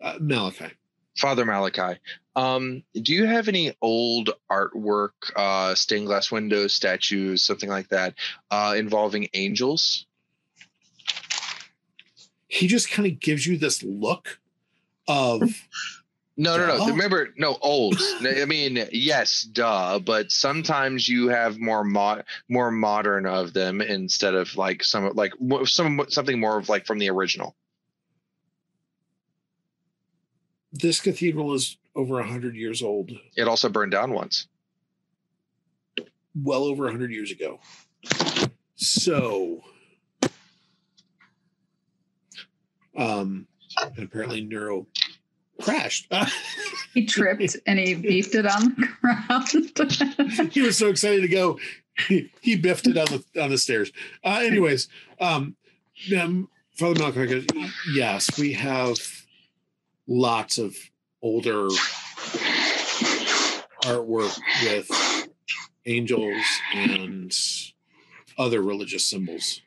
uh, 0.02 0.16
Malachi. 0.20 0.72
Father 1.18 1.46
Malachi, 1.46 2.00
um, 2.36 2.84
do 3.00 3.14
you 3.14 3.26
have 3.28 3.48
any 3.48 3.76
old 3.82 4.32
artwork, 4.52 5.12
uh, 5.36 5.76
stained 5.76 6.08
glass 6.08 6.32
windows, 6.32 6.74
statues, 6.74 7.44
something 7.44 7.70
like 7.70 7.90
that, 7.90 8.16
uh, 8.50 8.74
involving 8.76 9.28
angels? 9.36 10.08
He 12.54 12.68
just 12.68 12.92
kind 12.92 13.08
of 13.12 13.20
gives 13.20 13.48
you 13.48 13.58
this 13.58 13.82
look 13.82 14.40
of 15.08 15.42
No, 16.38 16.58
no, 16.58 16.66
no. 16.66 16.88
Remember, 16.88 17.30
no, 17.38 17.58
old. 17.62 17.96
I 18.22 18.46
mean, 18.46 18.88
yes, 18.92 19.44
duh. 19.44 20.00
But 20.00 20.32
sometimes 20.32 21.08
you 21.08 21.28
have 21.30 21.60
more 21.60 21.84
mo- 21.84 22.24
more 22.50 22.72
modern 22.72 23.28
of 23.28 23.54
them 23.54 23.82
instead 23.82 24.34
of 24.34 24.56
like 24.58 24.84
some 24.84 25.14
like 25.14 25.34
some 25.66 26.04
something 26.10 26.40
more 26.40 26.58
of 26.58 26.70
like 26.70 26.88
from 26.88 26.98
the 27.00 27.10
original. 27.10 27.56
this 30.72 31.00
cathedral 31.00 31.54
is 31.54 31.78
over 31.96 32.20
a 32.20 32.28
hundred 32.28 32.56
years 32.56 32.82
old, 32.82 33.12
It 33.36 33.48
also 33.48 33.70
burned 33.70 33.92
down 33.92 34.12
once. 34.12 34.48
well 36.36 36.64
over 36.64 36.88
a 36.88 36.92
hundred 36.92 37.12
years 37.12 37.30
ago. 37.30 37.60
So, 38.76 39.64
um, 42.96 43.48
and 43.82 44.06
apparently 44.06 44.42
Neuro 44.42 44.88
crashed. 45.62 46.12
He 46.94 47.08
tripped 47.08 47.58
and 47.66 47.80
he 47.80 47.96
beefed 47.96 48.36
it 48.36 48.46
on 48.46 48.76
the 48.76 48.88
ground. 49.02 50.52
he 50.54 50.62
was 50.62 50.78
so 50.78 50.90
excited 50.90 51.22
to 51.24 51.28
go. 51.28 51.58
He, 52.08 52.32
he 52.40 52.56
biffed 52.56 52.86
it 52.86 52.96
on 53.00 53.08
the 53.08 53.42
on 53.42 53.50
the 53.50 53.58
stairs. 53.58 53.92
Uh, 54.24 54.42
anyways, 54.44 54.90
um, 55.20 55.56
um, 56.16 56.50
Father 56.78 57.00
Malachi 57.00 57.26
goes, 57.26 57.46
yes, 57.96 58.38
we 58.38 58.54
have 58.54 59.00
lots 60.08 60.60
of 60.60 60.76
older 61.24 61.68
artwork 63.84 64.40
with 64.64 65.28
angels 65.88 66.44
and 66.76 67.34
other 68.38 68.62
religious 68.62 69.06
symbols, 69.06 69.62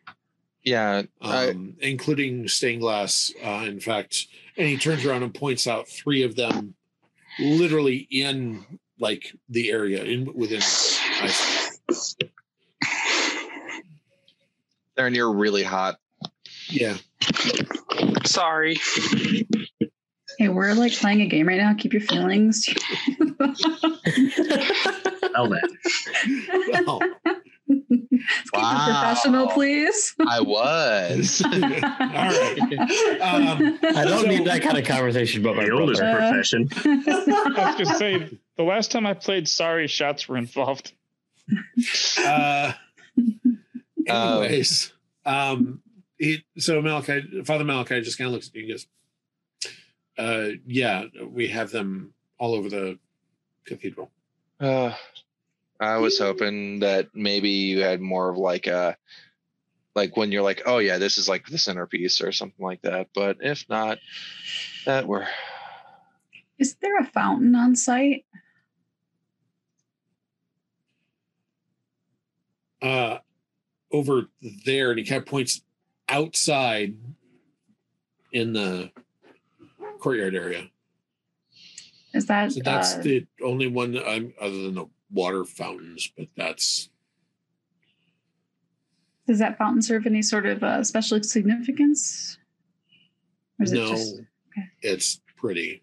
Yeah, 0.67 1.03
I- 1.23 1.51
um, 1.51 1.77
including 1.81 2.49
stained 2.49 2.81
glass. 2.83 3.33
Uh, 3.43 3.65
in 3.67 3.79
fact, 3.81 4.27
and 4.59 4.67
he 4.69 4.77
turns 4.77 5.07
around 5.07 5.23
and 5.23 5.33
points 5.33 5.67
out 5.69 5.87
three 5.89 6.23
of 6.25 6.35
them, 6.37 6.75
literally 7.39 8.07
in 8.11 8.67
like 8.99 9.33
the 9.49 9.71
area 9.71 10.03
in 10.03 10.35
within. 10.35 10.59
eyesight. 10.59 12.31
Aaron, 14.99 15.15
you're 15.15 15.33
really 15.33 15.63
hot. 15.63 15.97
Yeah. 16.69 16.97
Sorry. 18.25 18.77
hey, 20.39 20.49
we're 20.49 20.73
like 20.75 20.93
playing 20.95 21.21
a 21.21 21.27
game 21.27 21.47
right 21.47 21.59
now. 21.59 21.75
Keep 21.75 21.93
your 21.93 22.03
feelings. 22.03 22.65
Tell 22.65 22.75
that. 25.51 25.69
Well, 26.87 26.99
Keep 27.01 27.16
it 28.73 28.85
professional, 28.85 29.49
please. 29.49 30.15
I 30.27 30.41
was. 30.41 31.43
all 31.45 31.51
right. 31.53 33.21
Um, 33.21 33.79
I 33.83 34.05
don't 34.05 34.23
So- 34.23 34.27
need 34.29 34.45
that 34.47 34.63
kind 34.63 34.79
of 34.79 34.85
conversation 34.85 35.41
about 35.43 35.57
my 35.57 35.65
The 35.67 35.71
oldest 35.73 36.01
brother. 36.01 36.19
Uh, 36.21 36.31
profession. 36.31 36.69
I 36.85 37.75
was 37.77 37.87
gonna 37.89 37.99
say 37.99 38.39
the 38.57 38.63
last 38.63 38.91
time 38.91 39.07
I 39.07 39.15
played, 39.15 39.49
sorry 39.49 39.87
shots 39.87 40.29
were 40.29 40.37
involved. 40.39 40.93
uh, 42.19 42.73
anyways, 44.07 44.93
um, 45.25 45.81
he, 46.19 46.45
so 46.59 46.81
Malachi, 46.81 47.43
Father 47.45 47.65
Malachi 47.65 48.01
just 48.01 48.19
kind 48.19 48.27
of 48.29 48.33
looks 48.35 48.49
at 48.49 48.55
you 48.55 48.63
and 48.63 48.71
goes, 48.71 48.87
uh, 50.19 50.49
yeah, 50.67 51.05
we 51.29 51.49
have 51.49 51.71
them 51.71 52.15
all 52.39 52.55
over 52.55 52.69
the 52.69 52.99
cathedral. 53.67 54.11
Uh, 54.59 54.93
I 55.81 55.99
was 55.99 56.19
hoping 56.19 56.81
that 56.81 57.09
maybe 57.15 57.51
you 57.51 57.81
had 57.81 58.01
more 58.01 58.29
of 58.29 58.39
like 58.39 58.67
a 58.67 58.97
like 59.95 60.17
when 60.17 60.31
you're 60.31 60.43
like, 60.43 60.63
oh 60.67 60.79
yeah, 60.79 60.99
this 60.99 61.19
is 61.19 61.29
like 61.29 61.47
the 61.47 61.59
centerpiece 61.59 62.21
or 62.21 62.33
something 62.33 62.65
like 62.65 62.83
that. 62.83 63.09
But 63.15 63.39
if 63.41 63.69
not, 63.69 63.99
that 64.85 65.07
we're 65.07 65.27
Is 66.59 66.77
there 66.81 66.99
a 66.99 67.07
fountain 67.07 67.55
on 67.55 67.75
site? 67.75 68.25
Uh, 72.83 73.19
over 73.91 74.27
there, 74.65 74.91
and 74.91 74.99
he 74.99 75.05
kind 75.05 75.21
of 75.21 75.27
points 75.27 75.63
outside 76.09 76.95
in 78.33 78.53
the 78.53 78.93
courtyard 79.99 80.35
area. 80.35 80.69
Is 82.13 82.27
that 82.27 82.53
So 82.53 82.61
that's 82.63 82.95
uh, 82.95 83.03
the 83.03 83.27
only 83.43 83.67
one 83.67 83.93
that 83.93 84.09
I'm 84.09 84.33
other 84.41 84.63
than 84.63 84.75
the 84.75 84.87
water 85.11 85.45
fountains, 85.45 86.11
but 86.17 86.29
that's 86.37 86.89
does 89.27 89.39
that 89.41 89.59
fountain 89.59 89.83
serve 89.83 90.07
any 90.07 90.23
sort 90.23 90.47
of 90.47 90.63
uh, 90.63 90.85
special 90.85 91.21
significance? 91.23 92.39
Or 93.59 93.65
is 93.65 93.73
no, 93.73 93.85
it 93.85 93.89
just 93.89 94.15
okay. 94.15 94.69
it's 94.83 95.21
pretty. 95.37 95.83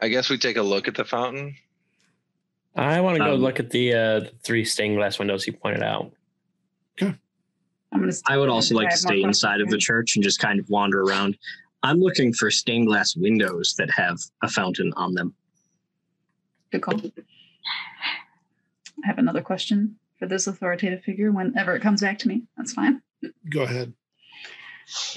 I 0.00 0.08
guess 0.08 0.30
we 0.30 0.38
take 0.38 0.56
a 0.56 0.62
look 0.62 0.88
at 0.88 0.94
the 0.94 1.04
fountain. 1.04 1.54
I 2.74 3.00
want 3.00 3.16
to 3.18 3.24
go 3.24 3.34
Um, 3.34 3.40
look 3.40 3.58
at 3.60 3.70
the 3.70 3.94
uh, 3.94 4.20
three 4.42 4.64
stained 4.64 4.96
glass 4.96 5.18
windows 5.18 5.44
he 5.44 5.52
pointed 5.52 5.82
out. 5.82 6.12
I'm 7.00 8.00
gonna 8.00 8.12
I 8.26 8.36
would 8.36 8.48
also 8.48 8.74
like 8.74 8.90
to 8.90 8.96
stay 8.96 9.22
inside 9.22 9.60
of 9.60 9.70
the 9.70 9.78
church 9.78 10.16
and 10.16 10.22
just 10.22 10.38
kind 10.38 10.58
of 10.58 10.68
wander 10.68 11.02
around. 11.02 11.38
I'm 11.82 11.98
looking 11.98 12.32
for 12.32 12.50
stained 12.50 12.88
glass 12.88 13.16
windows 13.16 13.74
that 13.78 13.90
have 13.90 14.18
a 14.42 14.48
fountain 14.48 14.92
on 14.96 15.14
them. 15.14 15.34
Good 16.72 16.82
call. 16.82 17.00
I 17.00 17.12
have 19.06 19.18
another 19.18 19.42
question 19.42 19.96
for 20.18 20.26
this 20.26 20.46
authoritative 20.46 21.02
figure 21.02 21.30
whenever 21.30 21.76
it 21.76 21.82
comes 21.82 22.00
back 22.00 22.18
to 22.20 22.28
me. 22.28 22.44
That's 22.56 22.72
fine. 22.72 23.02
Go 23.50 23.62
ahead. 23.62 23.92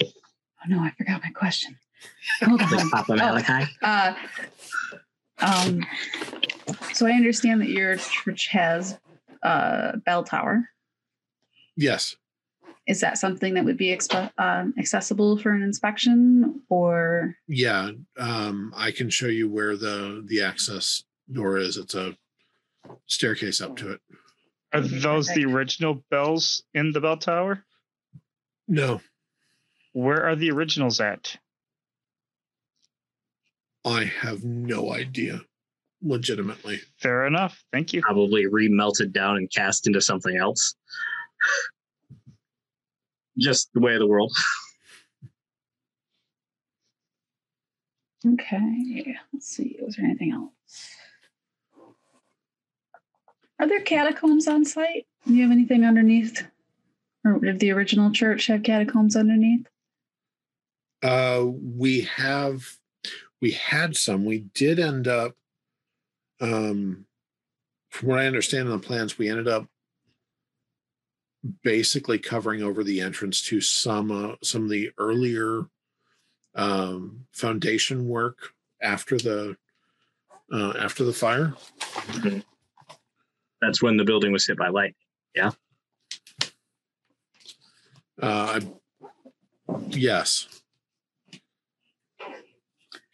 Oh 0.02 0.68
no, 0.68 0.80
I 0.80 0.90
forgot 0.96 1.22
my 1.24 1.30
question. 1.30 1.76
Hold 2.42 2.60
Like 2.60 2.72
on. 2.72 2.90
Papa 2.90 3.12
Oh, 3.12 3.16
Malachi. 3.16 3.70
uh, 3.82 4.14
um, 5.38 5.84
So 6.92 7.06
I 7.06 7.12
understand 7.12 7.60
that 7.62 7.68
your 7.68 7.96
church 7.96 8.48
has 8.48 8.98
a 9.42 9.96
bell 10.04 10.24
tower. 10.24 10.68
Yes. 11.76 12.16
Is 12.86 13.00
that 13.00 13.18
something 13.18 13.54
that 13.54 13.64
would 13.64 13.76
be 13.76 13.88
exp- 13.88 14.30
um, 14.38 14.74
accessible 14.78 15.38
for 15.38 15.52
an 15.52 15.62
inspection, 15.62 16.60
or 16.68 17.36
Yeah. 17.46 17.90
Um, 18.18 18.72
I 18.76 18.90
can 18.90 19.08
show 19.10 19.28
you 19.28 19.48
where 19.48 19.76
the 19.76 20.22
the 20.26 20.42
access 20.42 21.04
door 21.32 21.58
is. 21.58 21.76
It's 21.76 21.94
a 21.94 22.16
staircase 23.06 23.60
up 23.60 23.76
to 23.76 23.92
it. 23.92 24.00
Are 24.72 24.80
those 24.80 25.28
the 25.28 25.44
original 25.46 26.04
bells 26.10 26.62
in 26.74 26.92
the 26.92 27.00
bell 27.00 27.16
tower? 27.16 27.64
No, 28.68 29.00
Where 29.92 30.24
are 30.24 30.36
the 30.36 30.50
originals 30.52 31.00
at? 31.00 31.36
I 33.84 34.04
have 34.04 34.44
no 34.44 34.92
idea. 34.92 35.40
Legitimately. 36.02 36.80
Fair 36.98 37.26
enough. 37.26 37.62
Thank 37.72 37.92
you. 37.92 38.00
Probably 38.00 38.44
remelted 38.46 39.12
down 39.12 39.36
and 39.36 39.50
cast 39.50 39.86
into 39.88 40.00
something 40.00 40.36
else. 40.36 40.74
Just 43.38 43.70
the 43.74 43.80
way 43.80 43.94
of 43.94 43.98
the 44.00 44.06
world. 44.06 44.32
okay? 48.26 49.16
Let's 49.32 49.48
see. 49.48 49.76
Was 49.82 49.96
there 49.96 50.06
anything 50.06 50.32
else? 50.32 50.52
Are 53.60 53.68
there 53.68 53.82
catacombs 53.82 54.48
on 54.48 54.64
site? 54.64 55.06
Do 55.26 55.34
you 55.34 55.42
have 55.42 55.52
anything 55.52 55.84
underneath? 55.84 56.46
Or 57.26 57.38
did 57.38 57.60
the 57.60 57.72
original 57.72 58.10
church 58.10 58.46
have 58.46 58.62
catacombs 58.62 59.16
underneath? 59.16 59.66
Uh, 61.02 61.44
we 61.44 62.00
have, 62.00 62.78
we 63.42 63.50
had 63.50 63.96
some. 63.96 64.24
We 64.24 64.38
did 64.54 64.78
end 64.78 65.06
up, 65.06 65.36
um, 66.40 67.04
from 67.90 68.08
what 68.08 68.18
I 68.18 68.26
understand 68.26 68.66
in 68.66 68.72
the 68.72 68.78
plans, 68.78 69.18
we 69.18 69.28
ended 69.28 69.46
up 69.46 69.66
basically 71.62 72.18
covering 72.18 72.62
over 72.62 72.82
the 72.82 73.02
entrance 73.02 73.42
to 73.42 73.60
some 73.60 74.10
uh, 74.10 74.36
some 74.42 74.64
of 74.64 74.70
the 74.70 74.90
earlier 74.96 75.66
um, 76.54 77.26
foundation 77.32 78.08
work 78.08 78.54
after 78.80 79.18
the 79.18 79.56
uh, 80.50 80.72
after 80.78 81.04
the 81.04 81.12
fire. 81.12 81.54
That's 83.60 83.82
when 83.82 83.96
the 83.96 84.04
building 84.04 84.32
was 84.32 84.46
hit 84.46 84.56
by 84.58 84.68
light. 84.68 84.94
Yeah. 85.34 85.50
Uh, 88.20 88.60
yes, 89.88 90.46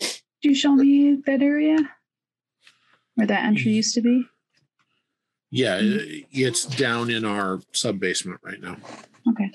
Do 0.00 0.48
you 0.50 0.54
show 0.54 0.74
me 0.74 1.22
that 1.26 1.42
area 1.42 1.76
where 3.14 3.26
that 3.26 3.44
entry 3.44 3.72
used 3.72 3.94
to 3.94 4.00
be? 4.00 4.24
yeah, 5.50 5.78
it- 5.80 6.26
it's 6.32 6.64
down 6.66 7.08
in 7.10 7.24
our 7.24 7.60
sub 7.72 8.00
basement 8.00 8.40
right 8.42 8.60
now. 8.60 8.76
Okay. 9.30 9.50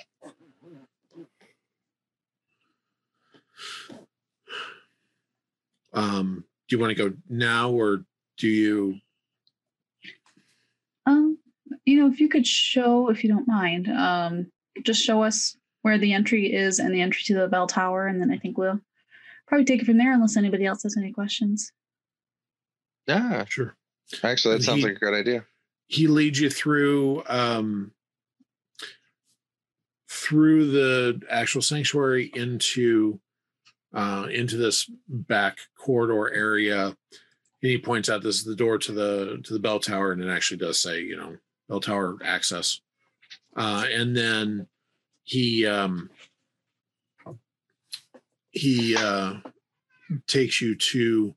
Um, 5.94 6.46
do 6.68 6.76
you 6.76 6.82
want 6.82 6.96
to 6.96 7.10
go 7.10 7.16
now 7.30 7.72
or 7.72 8.06
do 8.38 8.48
you? 8.48 9.00
Um, 11.06 11.38
you 11.86 11.99
know, 11.99 12.12
if 12.12 12.20
you 12.20 12.30
could 12.30 12.45
show, 12.45 13.10
if 13.10 13.24
you 13.24 13.30
don't 13.30 13.47
mind, 13.47 13.88
um, 13.89 14.52
just 14.84 15.02
show 15.04 15.24
us 15.24 15.56
where 15.82 15.97
the 15.97 16.14
entry 16.14 16.54
is 16.54 16.80
and 16.80 16.93
the 16.93 17.02
entry 17.02 17.24
to 17.26 17.34
the 17.34 17.47
bell 17.47 17.68
tower, 17.68 18.08
and 18.08 18.22
then 18.22 18.32
I 18.32 18.38
think 18.38 18.58
we'll 18.58 18.80
probably 19.47 19.66
take 19.66 19.82
it 19.82 19.86
from 19.86 19.97
there 19.97 20.14
unless 20.14 20.38
anybody 20.38 20.66
else 20.66 20.84
has 20.84 20.95
any 20.97 21.12
questions. 21.12 21.72
Yeah, 23.08 23.45
Sure. 23.45 23.76
actually, 24.24 24.52
that 24.52 24.56
And 24.58 24.64
sounds 24.64 24.80
he- 24.82 24.86
like 24.88 24.95
a 24.97 24.99
great 24.99 25.20
idea. 25.20 25.45
he 25.88 26.08
leads 26.08 26.39
you 26.39 26.49
through 26.49 27.24
um 27.28 27.91
through 30.10 30.72
the 30.72 31.22
actual 31.30 31.62
sanctuary 31.62 32.30
into 32.36 33.20
uh 33.93 34.28
into 34.32 34.58
this 34.58 34.89
back 35.08 35.58
corridor 35.78 36.32
area 36.34 36.88
and 36.88 36.95
he 37.62 37.78
points 37.78 38.09
out 38.09 38.24
this 38.24 38.38
is 38.38 38.43
the 38.43 38.55
door 38.55 38.78
to 38.78 38.91
the 38.91 39.41
to 39.43 39.53
the 39.53 39.59
bell 39.59 39.80
tower 39.80 40.12
and 40.12 40.22
it 40.22 40.30
actually 40.30 40.57
does 40.57 40.80
say 40.80 41.01
you 41.01 41.16
know 41.16 41.38
bell 41.70 41.80
tower 41.80 42.18
access 42.24 42.82
uh 43.55 43.86
and 43.91 44.16
then 44.16 44.68
he 45.24 45.66
um 45.66 46.09
he 48.51 48.95
uh 48.97 49.36
takes 50.28 50.59
you 50.59 50.76
to 50.76 51.34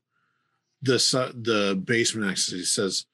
the 0.81 0.99
su- 0.99 1.33
the 1.33 1.81
basement 1.85 2.29
access 2.29 2.53
he 2.53 2.63
says 2.63 3.05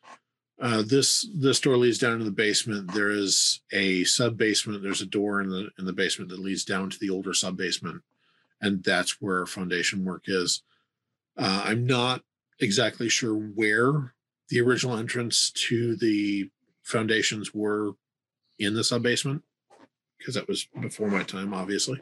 uh, 0.62 0.84
this 0.86 1.28
this 1.34 1.60
door 1.60 1.76
leads 1.76 1.98
down 1.98 2.20
to 2.20 2.24
the 2.24 2.30
basement. 2.30 2.94
There 2.94 3.10
is 3.10 3.62
a 3.74 4.04
sub 4.04 4.38
basement. 4.38 4.84
There's 4.84 5.02
a 5.02 5.08
door 5.08 5.42
in 5.42 5.50
the 5.50 5.70
in 5.80 5.86
the 5.86 5.94
basement 5.94 6.30
that 6.30 6.40
leads 6.40 6.64
down 6.64 6.92
to 6.92 7.00
the 7.00 7.10
older 7.10 7.34
sub 7.34 7.58
basement, 7.58 8.04
and 8.62 8.84
that's 8.84 9.20
where 9.20 9.48
foundation 9.48 10.06
work 10.06 10.26
is. 10.28 10.62
Uh, 11.36 11.64
I'm 11.66 11.88
not 11.88 12.22
exactly 12.62 13.10
sure 13.10 13.36
where 13.36 14.14
the 14.50 14.62
original 14.62 14.98
entrance 14.98 15.52
to 15.52 15.96
the 15.96 16.50
foundations 16.84 17.54
were 17.54 17.94
in 18.60 18.74
the 18.74 18.84
sub 18.84 19.04
basement 19.04 19.44
because 20.18 20.36
that 20.36 20.48
was 20.48 20.68
before 20.80 21.10
my 21.10 21.24
time, 21.24 21.54
obviously. 21.54 22.00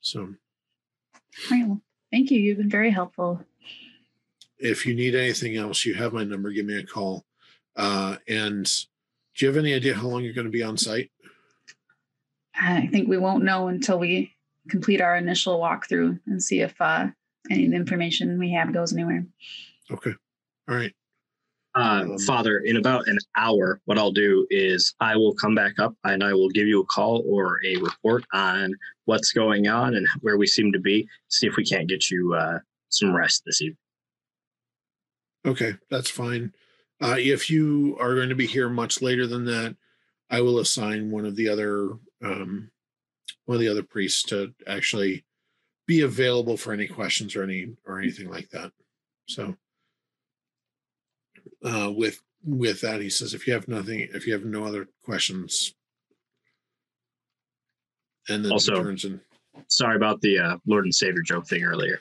So 0.00 0.20
All 0.20 0.28
right. 1.50 1.66
Well, 1.66 1.80
thank 2.10 2.30
you. 2.30 2.40
You've 2.40 2.58
been 2.58 2.68
very 2.70 2.90
helpful. 2.90 3.44
if 4.58 4.86
you 4.86 4.94
need 4.94 5.14
anything 5.14 5.56
else, 5.56 5.84
you 5.84 5.94
have 5.94 6.12
my 6.12 6.24
number. 6.24 6.50
Give 6.50 6.66
me 6.66 6.78
a 6.78 6.86
call. 6.86 7.24
Uh, 7.76 8.16
and 8.28 8.64
do 9.34 9.44
you 9.44 9.48
have 9.48 9.56
any 9.56 9.74
idea 9.74 9.94
how 9.94 10.06
long 10.08 10.24
you're 10.24 10.32
going 10.34 10.46
to 10.46 10.50
be 10.50 10.62
on 10.62 10.76
site? 10.76 11.10
I 12.54 12.86
think 12.86 13.08
we 13.08 13.18
won't 13.18 13.44
know 13.44 13.68
until 13.68 13.98
we 13.98 14.32
complete 14.68 15.00
our 15.00 15.16
initial 15.16 15.58
walkthrough 15.60 16.20
and 16.26 16.42
see 16.42 16.60
if 16.60 16.80
uh, 16.80 17.08
any 17.50 17.66
of 17.66 17.70
the 17.70 17.76
information 17.76 18.38
we 18.38 18.52
have 18.52 18.72
goes 18.72 18.92
anywhere. 18.92 19.26
Okay. 19.90 20.12
All 20.68 20.74
right. 20.74 20.92
Uh, 21.74 22.02
Um, 22.04 22.18
Father, 22.18 22.58
in 22.60 22.76
about 22.76 23.08
an 23.08 23.18
hour, 23.36 23.80
what 23.84 23.98
I'll 23.98 24.12
do 24.12 24.46
is 24.50 24.94
I 25.00 25.16
will 25.16 25.34
come 25.34 25.54
back 25.54 25.78
up 25.78 25.94
and 26.04 26.22
I 26.22 26.32
will 26.32 26.48
give 26.48 26.66
you 26.66 26.80
a 26.80 26.86
call 26.86 27.24
or 27.26 27.60
a 27.64 27.76
report 27.76 28.24
on 28.32 28.72
what's 29.06 29.32
going 29.32 29.66
on 29.66 29.94
and 29.94 30.06
where 30.20 30.38
we 30.38 30.46
seem 30.46 30.72
to 30.72 30.78
be. 30.78 31.08
See 31.28 31.46
if 31.46 31.56
we 31.56 31.64
can't 31.64 31.88
get 31.88 32.10
you 32.10 32.34
uh, 32.34 32.60
some 32.90 33.14
rest 33.14 33.42
this 33.44 33.60
evening. 33.60 33.76
Okay. 35.46 35.74
That's 35.90 36.10
fine. 36.10 36.52
Uh, 37.02 37.16
if 37.18 37.50
you 37.50 37.96
are 38.00 38.14
going 38.14 38.28
to 38.28 38.34
be 38.34 38.46
here 38.46 38.68
much 38.68 39.02
later 39.02 39.26
than 39.26 39.44
that, 39.46 39.76
I 40.30 40.40
will 40.40 40.60
assign 40.60 41.10
one 41.10 41.26
of 41.26 41.36
the 41.36 41.48
other 41.48 41.90
um, 42.22 42.70
one 43.46 43.56
of 43.56 43.60
the 43.60 43.68
other 43.68 43.82
priests 43.82 44.22
to 44.24 44.54
actually 44.66 45.23
be 45.86 46.00
available 46.00 46.56
for 46.56 46.72
any 46.72 46.86
questions 46.86 47.36
or 47.36 47.42
any 47.42 47.68
or 47.86 47.98
anything 47.98 48.30
like 48.30 48.48
that. 48.50 48.72
So 49.28 49.56
uh, 51.64 51.92
with 51.94 52.20
with 52.44 52.80
that, 52.82 53.00
he 53.00 53.08
says, 53.10 53.32
if 53.34 53.46
you 53.46 53.54
have 53.54 53.68
nothing, 53.68 54.08
if 54.12 54.26
you 54.26 54.32
have 54.34 54.44
no 54.44 54.64
other 54.64 54.88
questions, 55.02 55.74
and 58.28 58.44
then 58.44 58.52
Also- 58.52 58.82
turns 58.82 59.04
and 59.04 59.20
Sorry 59.68 59.94
about 59.94 60.20
the 60.20 60.36
uh, 60.38 60.56
Lord 60.66 60.84
and 60.84 60.94
Savior 60.94 61.22
joke 61.22 61.46
thing 61.46 61.62
earlier. 61.64 62.00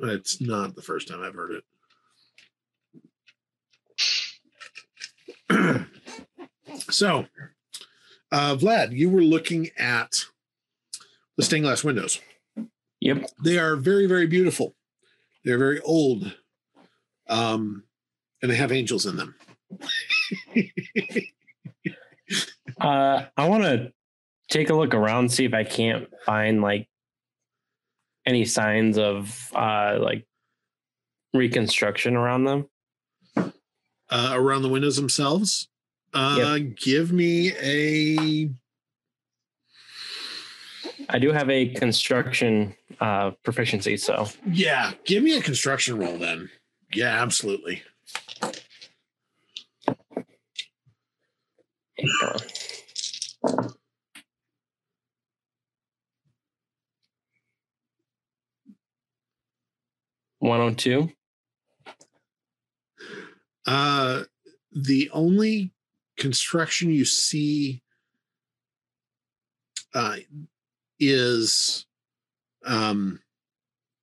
it's 0.00 0.42
not 0.42 0.74
the 0.74 0.82
first 0.82 1.08
time 1.08 1.22
I've 1.22 1.34
heard 1.34 1.62
it. 5.48 5.86
so, 6.90 7.26
uh, 8.30 8.56
Vlad, 8.56 8.92
you 8.96 9.08
were 9.08 9.22
looking 9.22 9.70
at 9.78 10.16
the 11.36 11.42
stained 11.42 11.64
glass 11.64 11.82
windows. 11.82 12.20
Yep. 13.04 13.26
They 13.44 13.58
are 13.58 13.76
very, 13.76 14.06
very 14.06 14.26
beautiful. 14.26 14.74
They're 15.44 15.58
very 15.58 15.78
old, 15.80 16.34
um, 17.28 17.84
and 18.40 18.50
they 18.50 18.56
have 18.56 18.72
angels 18.72 19.06
in 19.06 19.16
them. 19.16 19.34
Uh, 22.80 23.26
I 23.36 23.48
want 23.48 23.62
to 23.62 23.92
take 24.50 24.68
a 24.70 24.74
look 24.74 24.94
around, 24.94 25.30
see 25.30 25.44
if 25.44 25.54
I 25.54 25.62
can't 25.62 26.08
find 26.24 26.60
like 26.60 26.88
any 28.26 28.44
signs 28.46 28.98
of 28.98 29.50
uh 29.54 29.98
like 30.00 30.26
reconstruction 31.34 32.16
around 32.16 32.44
them. 32.44 32.68
uh, 33.36 34.32
around 34.32 34.62
the 34.62 34.68
windows 34.68 34.96
themselves. 34.96 35.68
Uh, 36.12 36.58
Give 36.82 37.12
me 37.12 37.52
a 37.62 38.50
I 41.08 41.18
do 41.18 41.30
have 41.32 41.50
a 41.50 41.68
construction 41.68 42.74
uh 43.04 43.32
proficiency, 43.42 43.98
so 43.98 44.26
yeah. 44.46 44.92
Give 45.04 45.22
me 45.22 45.36
a 45.36 45.42
construction 45.42 45.98
roll 45.98 46.16
then. 46.16 46.48
Yeah, 46.94 47.22
absolutely. 47.22 47.82
One 60.38 60.60
on. 60.60 60.74
two. 60.74 61.10
Uh, 63.66 64.24
the 64.72 65.10
only 65.12 65.72
construction 66.16 66.90
you 66.90 67.04
see 67.04 67.82
uh, 69.94 70.16
is 70.98 71.86
um, 72.64 73.20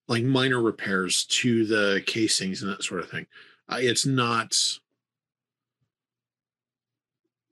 like 0.07 0.23
minor 0.23 0.61
repairs 0.61 1.25
to 1.25 1.65
the 1.65 2.03
casings 2.05 2.61
and 2.61 2.71
that 2.71 2.83
sort 2.83 3.01
of 3.01 3.09
thing. 3.09 3.27
Uh, 3.69 3.77
it's 3.79 4.05
not 4.05 4.57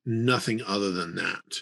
nothing 0.05 0.61
other 0.65 0.91
than 0.91 1.15
that. 1.15 1.61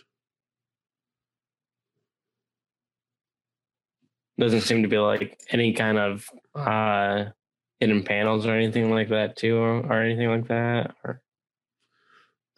Doesn't 4.39 4.61
seem 4.61 4.83
to 4.83 4.89
be 4.89 4.99
like 4.99 5.39
any 5.49 5.73
kind 5.73 5.97
of 5.97 6.29
uh 6.55 7.25
hidden 7.79 8.03
panels 8.03 8.45
or 8.45 8.53
anything 8.53 8.89
like 8.89 9.09
that 9.09 9.35
too, 9.35 9.57
or, 9.57 9.79
or 9.79 10.01
anything 10.01 10.29
like 10.29 10.47
that. 10.47 10.95
Or 11.03 11.21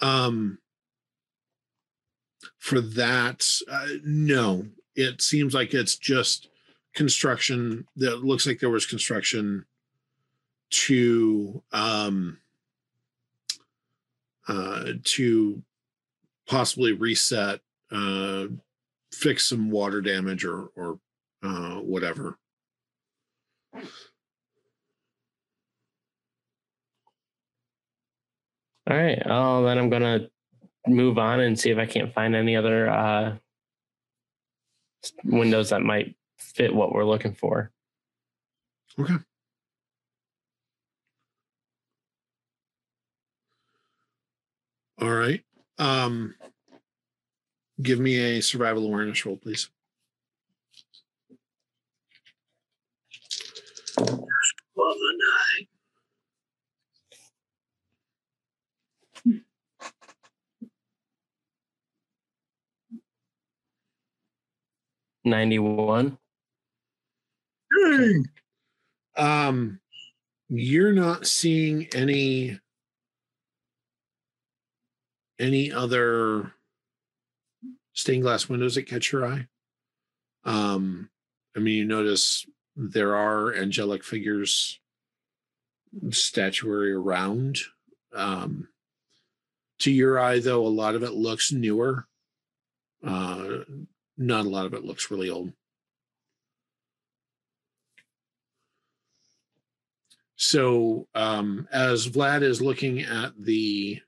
Um, 0.01 0.59
for 2.57 2.81
that, 2.81 3.45
uh, 3.69 3.87
no, 4.03 4.67
it 4.95 5.21
seems 5.21 5.53
like 5.53 5.73
it's 5.73 5.97
just 5.97 6.48
construction 6.93 7.87
that 7.95 8.23
looks 8.23 8.47
like 8.47 8.59
there 8.59 8.69
was 8.69 8.85
construction 8.85 9.65
to 10.69 11.63
um 11.71 12.37
uh 14.47 14.93
to 15.03 15.61
possibly 16.47 16.91
reset 16.93 17.59
uh 17.91 18.45
fix 19.11 19.47
some 19.47 19.69
water 19.71 20.01
damage 20.01 20.45
or 20.45 20.69
or 20.75 20.99
uh 21.43 21.75
whatever. 21.75 22.37
All 28.89 28.97
right, 28.97 29.21
oh, 29.27 29.63
then 29.65 29.77
I'm 29.77 29.89
gonna 29.89 30.29
move 30.87 31.19
on 31.19 31.39
and 31.41 31.59
see 31.59 31.69
if 31.69 31.77
I 31.77 31.85
can't 31.85 32.13
find 32.13 32.35
any 32.35 32.55
other 32.55 32.89
uh 32.89 33.35
windows 35.23 35.69
that 35.69 35.81
might 35.81 36.15
fit 36.39 36.73
what 36.73 36.91
we're 36.91 37.05
looking 37.05 37.33
for. 37.33 37.71
okay. 38.99 39.17
All 45.01 45.11
right 45.11 45.43
um 45.77 46.35
give 47.81 47.99
me 47.99 48.37
a 48.37 48.41
survival 48.41 48.85
awareness 48.85 49.25
roll 49.25 49.37
please. 49.37 49.69
Well, 54.75 54.95
Ninety-one. 67.71 68.25
um 69.17 69.79
you're 70.49 70.93
not 70.93 71.27
seeing 71.27 71.87
any 71.93 72.59
any 75.39 75.71
other 75.71 76.51
stained 77.93 78.23
glass 78.23 78.49
windows 78.49 78.75
that 78.75 78.83
catch 78.87 79.11
your 79.11 79.25
eye? 79.25 79.47
Um 80.45 81.09
i 81.55 81.59
mean 81.59 81.75
you 81.77 81.85
notice 81.85 82.45
there 82.75 83.15
are 83.15 83.53
angelic 83.53 84.03
figures 84.03 84.79
statuary 86.11 86.93
around. 86.93 87.57
Um 88.13 88.67
to 89.79 89.91
your 89.91 90.19
eye 90.19 90.39
though 90.39 90.65
a 90.65 90.67
lot 90.67 90.95
of 90.95 91.03
it 91.03 91.11
looks 91.13 91.51
newer. 91.51 92.05
Uh 93.05 93.59
not 94.17 94.45
a 94.45 94.49
lot 94.49 94.65
of 94.65 94.73
it 94.73 94.83
looks 94.83 95.09
really 95.11 95.29
old 95.29 95.53
So, 100.41 101.05
um, 101.15 101.67
as 101.69 102.07
Vlad 102.07 102.43
is 102.43 102.61
looking 102.61 103.01
at 103.01 103.33
the 103.37 103.99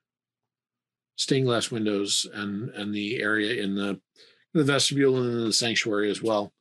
stained 1.17 1.45
glass 1.45 1.69
windows 1.69 2.25
and 2.33 2.69
and 2.69 2.95
the 2.95 3.21
area 3.21 3.61
in 3.61 3.75
the 3.75 3.99
the 4.53 4.63
vestibule 4.63 5.17
and 5.21 5.29
in 5.29 5.43
the 5.45 5.51
sanctuary 5.53 6.09
as 6.09 6.21
well, 6.23 6.53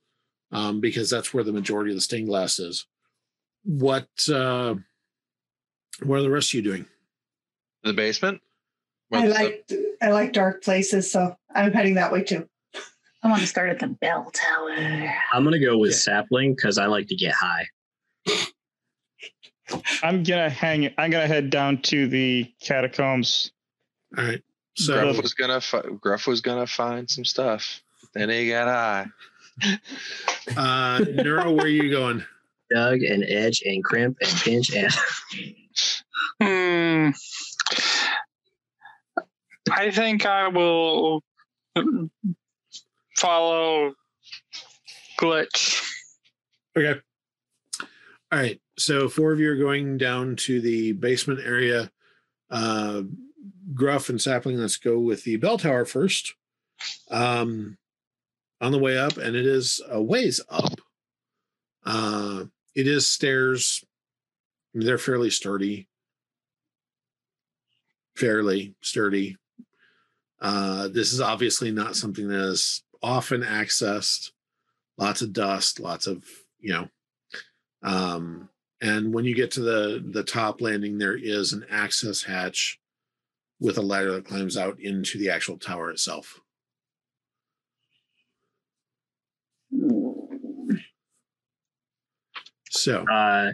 um, 0.50 0.80
because 0.80 1.08
that's 1.08 1.32
where 1.32 1.44
the 1.44 1.52
majority 1.52 1.92
of 1.92 1.96
the 1.96 2.00
stained 2.00 2.26
glass 2.26 2.58
is. 2.58 2.84
What 3.62 4.08
uh, 4.28 4.74
what 6.02 6.18
are 6.18 6.22
the 6.22 6.30
rest 6.30 6.50
of 6.50 6.54
you 6.54 6.62
doing? 6.62 6.86
The 7.84 7.92
basement. 7.92 8.40
I 9.12 9.20
What's 9.26 9.38
the- 9.38 9.44
like 9.44 9.70
I 10.02 10.10
like 10.10 10.32
dark 10.32 10.64
places, 10.64 11.12
so 11.12 11.36
I'm 11.54 11.72
heading 11.72 11.94
that 11.94 12.10
way 12.10 12.24
too. 12.24 12.48
I 13.22 13.28
want 13.28 13.40
to 13.42 13.46
start 13.46 13.70
at 13.70 13.78
the 13.78 13.86
bell 14.00 14.32
tower. 14.34 15.14
I'm 15.32 15.44
gonna 15.44 15.60
go 15.60 15.78
with 15.78 15.92
Yeah. 15.92 15.96
sapling 15.96 16.56
because 16.56 16.76
I 16.76 16.86
like 16.86 17.06
to 17.06 17.14
get 17.14 17.34
high. 17.34 17.68
I'm 20.02 20.22
gonna 20.22 20.50
hang. 20.50 20.92
I'm 20.98 21.10
gonna 21.10 21.26
head 21.26 21.50
down 21.50 21.82
to 21.82 22.08
the 22.08 22.52
catacombs. 22.60 23.52
All 24.16 24.24
right. 24.24 24.42
So 24.76 24.94
Gruff 24.94 25.22
was 25.22 25.34
gonna 25.34 25.60
fi- 25.60 25.88
Gruff 26.00 26.26
was 26.26 26.40
gonna 26.40 26.66
find 26.66 27.10
some 27.10 27.24
stuff. 27.24 27.82
Then 28.14 28.28
he 28.30 28.48
got 28.48 28.68
high. 28.68 29.78
uh 30.56 31.04
Neuro, 31.08 31.52
where 31.52 31.66
are 31.66 31.68
you 31.68 31.90
going? 31.90 32.24
Doug 32.72 33.02
and 33.02 33.24
Edge 33.24 33.62
and 33.64 33.82
Crimp 33.82 34.18
and 34.20 34.40
Pinch 34.40 34.74
and 34.74 34.92
Hmm. 36.42 37.10
I 39.70 39.90
think 39.90 40.26
I 40.26 40.48
will 40.48 41.22
follow 43.16 43.92
glitch. 45.18 45.82
Okay. 46.76 47.00
All 48.32 48.38
right. 48.38 48.60
So 48.78 49.08
four 49.08 49.32
of 49.32 49.40
you 49.40 49.50
are 49.50 49.56
going 49.56 49.98
down 49.98 50.36
to 50.36 50.60
the 50.60 50.92
basement 50.92 51.40
area. 51.44 51.90
Uh, 52.50 53.02
Gruff 53.74 54.08
and 54.08 54.20
Sapling, 54.20 54.56
let's 54.56 54.76
go 54.76 54.98
with 54.98 55.24
the 55.24 55.36
bell 55.36 55.58
tower 55.58 55.84
first. 55.84 56.34
Um, 57.10 57.76
on 58.60 58.72
the 58.72 58.78
way 58.78 58.98
up, 58.98 59.16
and 59.16 59.34
it 59.34 59.46
is 59.46 59.80
a 59.88 60.02
ways 60.02 60.40
up. 60.48 60.80
Uh, 61.84 62.44
it 62.74 62.86
is 62.86 63.08
stairs. 63.08 63.84
They're 64.74 64.98
fairly 64.98 65.30
sturdy. 65.30 65.88
Fairly 68.16 68.74
sturdy. 68.80 69.36
Uh, 70.40 70.88
this 70.88 71.12
is 71.12 71.20
obviously 71.20 71.70
not 71.70 71.96
something 71.96 72.28
that 72.28 72.40
is 72.40 72.82
often 73.02 73.42
accessed. 73.42 74.30
Lots 74.96 75.22
of 75.22 75.32
dust, 75.32 75.80
lots 75.80 76.06
of, 76.06 76.24
you 76.58 76.72
know, 76.72 76.88
um, 77.82 78.48
and 78.80 79.12
when 79.12 79.24
you 79.24 79.34
get 79.34 79.50
to 79.52 79.60
the 79.60 80.04
the 80.10 80.24
top 80.24 80.60
landing, 80.60 80.98
there 80.98 81.16
is 81.16 81.52
an 81.52 81.64
access 81.70 82.22
hatch 82.22 82.78
with 83.60 83.76
a 83.78 83.82
ladder 83.82 84.12
that 84.12 84.24
climbs 84.24 84.56
out 84.56 84.80
into 84.80 85.18
the 85.18 85.30
actual 85.30 85.58
tower 85.58 85.90
itself. 85.90 86.40
So, 92.70 93.04
Uh, 93.08 93.52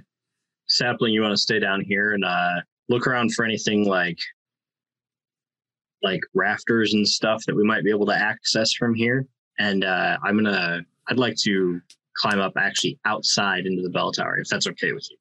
sapling, 0.67 1.13
you 1.13 1.23
want 1.23 1.33
to 1.33 1.41
stay 1.41 1.59
down 1.59 1.81
here 1.81 2.13
and 2.13 2.25
uh, 2.25 2.61
look 2.89 3.07
around 3.07 3.35
for 3.35 3.45
anything 3.45 3.85
like 3.85 4.19
like 6.03 6.21
rafters 6.35 6.95
and 6.95 7.09
stuff 7.09 7.43
that 7.47 7.57
we 7.57 7.65
might 7.65 7.83
be 7.83 7.91
able 7.91 8.07
to 8.07 8.15
access 8.15 8.73
from 8.75 8.95
here. 8.95 9.27
And 9.59 9.83
uh, 9.83 10.19
I'm 10.23 10.37
gonna, 10.37 10.83
I'd 11.09 11.19
like 11.19 11.37
to 11.39 11.81
climb 12.17 12.39
up 12.41 12.53
actually 12.57 12.99
outside 13.05 13.67
into 13.67 13.83
the 13.83 13.91
bell 13.91 14.13
tower 14.13 14.39
if 14.39 14.49
that's 14.49 14.67
okay 14.67 14.93
with 14.93 15.07
you. 15.11 15.17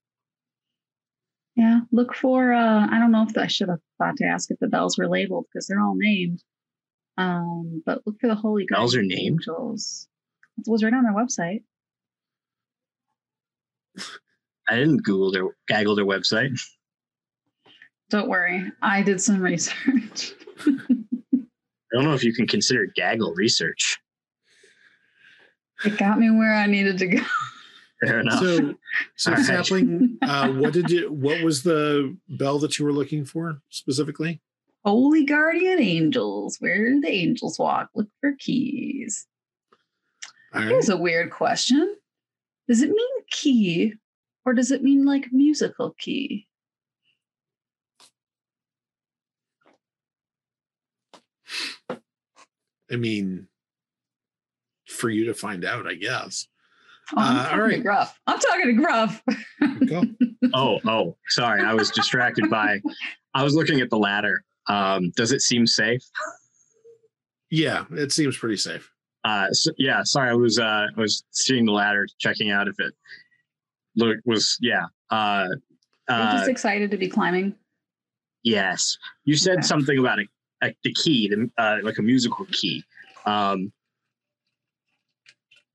Yeah, 1.58 1.80
look 1.91 2.14
for. 2.16 2.54
uh 2.54 2.88
I 2.89 3.00
don't 3.00 3.12
know 3.12 3.26
if 3.30 3.38
I 3.38 3.48
should 3.48 3.70
have 3.70 3.80
thought 3.98 4.18
to 4.18 4.26
ask 4.26 4.52
if 4.52 4.60
the 4.60 4.68
bells 4.68 4.98
were 4.98 5.08
labeled 5.08 5.46
because 5.52 5.68
they're 5.68 5.80
all 5.82 5.96
named. 5.96 6.41
Um, 7.18 7.82
but 7.86 8.02
look 8.06 8.20
for 8.20 8.28
the 8.28 8.36
holy 8.36 8.66
Bells 8.70 8.93
are 8.96 9.02
named? 9.02 9.41
angels. 9.48 10.08
It 10.58 10.66
was 10.70 10.84
right 10.84 10.93
on 10.93 11.04
their 11.04 11.14
website. 11.14 11.64
I 14.68 14.76
didn't 14.76 15.04
Google 15.04 15.32
their 15.32 15.43
gaggle 15.68 15.96
their 15.96 16.06
website. 16.06 16.50
Don't 18.10 18.30
worry, 18.30 18.72
I 18.82 19.02
did 19.02 19.20
some 19.22 19.41
research. 19.41 20.34
I 20.68 21.98
don't 21.98 22.04
know 22.04 22.14
if 22.14 22.24
you 22.24 22.34
can 22.34 22.46
consider 22.46 22.86
gaggle 22.96 23.34
research. 23.36 23.98
It 25.84 25.97
got 25.97 26.19
me 26.19 26.32
where 26.32 26.53
I 26.53 26.67
needed 26.67 26.97
to 26.99 27.07
go. 27.07 27.21
Fair 28.01 28.19
enough. 28.19 28.39
So, 28.39 28.76
so 29.15 29.36
sapling, 29.36 30.17
right. 30.21 30.30
uh, 30.49 30.53
what 30.53 30.73
did 30.73 30.89
you? 30.89 31.11
What 31.11 31.41
was 31.41 31.63
the 31.63 32.15
bell 32.30 32.59
that 32.59 32.78
you 32.78 32.86
were 32.86 32.93
looking 32.93 33.26
for 33.26 33.61
specifically? 33.69 34.41
Holy 34.84 35.26
guardian 35.26 35.82
angels. 35.82 36.57
Where 36.59 36.89
do 36.89 37.01
the 37.01 37.09
angels 37.09 37.57
walk? 37.57 37.89
Look 37.95 38.07
for 38.21 38.34
keys. 38.38 39.26
That 40.53 40.63
is 40.63 40.69
Here's 40.69 40.89
a 40.89 40.97
weird 40.97 41.32
question. 41.32 41.95
Does 42.67 42.82
it 42.82 42.89
mean 42.89 43.09
key, 43.32 43.93
or 44.45 44.53
does 44.53 44.71
it 44.71 44.84
mean 44.84 45.05
like 45.05 45.32
musical 45.32 45.95
key? 45.97 46.47
I 52.91 52.97
mean, 52.97 53.47
for 54.96 55.10
you 55.10 55.26
to 55.26 55.34
find 55.34 55.64
out, 55.66 55.86
I 55.88 55.93
guess. 55.96 56.48
Oh, 57.16 57.22
I'm 57.22 57.36
Uh, 57.38 57.43
talking 57.43 57.52
all 57.52 57.68
to 57.68 57.74
right. 57.76 57.84
Gruff. 57.84 58.20
I'm 58.28 58.39
talking 58.39 58.66
to 58.68 58.74
Gruff. 58.74 59.22
Go. 59.88 60.04
Oh, 60.54 60.80
oh, 60.86 61.18
sorry. 61.30 61.64
I 61.64 61.74
was 61.74 61.89
distracted 61.89 62.50
by. 62.52 62.80
I 63.34 63.43
was 63.43 63.56
looking 63.56 63.82
at 63.82 63.89
the 63.89 63.98
ladder. 63.98 64.43
Um, 64.70 65.12
does 65.18 65.32
it 65.32 65.41
seem 65.41 65.66
safe? 65.68 66.02
Yeah, 67.50 67.86
it 67.91 68.12
seems 68.12 68.38
pretty 68.38 68.58
safe. 68.58 68.89
Uh, 69.24 69.50
so, 69.52 69.72
yeah. 69.78 70.04
Sorry, 70.04 70.30
I 70.30 70.34
was 70.34 70.60
uh, 70.60 70.88
I 70.96 71.00
was 71.02 71.24
seeing 71.32 71.66
the 71.66 71.72
ladder, 71.72 72.08
checking 72.20 72.52
out 72.52 72.68
if 72.68 72.80
it 72.80 72.93
look 73.96 74.18
was 74.26 74.58
yeah. 74.62 74.86
Uh, 75.10 75.48
I'm 76.08 76.28
uh, 76.28 76.38
just 76.38 76.50
excited 76.50 76.91
to 76.91 76.98
be 76.98 77.08
climbing. 77.08 77.56
yes, 78.43 78.98
you 79.26 79.36
said 79.36 79.58
Okay. 79.60 79.62
something 79.68 79.98
about 79.98 80.20
a, 80.20 80.26
a 80.64 80.76
the 80.84 80.93
key, 80.93 81.28
the, 81.28 81.50
uh, 81.58 81.78
like 81.82 81.98
a 81.98 82.04
musical 82.04 82.46
key. 82.52 82.84
Um, 83.26 83.72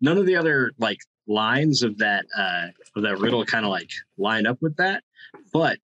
none 0.01 0.19
of 0.19 0.27
the 0.27 0.37
other 0.37 0.73
like 0.79 1.01
lines 1.27 1.83
of 1.83 1.99
that 1.99 2.25
uh, 2.37 2.69
of 2.97 3.03
that 3.03 3.19
riddle 3.19 3.45
kind 3.45 3.65
of 3.65 3.71
like 3.71 3.91
line 4.19 4.47
up 4.47 4.59
with 4.61 4.77
that, 4.77 5.03
but 5.53 5.79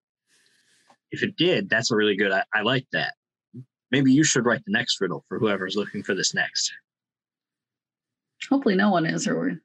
if 1.11 1.23
it 1.23 1.37
did, 1.37 1.69
that's 1.69 1.91
a 1.91 1.97
really 1.97 2.17
good. 2.17 2.33
I, 2.33 2.43
I 2.55 2.63
like 2.63 2.87
that. 2.93 3.15
Maybe 3.91 4.13
you 4.13 4.25
should 4.25 4.45
write 4.45 4.65
the 4.65 4.73
next 4.73 5.01
riddle 5.01 5.25
for 5.29 5.39
whoever's 5.39 5.77
looking 5.77 6.03
for 6.03 6.15
this 6.15 6.35
next. 6.35 6.73
Hopefully, 8.51 8.75
no 8.75 8.91
one 8.91 9.07
is, 9.07 9.27
or 9.27 9.41
we 9.41 9.57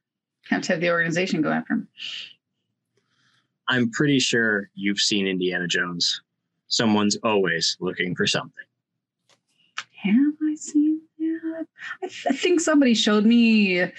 have 0.49 0.61
to 0.63 0.73
have 0.73 0.81
the 0.81 0.91
organization 0.91 1.41
go 1.41 1.51
after 1.51 1.73
him. 1.73 1.87
I'm 3.67 3.89
pretty 3.91 4.19
sure 4.19 4.69
you've 4.75 4.99
seen 4.99 5.27
Indiana 5.27 5.67
Jones. 5.67 6.21
Someone's 6.67 7.17
always 7.23 7.77
looking 7.79 8.15
for 8.15 8.27
something. 8.27 8.65
Have 10.03 10.33
I 10.43 10.55
seen 10.55 11.01
that? 11.19 11.67
I, 12.03 12.07
th- 12.07 12.27
I 12.29 12.33
think 12.33 12.59
somebody 12.59 12.93
showed 12.93 13.25
me 13.25 13.91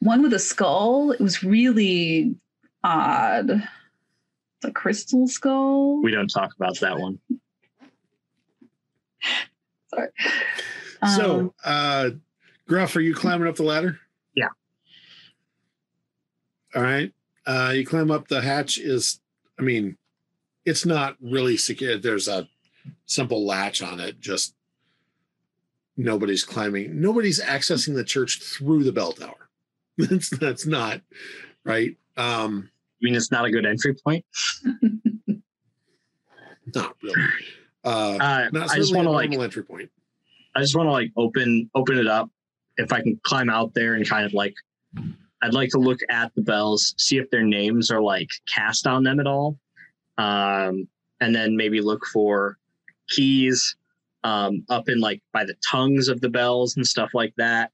one 0.00 0.22
with 0.22 0.32
a 0.32 0.38
skull. 0.38 1.10
It 1.10 1.20
was 1.20 1.42
really 1.42 2.36
odd. 2.84 3.62
The 4.60 4.72
crystal 4.72 5.28
skull. 5.28 6.02
We 6.02 6.10
don't 6.10 6.28
talk 6.28 6.54
about 6.56 6.78
that 6.80 6.98
one. 6.98 7.18
Sorry. 9.90 10.08
so, 11.16 11.40
Um, 11.40 11.52
uh, 11.64 12.10
Gruff, 12.66 12.96
are 12.96 13.00
you 13.00 13.14
climbing 13.14 13.48
up 13.48 13.56
the 13.56 13.62
ladder? 13.62 13.98
Yeah. 14.34 14.48
All 16.74 16.82
right. 16.82 17.12
Uh, 17.46 17.72
you 17.74 17.86
climb 17.86 18.10
up. 18.10 18.28
The 18.28 18.42
hatch 18.42 18.78
is, 18.78 19.20
I 19.58 19.62
mean, 19.62 19.96
it's 20.66 20.84
not 20.84 21.16
really 21.20 21.56
secure. 21.56 21.96
There's 21.96 22.28
a 22.28 22.48
simple 23.06 23.46
latch 23.46 23.80
on 23.80 24.00
it. 24.00 24.20
Just 24.20 24.54
nobody's 25.96 26.44
climbing. 26.44 27.00
Nobody's 27.00 27.40
accessing 27.40 27.94
the 27.94 28.04
church 28.04 28.42
through 28.42 28.84
the 28.84 28.92
bell 28.92 29.12
tower. 29.12 29.47
That's 29.98 30.30
that's 30.30 30.64
not 30.64 31.00
right. 31.64 31.96
Um, 32.16 32.70
I 32.72 33.04
mean, 33.04 33.14
it's 33.14 33.30
not 33.30 33.44
a 33.44 33.50
good 33.50 33.66
entry 33.66 33.94
point. 33.94 34.24
not 36.74 36.96
really. 37.02 37.22
Uh, 37.84 38.18
Uh, 38.20 38.48
not 38.52 38.70
I 38.70 38.76
just 38.76 38.94
want 38.94 39.06
to 39.06 39.10
like, 39.10 39.32
entry 39.32 39.62
point. 39.64 39.90
I 40.54 40.60
just 40.60 40.76
want 40.76 40.86
to 40.86 40.92
like 40.92 41.10
open 41.16 41.68
open 41.74 41.98
it 41.98 42.06
up. 42.06 42.30
If 42.76 42.92
I 42.92 43.00
can 43.00 43.18
climb 43.24 43.50
out 43.50 43.74
there 43.74 43.94
and 43.94 44.08
kind 44.08 44.24
of 44.24 44.32
like, 44.34 44.54
I'd 45.42 45.54
like 45.54 45.70
to 45.70 45.78
look 45.78 45.98
at 46.10 46.32
the 46.34 46.42
bells, 46.42 46.94
see 46.96 47.18
if 47.18 47.28
their 47.30 47.42
names 47.42 47.90
are 47.90 48.00
like 48.00 48.28
cast 48.52 48.86
on 48.86 49.02
them 49.02 49.18
at 49.18 49.26
all, 49.26 49.58
um, 50.16 50.86
and 51.20 51.34
then 51.34 51.56
maybe 51.56 51.80
look 51.80 52.06
for 52.06 52.56
keys 53.08 53.76
um, 54.24 54.64
up 54.68 54.88
in 54.88 55.00
like 55.00 55.22
by 55.32 55.44
the 55.44 55.54
tongues 55.68 56.08
of 56.08 56.20
the 56.20 56.28
bells 56.28 56.76
and 56.76 56.86
stuff 56.86 57.10
like 57.14 57.34
that, 57.36 57.72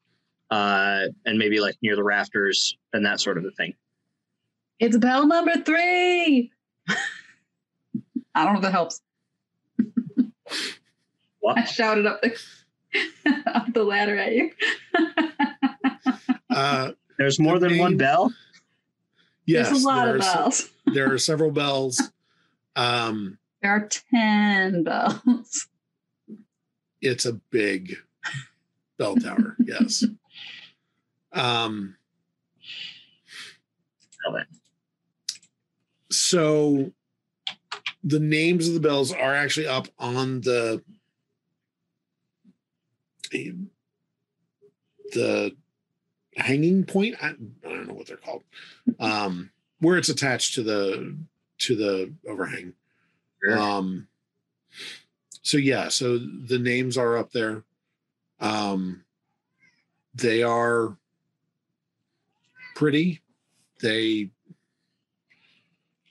uh, 0.50 1.06
and 1.24 1.38
maybe 1.38 1.60
like 1.60 1.76
near 1.82 1.96
the 1.96 2.02
rafters 2.04 2.76
and 2.92 3.04
that 3.06 3.20
sort 3.20 3.38
of 3.38 3.44
a 3.44 3.50
thing. 3.52 3.74
it's 4.78 4.96
bell 4.96 5.26
number 5.26 5.54
three. 5.64 6.50
I 8.34 8.44
don't 8.44 8.54
know 8.54 8.58
if 8.58 8.62
that 8.62 8.72
helps. 8.72 9.00
What? 11.40 11.58
I 11.58 11.64
shouted 11.64 12.06
up 12.06 12.20
the 12.22 12.36
up 13.46 13.72
the 13.72 13.84
ladder 13.84 14.16
at 14.16 14.32
you. 14.32 14.50
Uh, 16.50 16.92
There's 17.18 17.38
more 17.38 17.58
The 17.58 17.68
than 17.68 17.78
one 17.78 17.96
bell. 17.96 18.32
yes, 19.46 19.68
There's 19.68 19.84
a 19.84 19.86
lot 19.86 20.04
there 20.06 20.16
of 20.16 20.20
are 20.20 20.24
se- 20.24 20.34
bells. 20.34 20.70
there 20.94 21.12
are 21.12 21.18
several 21.18 21.50
bells. 21.50 22.02
Um, 22.76 23.38
There 23.62 23.70
are 23.72 23.88
ten 23.88 24.82
bells. 24.84 25.68
it's 27.00 27.24
a 27.26 27.34
big 27.50 27.94
bell 28.98 29.14
tower. 29.16 29.54
Yes. 29.64 30.04
Um, 31.34 31.96
so 36.10 36.92
the 38.02 38.20
names 38.20 38.68
of 38.68 38.74
the 38.74 38.80
bells 38.80 39.12
are 39.12 39.34
actually 39.34 39.66
up 39.66 39.88
on 39.98 40.40
the 40.42 40.82
the 45.12 45.56
hanging 46.36 46.84
point. 46.84 47.16
I, 47.20 47.28
I 47.28 47.34
don't 47.68 47.88
know 47.88 47.94
what 47.94 48.06
they're 48.06 48.16
called. 48.16 48.42
Um, 49.00 49.50
where 49.80 49.98
it's 49.98 50.08
attached 50.08 50.54
to 50.54 50.62
the 50.62 51.16
to 51.58 51.76
the 51.76 52.12
overhang. 52.28 52.74
Sure. 53.42 53.58
Um, 53.58 54.08
so 55.42 55.56
yeah, 55.58 55.88
so 55.88 56.18
the 56.18 56.58
names 56.58 56.96
are 56.96 57.16
up 57.16 57.32
there. 57.32 57.64
Um, 58.40 59.04
they 60.14 60.42
are 60.42 60.96
pretty. 62.74 63.20
They 63.80 64.30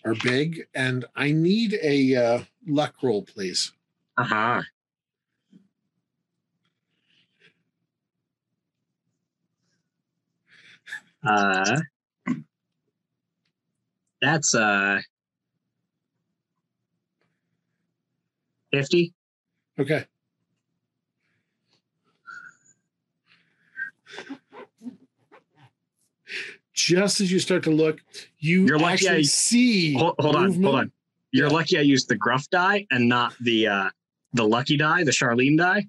are 0.05 0.15
big, 0.15 0.67
and 0.75 1.05
I 1.15 1.31
need 1.31 1.77
a 1.81 2.15
uh, 2.15 2.43
luck 2.67 2.95
roll, 3.01 3.23
please. 3.23 3.71
Uh-huh. 4.17 4.61
Uh 11.25 11.79
that's 14.21 14.55
uh 14.55 14.99
50 18.71 19.13
Okay. 19.79 20.05
Just 26.73 27.21
as 27.21 27.31
you 27.31 27.39
start 27.39 27.63
to 27.63 27.69
look, 27.71 28.01
you 28.39 28.65
You're 28.65 28.79
lucky 28.79 29.07
actually 29.07 29.19
I- 29.19 29.21
see. 29.23 29.93
hold, 29.93 30.15
hold 30.19 30.35
on 30.35 30.53
hold 30.61 30.75
on 30.75 30.91
you're 31.31 31.47
Yeah. 31.47 31.53
lucky 31.53 31.77
i 31.79 31.81
used 31.81 32.07
the 32.09 32.15
gruff 32.15 32.47
die 32.51 32.85
and 32.91 33.09
not 33.09 33.33
the 33.41 33.67
uh 33.67 33.89
the 34.33 34.47
lucky 34.47 34.77
die 34.77 35.03
the 35.03 35.11
charlene 35.11 35.57
die 35.57 35.87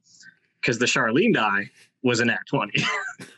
because 0.60 0.78
the 0.78 0.86
charlene 0.86 1.34
die 1.34 1.70
was 2.02 2.20
an 2.20 2.30
at 2.30 2.40
20 2.46 2.82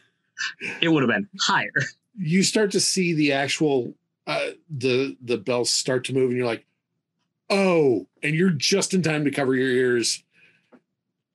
it 0.81 0.89
would 0.89 1.03
have 1.03 1.11
been 1.11 1.29
higher 1.41 1.73
You 2.19 2.43
start 2.43 2.71
to 2.73 2.81
see 2.81 3.13
the 3.13 3.33
actual 3.33 3.95
uh, 4.27 4.51
the 4.71 5.17
the 5.23 5.37
bells 5.39 5.71
start 5.71 6.05
to 6.07 6.13
move, 6.15 6.31
and 6.31 6.37
you're 6.39 6.47
like, 6.47 6.65
"Oh!" 7.49 8.07
And 8.25 8.35
you're 8.35 8.51
just 8.51 8.93
in 8.95 9.03
time 9.03 9.25
to 9.25 9.31
cover 9.31 9.55
your 9.55 9.69
ears 9.69 10.25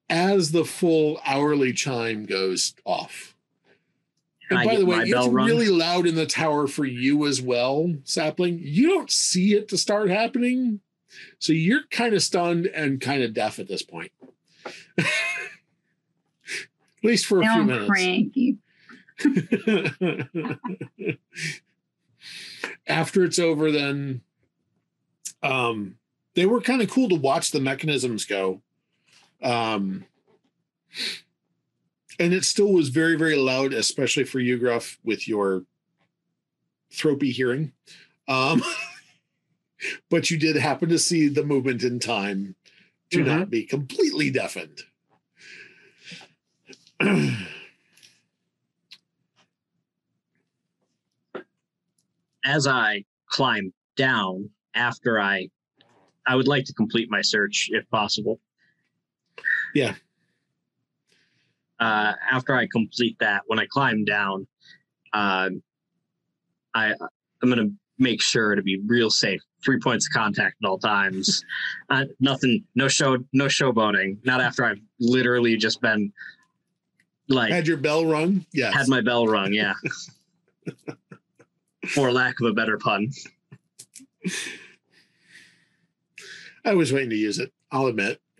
as 0.10 0.52
the 0.52 0.66
full 0.66 1.22
hourly 1.26 1.72
chime 1.72 2.26
goes 2.26 2.74
off. 2.84 3.34
Can 4.52 4.60
And 4.60 4.70
I 4.70 4.74
by 4.74 4.80
the 4.80 4.86
way, 4.86 4.98
it's 4.98 5.14
rung? 5.14 5.34
really 5.34 5.70
loud 5.70 6.06
in 6.06 6.16
the 6.16 6.26
tower 6.26 6.68
for 6.68 6.84
you 6.84 7.26
as 7.26 7.42
well, 7.42 7.94
Sapling. 8.04 8.60
You 8.62 8.90
don't 8.90 9.10
see 9.10 9.54
it 9.54 9.70
to 9.70 9.78
start 9.78 10.10
happening. 10.10 10.82
So 11.40 11.54
you're 11.54 11.84
kind 11.90 12.14
of 12.14 12.22
stunned 12.22 12.66
and 12.68 13.00
kind 13.00 13.24
of 13.24 13.34
deaf 13.34 13.60
at 13.60 13.70
this 13.70 13.82
point. 13.82 14.12
at 14.98 15.06
least 17.02 17.26
for 17.28 17.40
a 17.40 17.46
Now 17.46 17.54
few 17.54 17.62
I'm 17.62 17.68
minutes. 17.68 17.90
cranky. 17.90 18.58
After 22.88 23.24
it's 23.24 23.40
over, 23.40 23.72
then 23.72 24.22
um, 25.42 25.96
they 26.36 26.46
were 26.46 26.60
kind 26.62 26.82
of 26.82 26.90
cool 26.90 27.08
to 27.10 27.16
watch 27.16 27.52
the 27.52 27.60
mechanisms 27.62 28.26
go. 28.26 28.62
Um, 29.42 30.04
and 32.22 32.34
it 32.36 32.46
still 32.46 32.72
was 32.72 32.90
very, 32.90 33.16
very 33.18 33.36
loud, 33.36 33.74
especially 33.74 34.26
for 34.26 34.40
you, 34.40 34.60
Gruff, 34.60 35.00
with 35.04 35.28
your 35.28 35.64
thropy 36.94 37.32
hearing. 37.32 37.74
Um, 38.28 38.62
but 40.12 40.30
you 40.30 40.38
did 40.38 40.56
happen 40.56 40.90
to 40.90 41.00
see 41.00 41.28
the 41.28 41.44
movement 41.44 41.82
in 41.84 42.00
time 42.00 42.56
to 43.10 43.22
Mhm. 43.22 43.26
not 43.26 43.50
be 43.50 43.64
completely 43.64 44.30
deafened. 44.30 44.84
as 52.46 52.68
I 52.68 53.04
climb 53.28 53.74
down 53.96 54.52
after 54.76 55.20
I 55.20 55.50
I 56.28 56.36
would 56.36 56.48
like 56.48 56.66
to 56.66 56.74
complete 56.74 57.10
my 57.10 57.22
search 57.22 57.70
if 57.72 57.90
possible. 57.90 58.40
Yeah. 59.74 59.96
Uh, 61.82 62.14
after 62.32 62.54
I 62.56 62.68
complete 62.72 63.18
that, 63.20 63.42
when 63.48 63.60
I 63.60 63.66
climb 63.66 64.06
down, 64.06 64.48
uh, 65.14 65.50
I 66.74 66.94
I'm 67.42 67.50
gonna 67.50 67.72
make 67.98 68.22
sure 68.22 68.56
to 68.56 68.62
be 68.62 68.80
real 68.86 69.10
safe. 69.10 69.42
Three 69.66 69.80
points 69.80 70.08
of 70.08 70.14
contact 70.14 70.56
at 70.64 70.68
all 70.68 70.78
times. 70.78 71.44
uh, 71.90 72.06
nothing, 72.20 72.64
no 72.76 72.88
show, 72.88 73.18
no 73.34 73.46
showboating. 73.46 74.18
Not 74.24 74.42
after 74.42 74.64
I've 74.64 74.80
literally 75.00 75.58
just 75.58 75.82
been 75.82 76.14
like 77.28 77.52
Had 77.52 77.68
your 77.68 77.78
bell 77.78 78.06
rung? 78.06 78.46
Yes. 78.54 78.74
had 78.74 78.88
my 78.88 79.02
bell 79.02 79.26
rung. 79.28 79.54
Yeah. 79.54 79.74
For 81.88 82.12
lack 82.12 82.40
of 82.40 82.48
a 82.48 82.54
better 82.54 82.78
pun. 82.78 83.10
I 86.64 86.76
was 86.76 86.94
waiting 86.94 87.10
to 87.10 87.16
use 87.16 87.40
it. 87.40 87.52
I'll 87.72 87.88
admit. 87.88 88.22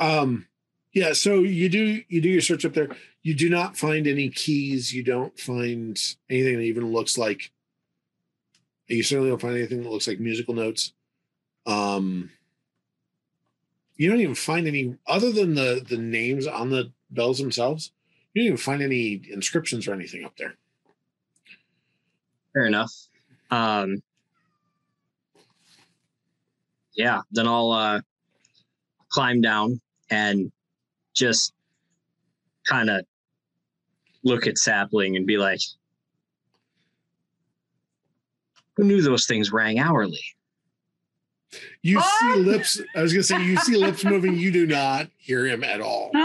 um, 0.00 0.46
yeah. 0.92 1.12
So 1.12 1.40
you 1.40 1.68
do 1.68 2.02
you 2.08 2.20
do 2.20 2.28
your 2.28 2.40
search 2.40 2.64
up 2.64 2.72
there. 2.72 2.88
You 3.22 3.34
do 3.34 3.48
not 3.48 3.76
find 3.76 4.06
any 4.06 4.30
keys. 4.30 4.92
You 4.92 5.04
don't 5.04 5.38
find 5.38 5.98
anything 6.28 6.56
that 6.56 6.62
even 6.62 6.92
looks 6.92 7.16
like. 7.16 7.52
You 8.88 9.02
certainly 9.04 9.30
don't 9.30 9.40
find 9.40 9.56
anything 9.56 9.82
that 9.82 9.90
looks 9.90 10.08
like 10.08 10.18
musical 10.18 10.54
notes. 10.54 10.92
Um, 11.66 12.30
you 13.96 14.10
don't 14.10 14.20
even 14.20 14.34
find 14.34 14.66
any 14.66 14.96
other 15.06 15.30
than 15.30 15.54
the 15.54 15.84
the 15.86 15.98
names 15.98 16.46
on 16.46 16.70
the 16.70 16.90
bells 17.10 17.38
themselves. 17.38 17.92
You 18.32 18.42
don't 18.42 18.46
even 18.46 18.56
find 18.56 18.82
any 18.82 19.20
inscriptions 19.30 19.86
or 19.86 19.92
anything 19.92 20.24
up 20.24 20.36
there. 20.36 20.54
Fair 22.52 22.66
enough. 22.66 22.92
Um, 23.50 24.02
yeah, 26.94 27.20
then 27.30 27.46
I'll 27.46 27.70
uh, 27.70 28.00
climb 29.10 29.40
down 29.40 29.80
and 30.10 30.50
just 31.14 31.52
kind 32.66 32.90
of 32.90 33.04
look 34.22 34.46
at 34.46 34.58
Sapling 34.58 35.16
and 35.16 35.26
be 35.26 35.38
like, 35.38 35.60
who 38.76 38.84
knew 38.84 39.02
those 39.02 39.26
things 39.26 39.52
rang 39.52 39.78
hourly? 39.78 40.22
You 41.82 41.98
ah! 42.00 42.18
see 42.20 42.40
lips. 42.40 42.80
I 42.94 43.02
was 43.02 43.12
gonna 43.12 43.22
say 43.22 43.42
you 43.42 43.56
see 43.58 43.76
lips 43.76 44.04
moving. 44.04 44.36
You 44.36 44.52
do 44.52 44.66
not 44.66 45.08
hear 45.16 45.46
him 45.46 45.64
at 45.64 45.80
all. 45.80 46.12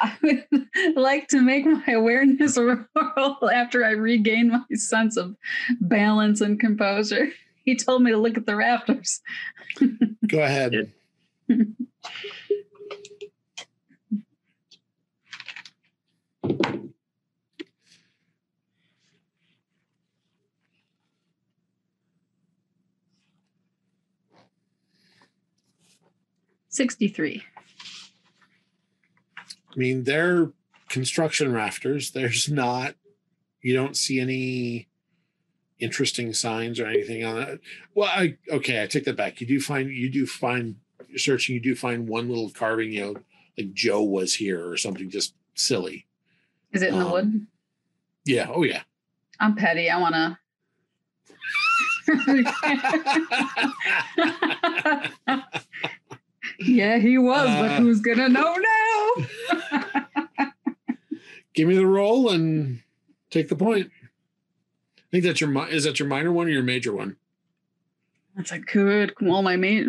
I 0.00 0.18
would 0.22 0.96
like 0.96 1.28
to 1.28 1.40
make 1.40 1.64
my 1.64 1.92
awareness 1.92 2.58
roll 3.16 3.50
after 3.50 3.84
I 3.84 3.90
regain 3.90 4.50
my 4.50 4.62
sense 4.74 5.16
of 5.16 5.34
balance 5.80 6.40
and 6.40 6.60
composure. 6.60 7.30
He 7.64 7.76
told 7.76 8.02
me 8.02 8.10
to 8.10 8.18
look 8.18 8.36
at 8.36 8.46
the 8.46 8.56
rafters. 8.56 9.20
Go 10.26 10.42
ahead. 10.42 10.92
Sixty-three. 26.68 27.42
I 29.38 29.76
mean, 29.76 30.04
they're 30.04 30.52
construction 30.88 31.52
rafters. 31.52 32.12
There's 32.12 32.48
not. 32.50 32.94
You 33.60 33.74
don't 33.74 33.96
see 33.96 34.20
any 34.20 34.88
interesting 35.78 36.32
signs 36.32 36.80
or 36.80 36.86
anything 36.86 37.24
on 37.24 37.42
it. 37.42 37.60
Well, 37.94 38.08
I 38.08 38.38
okay. 38.50 38.82
I 38.82 38.86
take 38.86 39.04
that 39.04 39.16
back. 39.16 39.40
You 39.40 39.46
do 39.46 39.60
find 39.60 39.90
you 39.90 40.08
do 40.08 40.26
find 40.26 40.76
searching. 41.16 41.54
You 41.54 41.60
do 41.60 41.74
find 41.74 42.08
one 42.08 42.28
little 42.28 42.50
carving. 42.50 42.92
You 42.92 43.00
know, 43.00 43.16
like 43.58 43.72
Joe 43.74 44.02
was 44.02 44.34
here 44.34 44.68
or 44.68 44.76
something. 44.76 45.10
Just 45.10 45.34
silly. 45.54 46.06
Is 46.72 46.82
it 46.82 46.90
in 46.92 46.98
the 46.98 47.04
Um, 47.06 47.12
wood? 47.12 47.46
Yeah. 48.24 48.48
Oh 48.52 48.62
yeah. 48.64 48.82
I'm 49.40 49.54
petty. 49.56 49.90
I 49.90 49.98
want 49.98 50.14
to. 50.14 50.38
yeah, 56.60 56.98
he 56.98 57.18
was, 57.18 57.46
but 57.48 57.70
Uh. 57.72 57.76
who's 57.80 58.00
gonna 58.00 58.28
know 58.28 58.56
now? 59.20 59.26
Give 61.54 61.68
me 61.68 61.74
the 61.76 61.86
roll 61.86 62.30
and 62.30 62.80
take 63.30 63.48
the 63.48 63.56
point. 63.56 63.90
I 64.98 65.00
think 65.10 65.24
that's 65.24 65.40
your 65.40 65.68
is 65.68 65.84
that 65.84 65.98
your 65.98 66.08
minor 66.08 66.32
one 66.32 66.46
or 66.46 66.50
your 66.50 66.62
major 66.62 66.92
one? 66.94 67.16
That's 68.36 68.52
a 68.52 68.58
good. 68.58 69.14
Well, 69.20 69.42
my 69.42 69.56
mate. 69.56 69.86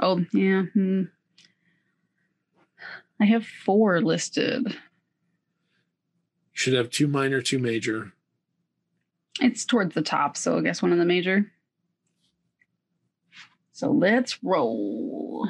Oh 0.00 0.24
yeah. 0.32 0.62
Hmm. 0.72 1.02
I 3.20 3.26
have 3.26 3.46
four 3.46 4.00
listed. 4.00 4.66
You 4.66 4.72
should 6.52 6.74
have 6.74 6.90
two 6.90 7.08
minor, 7.08 7.40
two 7.40 7.58
major. 7.58 8.12
It's 9.40 9.64
towards 9.64 9.94
the 9.94 10.02
top, 10.02 10.36
so 10.36 10.58
I 10.58 10.62
guess 10.62 10.82
one 10.82 10.92
of 10.92 10.98
the 10.98 11.04
major. 11.04 11.50
So 13.72 13.90
let's 13.90 14.38
roll. 14.42 15.48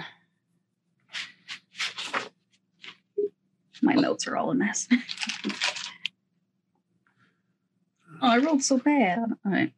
My 3.83 3.93
notes 3.93 4.27
are 4.27 4.37
all 4.37 4.51
a 4.51 4.55
mess. 4.55 4.89
oh, 8.23 8.29
I 8.29 8.39
rolled 8.39 8.63
so 8.63 8.79
bad. 8.79 9.19
All 9.19 9.53
right. 9.53 9.75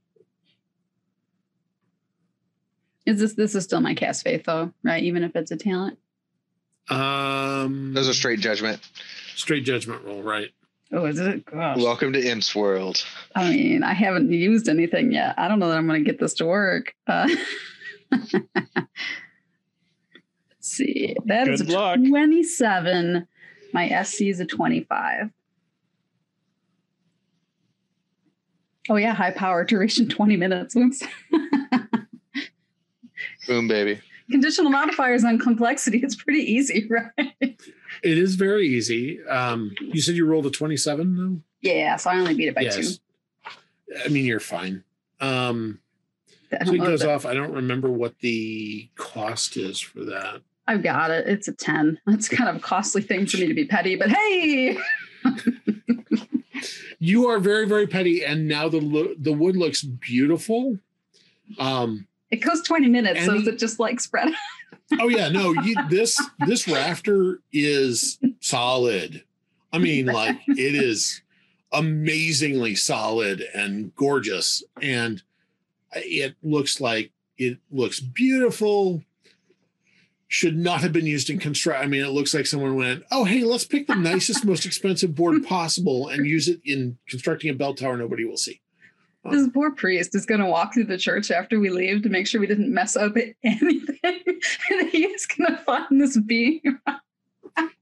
Is 3.06 3.20
this 3.20 3.34
this 3.34 3.54
is 3.54 3.62
still 3.64 3.80
my 3.80 3.94
cast 3.94 4.24
faith 4.24 4.44
though, 4.44 4.72
right? 4.82 5.02
Even 5.02 5.22
if 5.22 5.34
it's 5.36 5.52
a 5.52 5.56
talent. 5.56 5.98
Um, 6.90 7.94
Those 7.94 8.08
are 8.08 8.12
straight 8.12 8.40
judgment. 8.40 8.80
straight 9.36 9.64
judgment 9.64 10.04
roll, 10.04 10.22
right? 10.22 10.50
Oh, 10.92 11.04
is 11.06 11.18
it? 11.18 11.44
Gosh. 11.46 11.78
Welcome 11.78 12.12
to 12.12 12.20
Imps 12.24 12.54
World. 12.54 13.04
I 13.34 13.50
mean, 13.50 13.82
I 13.82 13.92
haven't 13.92 14.30
used 14.30 14.68
anything 14.68 15.10
yet. 15.12 15.34
I 15.36 15.48
don't 15.48 15.58
know 15.58 15.68
that 15.68 15.78
I'm 15.78 15.86
going 15.88 16.04
to 16.04 16.08
get 16.08 16.20
this 16.20 16.34
to 16.34 16.46
work. 16.46 16.94
Uh, 17.08 17.28
let's 18.12 18.28
see. 20.60 21.16
That 21.26 21.48
is 21.48 21.62
Good 21.62 21.70
a 21.72 21.78
luck. 21.78 21.96
27. 21.96 23.26
My 23.72 24.02
SC 24.04 24.22
is 24.22 24.38
a 24.38 24.46
25. 24.46 25.30
Oh, 28.88 28.94
yeah. 28.96 29.12
High 29.12 29.32
power 29.32 29.64
duration 29.64 30.08
20 30.08 30.36
minutes. 30.36 30.76
Oops. 30.76 31.02
Boom, 33.46 33.68
baby. 33.68 34.00
Conditional 34.30 34.70
modifiers 34.70 35.24
on 35.24 35.38
complexity. 35.38 35.98
It's 36.02 36.16
pretty 36.16 36.40
easy, 36.40 36.88
right? 36.90 37.32
It 38.02 38.18
is 38.18 38.34
very 38.34 38.66
easy. 38.68 39.22
Um, 39.24 39.72
you 39.80 40.00
said 40.02 40.16
you 40.16 40.26
rolled 40.26 40.46
a 40.46 40.50
27 40.50 41.16
though? 41.16 41.40
Yeah. 41.60 41.96
So 41.96 42.10
I 42.10 42.18
only 42.18 42.34
beat 42.34 42.48
it 42.48 42.54
by 42.54 42.64
two. 42.64 42.88
I 44.04 44.08
mean, 44.08 44.24
you're 44.26 44.40
fine. 44.40 44.82
Um, 45.20 45.78
I 46.52 46.64
so 46.64 46.72
don't 46.72 46.74
it 46.74 46.78
goes 46.78 47.00
that- 47.00 47.10
off. 47.10 47.24
I 47.24 47.34
don't 47.34 47.52
remember 47.52 47.88
what 47.90 48.18
the 48.20 48.88
cost 48.96 49.56
is 49.56 49.78
for 49.80 50.04
that. 50.04 50.42
I've 50.68 50.82
got 50.82 51.12
it. 51.12 51.28
It's 51.28 51.46
a 51.46 51.52
10. 51.52 52.00
That's 52.06 52.28
kind 52.28 52.50
of 52.50 52.56
a 52.56 52.60
costly 52.60 53.00
thing 53.02 53.26
for 53.26 53.36
me 53.36 53.46
to 53.46 53.54
be 53.54 53.66
petty, 53.66 53.94
but 53.94 54.10
hey, 54.10 54.76
You 56.98 57.28
are 57.28 57.38
very, 57.38 57.66
very 57.66 57.86
petty, 57.86 58.24
and 58.24 58.48
now 58.48 58.68
the 58.68 58.80
lo- 58.80 59.14
the 59.18 59.32
wood 59.32 59.54
looks 59.54 59.82
beautiful. 59.82 60.78
Um, 61.58 62.06
it 62.30 62.36
goes 62.36 62.62
20 62.62 62.88
minutes. 62.88 63.24
so 63.24 63.34
is 63.34 63.46
it 63.46 63.58
just 63.58 63.78
like 63.78 64.00
spread? 64.00 64.28
oh 65.00 65.08
yeah, 65.08 65.28
no, 65.28 65.52
you, 65.52 65.76
this 65.88 66.20
this 66.46 66.66
rafter 66.66 67.40
is 67.52 68.18
solid. 68.40 69.24
I 69.72 69.78
mean, 69.78 70.06
like 70.06 70.38
it 70.48 70.74
is 70.74 71.22
amazingly 71.72 72.74
solid 72.74 73.44
and 73.54 73.94
gorgeous, 73.94 74.62
and 74.80 75.22
it 75.92 76.36
looks 76.42 76.80
like 76.80 77.12
it 77.38 77.58
looks 77.70 78.00
beautiful. 78.00 79.02
Should 80.28 80.56
not 80.56 80.80
have 80.80 80.92
been 80.92 81.06
used 81.06 81.30
in 81.30 81.38
construct. 81.38 81.80
I 81.80 81.86
mean, 81.86 82.04
it 82.04 82.08
looks 82.08 82.34
like 82.34 82.46
someone 82.46 82.74
went, 82.74 83.04
"Oh, 83.12 83.24
hey, 83.24 83.44
let's 83.44 83.64
pick 83.64 83.86
the 83.86 83.94
nicest, 83.94 84.44
most 84.44 84.66
expensive 84.66 85.14
board 85.14 85.44
possible 85.44 86.08
and 86.08 86.26
use 86.26 86.48
it 86.48 86.60
in 86.64 86.98
constructing 87.08 87.50
a 87.50 87.54
bell 87.54 87.74
tower 87.74 87.96
nobody 87.96 88.24
will 88.24 88.36
see." 88.36 88.60
This 89.30 89.48
poor 89.52 89.70
priest 89.70 90.14
is 90.14 90.26
going 90.26 90.40
to 90.40 90.46
walk 90.46 90.74
through 90.74 90.84
the 90.84 90.98
church 90.98 91.30
after 91.30 91.58
we 91.60 91.70
leave 91.70 92.02
to 92.02 92.08
make 92.08 92.26
sure 92.26 92.40
we 92.40 92.46
didn't 92.46 92.72
mess 92.72 92.96
up 92.96 93.16
anything. 93.44 93.88
and 94.04 94.88
he 94.90 95.04
is 95.06 95.26
going 95.26 95.56
to 95.56 95.62
find 95.64 96.00
this 96.00 96.18
being. 96.18 96.60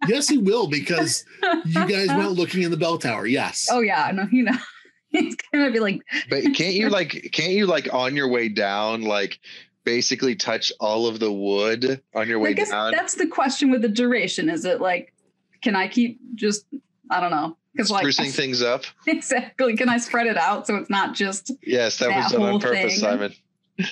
Yes, 0.06 0.28
he 0.28 0.38
will 0.38 0.68
because 0.68 1.24
you 1.64 1.86
guys 1.86 2.08
went 2.16 2.32
looking 2.32 2.62
in 2.62 2.70
the 2.70 2.76
bell 2.76 2.98
tower. 2.98 3.26
Yes. 3.26 3.68
Oh, 3.70 3.80
yeah. 3.80 4.10
No, 4.14 4.26
you 4.30 4.44
know. 4.44 4.56
He's 5.10 5.36
going 5.52 5.66
to 5.66 5.72
be 5.72 5.78
like, 5.78 6.00
But 6.28 6.42
can't 6.54 6.74
you 6.74 6.88
like 6.90 7.30
can't 7.32 7.52
you 7.52 7.66
like 7.66 7.92
on 7.94 8.16
your 8.16 8.26
way 8.28 8.48
down 8.48 9.02
like 9.02 9.38
basically 9.84 10.34
touch 10.34 10.72
all 10.80 11.06
of 11.06 11.20
the 11.20 11.30
wood 11.32 12.02
on 12.16 12.26
your 12.26 12.38
I 12.40 12.42
way 12.42 12.54
guess 12.54 12.70
down? 12.70 12.90
that's 12.90 13.14
the 13.14 13.26
question 13.28 13.70
with 13.70 13.82
the 13.82 13.88
duration. 13.88 14.48
Is 14.48 14.64
it 14.64 14.80
like, 14.80 15.14
can 15.62 15.76
I 15.76 15.86
keep 15.86 16.18
just, 16.34 16.66
I 17.10 17.20
don't 17.20 17.30
know. 17.30 17.56
Because 17.74 17.90
like, 17.90 18.06
Sprucing 18.06 18.32
things 18.32 18.62
up. 18.62 18.84
exactly. 19.06 19.76
Can 19.76 19.88
I 19.88 19.98
spread 19.98 20.26
it 20.26 20.36
out 20.36 20.66
so 20.66 20.76
it's 20.76 20.90
not 20.90 21.14
just 21.14 21.50
Yes, 21.62 21.98
that, 21.98 22.08
That 22.08 22.24
was 22.24 22.32
done 22.32 22.42
on 22.42 22.60
purpose, 22.60 22.92
thing. 22.92 23.00
Simon. 23.00 23.34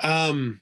Um, 0.00 0.60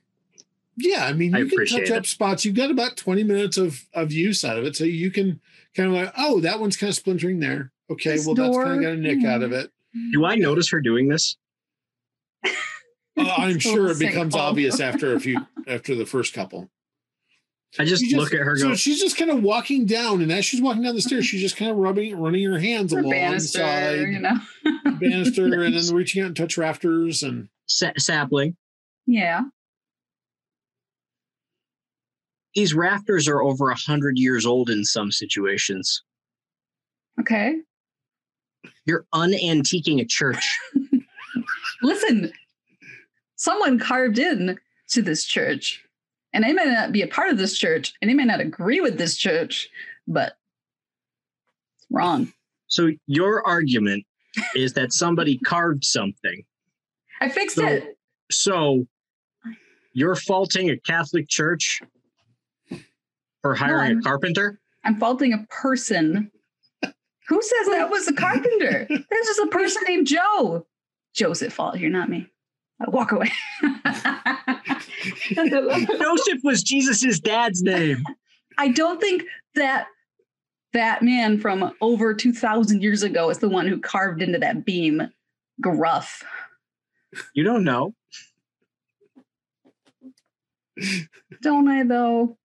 yeah, 0.76 1.06
I 1.06 1.12
mean, 1.12 1.34
I 1.34 1.38
you 1.38 1.46
can 1.46 1.54
appreciate 1.54 1.88
touch 1.88 1.96
up 1.98 2.06
spots. 2.06 2.44
You've 2.44 2.54
got 2.54 2.70
about 2.70 2.96
20 2.96 3.24
minutes 3.24 3.56
of, 3.56 3.84
of 3.92 4.12
use 4.12 4.44
out 4.44 4.58
of 4.58 4.64
it. 4.64 4.76
So 4.76 4.84
you 4.84 5.10
can 5.10 5.40
kind 5.76 5.88
of 5.88 5.94
like, 5.94 6.12
oh, 6.16 6.40
that 6.40 6.60
one's 6.60 6.76
kind 6.76 6.88
of 6.88 6.94
splintering 6.94 7.40
there. 7.40 7.72
Okay, 7.90 8.12
This 8.12 8.26
well, 8.26 8.34
that's 8.34 8.56
kind 8.56 8.76
of 8.76 8.82
got 8.82 8.92
a 8.92 8.96
nick 8.96 9.24
out 9.24 9.42
of 9.42 9.52
it. 9.52 9.70
Do 10.12 10.24
I 10.24 10.36
notice 10.36 10.70
her 10.70 10.80
doing 10.80 11.08
this? 11.08 11.36
Uh, 12.44 12.50
I'm 13.16 13.58
sure 13.60 13.90
it 13.90 13.98
becomes 13.98 14.34
obvious 14.34 14.80
after 14.80 15.14
a 15.14 15.20
few, 15.20 15.46
after 15.66 15.94
the 15.94 16.06
first 16.06 16.34
couple. 16.34 16.70
I 17.78 17.84
just, 17.84 18.04
She 18.04 18.14
look 18.14 18.32
at 18.32 18.40
her 18.40 18.56
so 18.56 18.68
go, 18.68 18.74
she's 18.74 19.00
just 19.00 19.16
kind 19.16 19.30
of 19.30 19.42
walking 19.42 19.84
down, 19.84 20.22
and 20.22 20.30
as 20.30 20.44
she's 20.44 20.62
walking 20.62 20.82
down 20.82 20.94
the 20.94 21.00
mm-hmm. 21.00 21.08
stairs, 21.08 21.26
she's 21.26 21.40
just 21.40 21.56
kind 21.56 21.70
of 21.70 21.76
rubbing, 21.76 22.16
running 22.16 22.44
her 22.44 22.58
hands 22.58 22.92
Or 22.92 23.00
along 23.00 23.10
the 23.10 23.16
banister, 23.16 23.58
side, 23.58 23.98
you 23.98 24.20
know. 24.20 24.38
banister, 25.00 25.44
and 25.44 25.74
then 25.74 25.88
reaching 25.94 26.22
out 26.22 26.28
and 26.28 26.36
touch 26.36 26.56
rafters. 26.56 27.22
And 27.22 27.48
"Sa- 27.66 27.92
sapling. 27.98 28.56
Yeah. 29.06 29.42
These 32.54 32.74
rafters 32.74 33.26
are 33.26 33.42
over 33.42 33.70
a 33.70 33.74
hundred 33.74 34.18
years 34.18 34.46
old 34.46 34.70
in 34.70 34.84
some 34.84 35.10
situations. 35.10 36.02
Okay. 37.20 37.56
You're 38.86 39.06
unantiquing 39.12 40.00
a 40.00 40.04
church. 40.04 40.58
Listen, 41.82 42.32
someone 43.36 43.78
carved 43.78 44.18
in 44.18 44.58
to 44.90 45.02
this 45.02 45.24
church, 45.24 45.83
and 46.34 46.42
they 46.44 46.52
may 46.52 46.64
not 46.64 46.92
be 46.92 47.00
a 47.02 47.06
part 47.06 47.30
of 47.30 47.38
this 47.38 47.56
church, 47.56 47.94
and 48.02 48.10
they 48.10 48.14
may 48.14 48.24
not 48.24 48.40
agree 48.40 48.80
with 48.80 48.98
this 48.98 49.16
church, 49.16 49.68
but 50.06 50.36
it's 51.78 51.86
wrong. 51.90 52.32
So 52.66 52.90
your 53.06 53.46
argument 53.46 54.04
is 54.56 54.72
that 54.74 54.92
somebody 54.92 55.38
carved 55.38 55.84
something. 55.84 56.42
I 57.20 57.28
fixed 57.30 57.56
So- 57.56 57.66
it. 57.66 57.96
So 58.30 58.86
you're 59.92 60.16
faulting 60.16 60.70
a 60.70 60.76
Catholic 60.78 61.28
church 61.28 61.80
for 63.42 63.54
hiring 63.54 63.80
I'm- 63.92 63.98
a 63.98 64.02
carpenter? 64.02 64.60
I'm 64.82 64.98
faulting 64.98 65.32
a 65.32 65.46
person. 65.48 66.30
Who 67.28 67.40
says 67.40 67.66
that 67.68 67.88
was 67.90 68.06
a 68.08 68.12
carpenter? 68.12 68.86
There's 68.88 69.26
just 69.26 69.40
a 69.40 69.46
person 69.46 69.82
named 69.86 70.06
Joe. 70.08 70.66
Joe's 71.14 71.42
at 71.42 71.52
fault 71.52 71.76
here, 71.78 71.88
not 71.88 72.10
me. 72.10 72.26
I 72.80 72.90
walk 72.90 73.12
away. 73.12 73.30
Joseph 75.32 76.40
was 76.42 76.62
Jesus's 76.62 77.20
dad's 77.20 77.62
name. 77.62 78.04
I 78.58 78.68
don't 78.68 79.00
think 79.00 79.24
that 79.54 79.86
that 80.72 81.02
man 81.02 81.38
from 81.38 81.72
over 81.80 82.14
2,000 82.14 82.82
years 82.82 83.02
ago 83.02 83.30
is 83.30 83.38
the 83.38 83.48
one 83.48 83.66
who 83.66 83.80
carved 83.80 84.22
into 84.22 84.38
that 84.38 84.64
beam. 84.64 85.02
Gruff. 85.60 86.24
You 87.32 87.44
don't 87.44 87.62
know. 87.62 87.94
Don't 91.42 91.68
I, 91.68 91.84
though? 91.84 92.36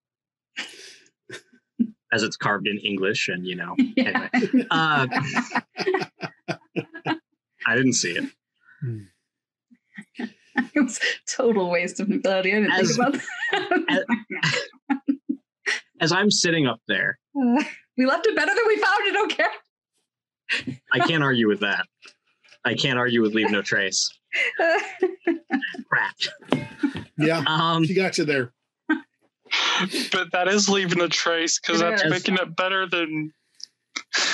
As 2.12 2.22
it's 2.24 2.38
carved 2.38 2.68
in 2.68 2.78
English, 2.80 3.28
and 3.28 3.46
you 3.46 3.56
know. 3.56 3.76
Yeah. 3.96 4.30
Anyway. 4.34 4.68
Uh, 4.70 5.08
I 7.68 7.76
didn't 7.76 7.94
see 7.94 8.12
it. 8.12 8.26
it 10.76 10.80
was 10.82 10.98
a 10.98 11.02
total 11.38 11.70
waste 11.70 12.00
of 12.00 12.10
ability. 12.10 12.52
I 12.54 12.60
didn't 12.62 12.72
As- 12.74 12.96
think 12.98 13.00
about 13.00 13.22
that. 13.88 14.06
As 16.02 16.12
I'm 16.14 16.32
sitting 16.32 16.66
up 16.66 16.80
there, 16.88 17.20
Uh, 17.36 17.62
we 17.98 18.06
left 18.06 18.26
it 18.26 18.36
better 18.36 18.54
than 18.56 18.64
we 18.68 18.78
found 18.78 19.02
it. 19.08 19.14
Don't. 19.14 19.34
I 20.94 21.00
can't 21.06 21.22
argue 21.24 21.48
with 21.48 21.60
that. 21.60 21.86
I 22.64 22.74
can't 22.74 22.98
argue 22.98 23.22
with 23.22 23.34
leave 23.34 23.52
no 23.52 23.62
trace. 23.62 24.10
Crap. 25.90 26.16
yeah, 27.18 27.44
Um, 27.48 27.86
she 27.86 27.94
got 27.94 28.18
you 28.18 28.26
there. 28.26 28.54
But 30.12 30.32
that 30.32 30.48
is 30.48 30.70
leaving 30.70 31.02
a 31.02 31.08
trace 31.10 31.60
because 31.60 31.80
that's 31.82 32.04
is. 32.04 32.10
making 32.10 32.36
it 32.36 32.56
better 32.56 32.88
than 32.88 33.34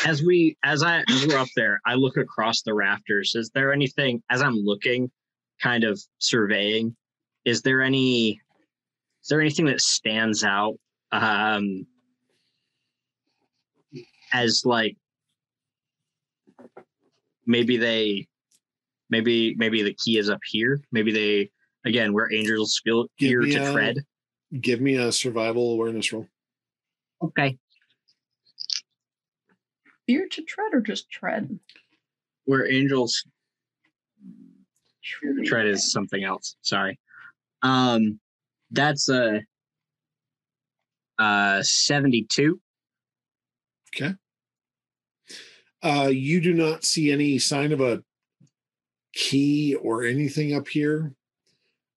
as 0.06 0.22
we 0.24 0.58
as 0.64 0.84
I 0.84 1.04
as 1.10 1.26
we're 1.28 1.38
up 1.38 1.48
there, 1.56 1.80
I 1.86 1.96
look 1.96 2.18
across 2.18 2.62
the 2.64 2.74
rafters. 2.74 3.34
Is 3.36 3.50
there 3.54 3.72
anything 3.74 4.22
as 4.30 4.42
I'm 4.42 4.56
looking, 4.56 5.10
kind 5.62 5.84
of 5.84 6.02
surveying? 6.20 6.96
Is 7.46 7.62
there 7.62 7.82
any 7.82 8.42
is 9.22 9.30
there 9.30 9.42
anything 9.42 9.66
that 9.66 9.82
stands 9.82 10.44
out 10.44 10.76
um 11.12 11.86
as 14.34 14.64
like 14.66 14.98
maybe 17.46 17.78
they 17.78 18.28
maybe 19.10 19.56
maybe 19.58 19.82
the 19.84 19.94
key 19.94 20.18
is 20.18 20.30
up 20.30 20.42
here. 20.46 20.82
Maybe 20.92 21.12
they 21.12 21.52
again 21.86 22.14
where 22.14 22.32
angels 22.34 22.82
feel 22.84 23.04
Give 23.18 23.30
fear 23.30 23.42
me 23.42 23.52
to 23.54 23.70
a- 23.70 23.74
tread. 23.74 23.96
Give 24.62 24.80
me 24.82 24.96
a 24.96 25.12
survival 25.12 25.74
awareness 25.74 26.12
roll. 26.14 26.28
Okay. 27.22 27.58
Fear 30.08 30.28
to 30.32 30.44
tread 30.44 30.74
or 30.74 30.82
just 30.82 31.10
tread? 31.10 31.60
Where 32.46 32.70
angels 32.72 33.24
Truly 33.24 33.32
tread 35.46 35.68
is 35.68 35.92
something 35.92 36.24
else. 36.24 36.56
Sorry. 36.62 37.00
Um, 37.62 38.20
that's 38.72 39.10
a 39.10 39.42
uh 41.18 41.64
seventy-two. 41.64 42.60
Okay. 43.96 44.14
Uh, 45.82 46.08
you 46.08 46.42
do 46.42 46.54
not 46.54 46.84
see 46.84 47.12
any 47.12 47.38
sign 47.38 47.72
of 47.72 47.80
a 47.80 48.04
key 49.14 49.76
or 49.76 50.04
anything 50.04 50.54
up 50.54 50.68
here. 50.68 51.14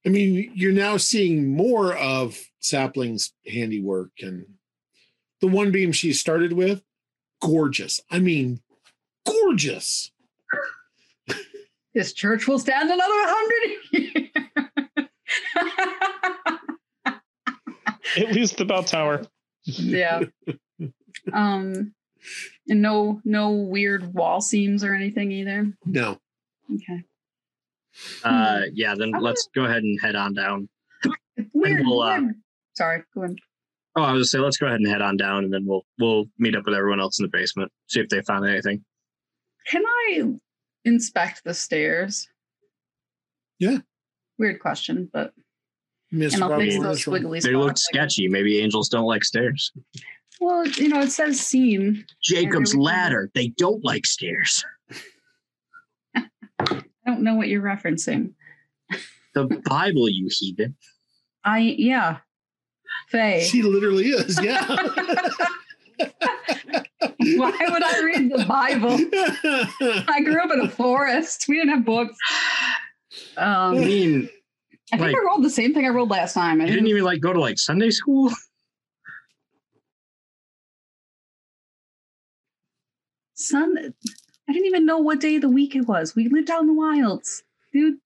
I 0.06 0.10
mean, 0.10 0.52
you're 0.54 0.72
now 0.72 0.96
seeing 0.98 1.48
more 1.48 1.96
of 1.96 2.38
Sapling's 2.60 3.32
handiwork 3.46 4.10
and 4.20 4.46
the 5.40 5.48
one 5.48 5.72
beam 5.72 5.90
she 5.90 6.12
started 6.12 6.52
with, 6.52 6.82
gorgeous. 7.40 8.00
I 8.10 8.18
mean, 8.20 8.60
gorgeous. 9.26 10.12
This 11.98 12.12
church 12.12 12.46
will 12.46 12.60
stand 12.60 12.90
another 12.92 13.02
hundred 13.12 14.30
At 18.16 18.32
least 18.32 18.56
the 18.56 18.64
bell 18.64 18.84
tower. 18.84 19.26
yeah. 19.64 20.20
Um, 21.32 21.92
and 22.68 22.82
no, 22.82 23.20
no 23.24 23.50
weird 23.50 24.14
wall 24.14 24.40
seams 24.40 24.84
or 24.84 24.94
anything 24.94 25.32
either. 25.32 25.72
No. 25.84 26.20
Okay. 26.72 27.02
Uh, 28.22 28.60
yeah. 28.72 28.94
Then 28.94 29.12
Okay. 29.16 29.18
let's 29.24 29.48
go 29.52 29.64
ahead 29.64 29.82
and 29.82 30.00
head 30.00 30.14
on 30.14 30.34
down. 30.34 30.68
Weird. 31.52 31.82
we'll, 31.84 32.00
uh, 32.02 32.20
weird. 32.20 32.34
Sorry. 32.76 33.02
Go 33.12 33.24
ahead. 33.24 33.36
Oh, 33.96 34.02
I 34.02 34.12
was 34.12 34.18
gonna 34.20 34.24
say 34.26 34.38
let's 34.38 34.56
go 34.58 34.66
ahead 34.68 34.78
and 34.78 34.86
head 34.88 35.02
on 35.02 35.16
down, 35.16 35.42
and 35.42 35.52
then 35.52 35.66
we'll 35.66 35.84
we'll 35.98 36.26
meet 36.38 36.54
up 36.54 36.64
with 36.64 36.76
everyone 36.76 37.00
else 37.00 37.18
in 37.18 37.24
the 37.24 37.28
basement, 37.36 37.72
see 37.88 37.98
if 37.98 38.08
they 38.08 38.22
found 38.22 38.46
anything. 38.46 38.84
Can 39.66 39.82
I 39.84 40.34
inspect 40.88 41.44
the 41.44 41.54
stairs? 41.54 42.28
Yeah. 43.58 43.78
Weird 44.38 44.60
question, 44.60 45.08
but 45.12 45.32
Miss 46.10 46.34
and 46.34 46.44
I'll 46.44 46.58
fix 46.58 46.74
those 46.74 46.82
awareness 46.82 47.06
roll. 47.06 47.16
squiggly 47.16 47.42
They 47.42 47.54
look 47.54 47.76
sketchy. 47.76 48.28
Maybe 48.28 48.58
angels 48.58 48.88
don't 48.88 49.06
like 49.06 49.24
stairs. 49.24 49.72
Well, 50.40 50.66
you 50.66 50.88
know, 50.88 51.00
it 51.00 51.10
says 51.10 51.40
seam. 51.40 52.04
Jacob's 52.22 52.74
ladder. 52.74 53.30
They 53.34 53.48
don't 53.48 53.84
like 53.84 54.06
stairs. 54.06 54.64
I 56.16 56.80
don't 57.06 57.22
know 57.22 57.34
what 57.34 57.48
you're 57.48 57.62
referencing. 57.62 58.32
The 59.34 59.44
Bible, 59.64 60.08
you 60.08 60.28
heathen. 60.30 60.76
I 61.44 61.58
yeah. 61.58 62.18
Faye. 63.08 63.44
She 63.44 63.62
literally 63.62 64.08
is, 64.08 64.40
yeah. 64.42 64.64
Why 67.00 67.52
would 67.70 67.82
I 67.82 68.02
read 68.04 68.30
the 68.32 68.44
Bible? 68.48 68.96
I 70.08 70.20
grew 70.22 70.40
up 70.40 70.50
in 70.52 70.60
a 70.60 70.68
forest. 70.68 71.46
We 71.48 71.56
didn't 71.56 71.70
have 71.70 71.84
books. 71.84 72.16
I 73.36 73.42
Um, 73.68 73.80
mean, 73.80 74.28
I 74.92 74.96
think 74.96 75.12
like- 75.12 75.16
I 75.16 75.24
rolled 75.26 75.44
the 75.44 75.50
same 75.50 75.74
thing 75.74 75.84
I 75.86 75.88
rolled 75.88 76.10
last 76.10 76.34
time. 76.34 76.60
I 76.60 76.64
you 76.66 76.72
didn't 76.72 76.88
even 76.88 77.04
like 77.04 77.20
go 77.20 77.32
to 77.32 77.40
like 77.40 77.58
Sunday 77.58 77.90
school. 77.90 78.30
sun. 83.34 83.94
I 84.48 84.52
didn't 84.52 84.66
even 84.66 84.86
know 84.86 84.98
what 84.98 85.20
day 85.20 85.36
of 85.36 85.42
the 85.42 85.48
week 85.48 85.76
it 85.76 85.82
was. 85.86 86.16
We 86.16 86.28
lived 86.28 86.50
out 86.50 86.62
in 86.62 86.68
the 86.68 86.74
wilds, 86.74 87.42
dude. 87.72 87.98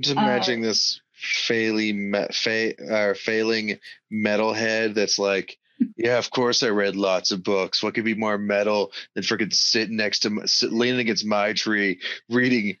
Just 0.00 0.16
Uh, 0.16 0.38
this 0.62 1.00
failing, 1.12 2.12
me- 2.12 2.26
fa- 2.32 2.92
uh, 2.94 3.14
failing 3.14 3.78
metalhead 4.12 4.94
that's 4.94 5.18
like, 5.18 5.58
yeah, 5.96 6.18
of 6.18 6.30
course 6.30 6.62
I 6.62 6.68
read 6.68 6.96
lots 6.96 7.30
of 7.30 7.42
books. 7.42 7.82
What 7.82 7.94
could 7.94 8.04
be 8.04 8.14
more 8.14 8.38
metal 8.38 8.92
than 9.14 9.24
freaking 9.24 9.52
sitting 9.52 9.96
next 9.96 10.20
to, 10.20 10.30
my, 10.30 10.44
sit, 10.46 10.72
leaning 10.72 11.00
against 11.00 11.24
my 11.26 11.52
tree, 11.52 12.00
reading, 12.28 12.76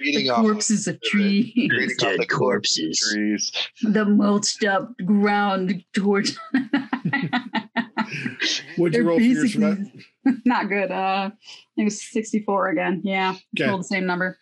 reading 0.00 0.24
The 0.26 0.30
off, 0.30 0.42
corpse 0.42 0.70
is 0.70 0.86
a 0.88 0.96
tree. 0.98 1.52
reading 1.70 1.90
off 1.90 1.96
Dead 1.98 2.20
the 2.20 2.26
corpses 2.26 3.02
of 3.12 3.18
trees. 3.18 3.52
the 3.82 4.04
mulched 4.04 4.64
up 4.64 4.92
ground 5.04 5.84
towards. 5.94 6.38
What'd 8.76 8.94
you 8.94 9.02
They're 9.02 9.02
roll 9.04 9.18
for 9.18 9.24
your 9.24 9.42
basically 9.44 9.92
not 10.44 10.68
good. 10.68 10.90
Uh, 10.90 11.30
it 11.76 11.84
was 11.84 12.02
64 12.10 12.68
again. 12.70 13.00
Yeah, 13.04 13.34
Okay. 13.58 13.68
rolled 13.68 13.80
the 13.80 13.84
same 13.84 14.06
number. 14.06 14.38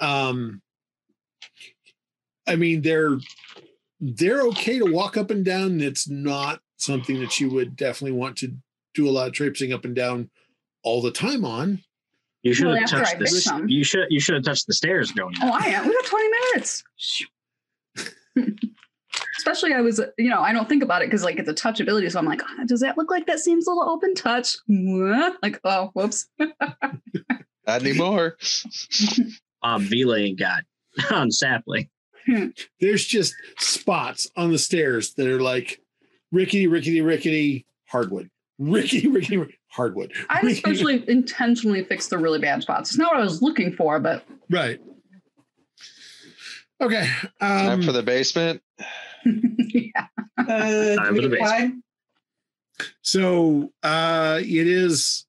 Um, 0.00 0.60
I 2.46 2.56
mean, 2.56 2.82
they're 2.82 3.18
they're 4.00 4.42
okay 4.48 4.78
to 4.78 4.84
walk 4.92 5.16
up 5.16 5.30
and 5.30 5.44
down. 5.44 5.80
It's 5.80 6.08
not 6.08 6.60
something 6.78 7.20
that 7.20 7.38
you 7.38 7.50
would 7.50 7.76
definitely 7.76 8.16
want 8.18 8.36
to 8.38 8.54
do 8.94 9.08
a 9.08 9.10
lot 9.12 9.26
of 9.28 9.32
traipsing 9.34 9.72
up 9.72 9.84
and 9.84 9.94
down 9.94 10.30
all 10.82 11.02
the 11.02 11.10
time 11.12 11.44
on. 11.44 11.80
You 12.42 12.54
should 12.54 12.68
Well, 12.68 12.76
have 12.76 12.88
touched 12.88 13.18
the. 13.18 13.24
pick 13.26 13.34
s- 13.34 13.44
some. 13.44 13.68
You 13.68 13.84
should 13.84 14.06
you 14.10 14.20
should 14.20 14.34
have 14.36 14.44
touched 14.44 14.66
the 14.66 14.72
stairs 14.74 15.12
going. 15.12 15.34
Oh, 15.42 15.50
I 15.52 15.66
am. 15.66 15.86
We 15.86 15.92
got 15.92 16.04
20 16.06 16.28
minutes. 16.54 16.84
Especially, 19.38 19.72
I 19.72 19.80
was, 19.80 20.00
you 20.18 20.28
know, 20.30 20.40
I 20.40 20.52
don't 20.52 20.68
think 20.68 20.82
about 20.82 21.02
it 21.02 21.06
because 21.06 21.24
like 21.24 21.38
it's 21.38 21.48
a 21.48 21.54
touchability. 21.54 22.10
So 22.10 22.18
I'm 22.18 22.26
like, 22.26 22.42
"Ah, 22.44 22.64
does 22.66 22.80
that 22.80 22.96
look 22.98 23.10
like 23.10 23.26
that 23.26 23.38
seems 23.40 23.66
a 23.66 23.70
little 23.70 23.88
open 23.88 24.14
touch? 24.14 24.56
Like, 24.68 25.60
oh, 25.64 25.90
whoops. 25.94 26.28
Not 26.38 27.82
anymore. 27.82 28.36
Um, 29.60 29.82
Vila 29.82 30.16
ain't 30.16 30.38
got 30.38 30.62
on 31.10 31.32
sapling. 31.32 31.88
There's 32.80 33.04
just 33.04 33.34
spots 33.58 34.30
on 34.36 34.52
the 34.52 34.58
stairs 34.58 35.14
that 35.14 35.26
are 35.26 35.40
like 35.42 35.80
rickety, 36.32 36.66
rickety, 36.66 37.00
rickety 37.00 37.66
hardwood. 37.86 38.30
Rickety, 38.58 39.06
rickety, 39.08 39.36
rickety, 39.36 39.58
hardwood. 39.68 40.12
I 40.28 40.40
Rickety- 40.40 40.52
especially 40.54 41.04
intentionally 41.08 41.84
fixed 41.84 42.10
the 42.10 42.18
really 42.18 42.38
bad 42.38 42.62
spots. 42.62 42.90
It's 42.90 42.98
not 42.98 43.12
what 43.12 43.20
I 43.20 43.24
was 43.24 43.42
looking 43.42 43.72
for, 43.74 43.98
but 44.00 44.24
right. 44.50 44.80
Okay. 46.80 47.08
Time 47.40 47.80
Um, 47.80 47.82
for 47.82 47.92
the 47.92 48.02
basement. 48.02 48.62
yeah. 49.24 50.06
Uh, 50.38 50.44
Time 50.96 51.16
for 51.16 51.22
the 51.22 51.28
get 51.28 51.40
time? 51.40 51.82
So 53.02 53.72
uh, 53.82 54.38
it 54.40 54.66
is 54.68 55.26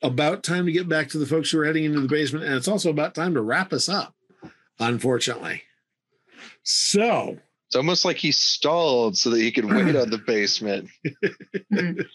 about 0.00 0.42
time 0.42 0.64
to 0.66 0.72
get 0.72 0.88
back 0.88 1.08
to 1.10 1.18
the 1.18 1.26
folks 1.26 1.50
who 1.50 1.58
are 1.60 1.64
heading 1.66 1.84
into 1.84 2.00
the 2.00 2.08
basement, 2.08 2.44
and 2.46 2.54
it's 2.54 2.68
also 2.68 2.88
about 2.90 3.14
time 3.14 3.34
to 3.34 3.42
wrap 3.42 3.72
us 3.74 3.88
up, 3.88 4.14
unfortunately. 4.78 5.62
So 6.62 7.38
It's 7.74 7.78
almost 7.80 8.04
like 8.04 8.18
he 8.18 8.30
stalled 8.30 9.18
so 9.18 9.30
that 9.30 9.40
he 9.40 9.50
could 9.50 9.64
wait 9.64 9.96
on 9.96 10.08
the 10.08 10.18
basement. 10.24 10.90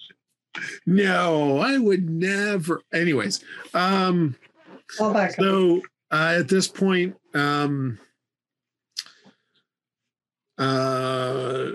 no, 0.85 1.57
I 1.57 1.77
would 1.77 2.09
never. 2.09 2.81
Anyways, 2.93 3.43
um, 3.73 4.37
I'll 5.01 5.13
back 5.13 5.33
so 5.33 5.81
uh, 6.11 6.35
at 6.39 6.47
this 6.47 6.69
point, 6.69 7.17
um, 7.33 7.99
uh, 10.57 11.71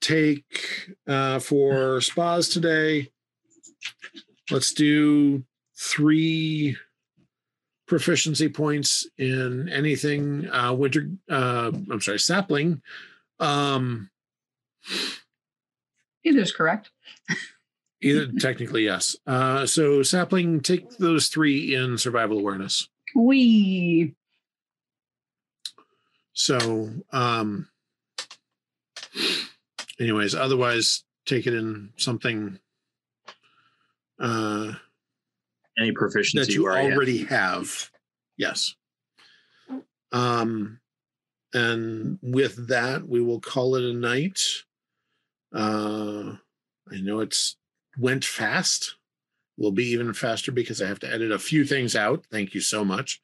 take 0.00 0.88
uh, 1.06 1.38
for 1.38 2.00
spas 2.00 2.48
today. 2.48 3.10
Let's 4.50 4.72
do 4.72 5.44
three 5.76 6.78
proficiency 7.86 8.48
points 8.48 9.06
in 9.18 9.68
anything 9.68 10.48
uh, 10.50 10.72
winter. 10.72 11.10
Uh, 11.30 11.70
I'm 11.90 12.00
sorry, 12.00 12.18
sapling. 12.18 12.82
Um, 13.40 14.10
It 16.22 16.36
is 16.36 16.52
correct. 16.52 16.90
either 18.02 18.28
technically 18.38 18.84
yes. 18.84 19.16
Uh, 19.26 19.66
so 19.66 20.02
sapling, 20.02 20.60
take 20.60 20.90
those 20.98 21.28
three 21.28 21.74
in 21.74 21.98
survival 21.98 22.38
awareness. 22.38 22.88
We 23.14 24.14
So, 26.34 26.90
um, 27.12 27.68
anyways, 30.00 30.34
otherwise, 30.34 31.04
take 31.26 31.46
it 31.46 31.54
in 31.54 31.90
something 31.96 32.58
uh, 34.18 34.72
Any 35.78 35.92
proficiency 35.92 36.46
that 36.46 36.54
you 36.54 36.64
where 36.64 36.72
I 36.72 36.90
already 36.92 37.24
have. 37.24 37.90
Yes. 38.36 38.74
Um, 40.12 40.78
and 41.52 42.18
with 42.22 42.68
that, 42.68 43.06
we 43.08 43.20
will 43.20 43.40
call 43.40 43.74
it 43.76 43.84
a 43.84 43.92
night. 43.92 44.40
Uh, 45.52 46.34
I 46.90 47.00
know 47.00 47.20
it's 47.20 47.56
went 47.98 48.24
fast. 48.24 48.96
Will 49.56 49.70
be 49.72 49.86
even 49.90 50.12
faster 50.14 50.50
because 50.50 50.82
I 50.82 50.88
have 50.88 50.98
to 51.00 51.12
edit 51.12 51.30
a 51.30 51.38
few 51.38 51.64
things 51.64 51.94
out. 51.94 52.24
Thank 52.30 52.54
you 52.54 52.60
so 52.60 52.84
much. 52.84 53.20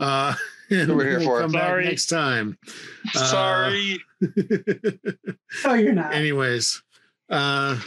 Uh, 0.00 0.34
and 0.70 0.96
We're 0.96 1.04
here 1.10 1.18
we'll 1.18 1.26
for 1.26 1.38
it. 1.38 1.42
come 1.42 1.52
back 1.52 1.62
Sorry. 1.68 1.84
next 1.84 2.06
time. 2.06 2.58
Uh, 3.14 3.24
Sorry. 3.26 3.98
Oh, 5.66 5.74
you're 5.74 5.92
not. 5.92 6.14
Anyways, 6.14 6.82
uh, 7.30 7.78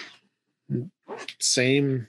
same 1.39 2.07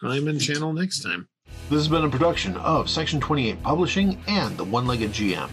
time 0.00 0.28
and 0.28 0.40
channel 0.40 0.72
next 0.72 1.02
time. 1.02 1.26
This 1.70 1.78
has 1.78 1.88
been 1.88 2.04
a 2.04 2.08
production 2.10 2.56
of 2.58 2.90
Section 2.90 3.18
28 3.18 3.62
Publishing 3.62 4.22
and 4.28 4.56
the 4.56 4.64
One 4.64 4.86
Legged 4.86 5.10
GM. 5.10 5.48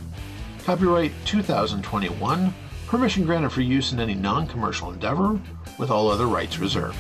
Copyright 0.65 1.13
2021. 1.25 2.53
Permission 2.87 3.25
granted 3.25 3.51
for 3.51 3.61
use 3.61 3.93
in 3.93 3.99
any 3.99 4.13
non 4.13 4.45
commercial 4.45 4.91
endeavor, 4.91 5.39
with 5.79 5.89
all 5.89 6.09
other 6.09 6.27
rights 6.27 6.59
reserved. 6.59 6.97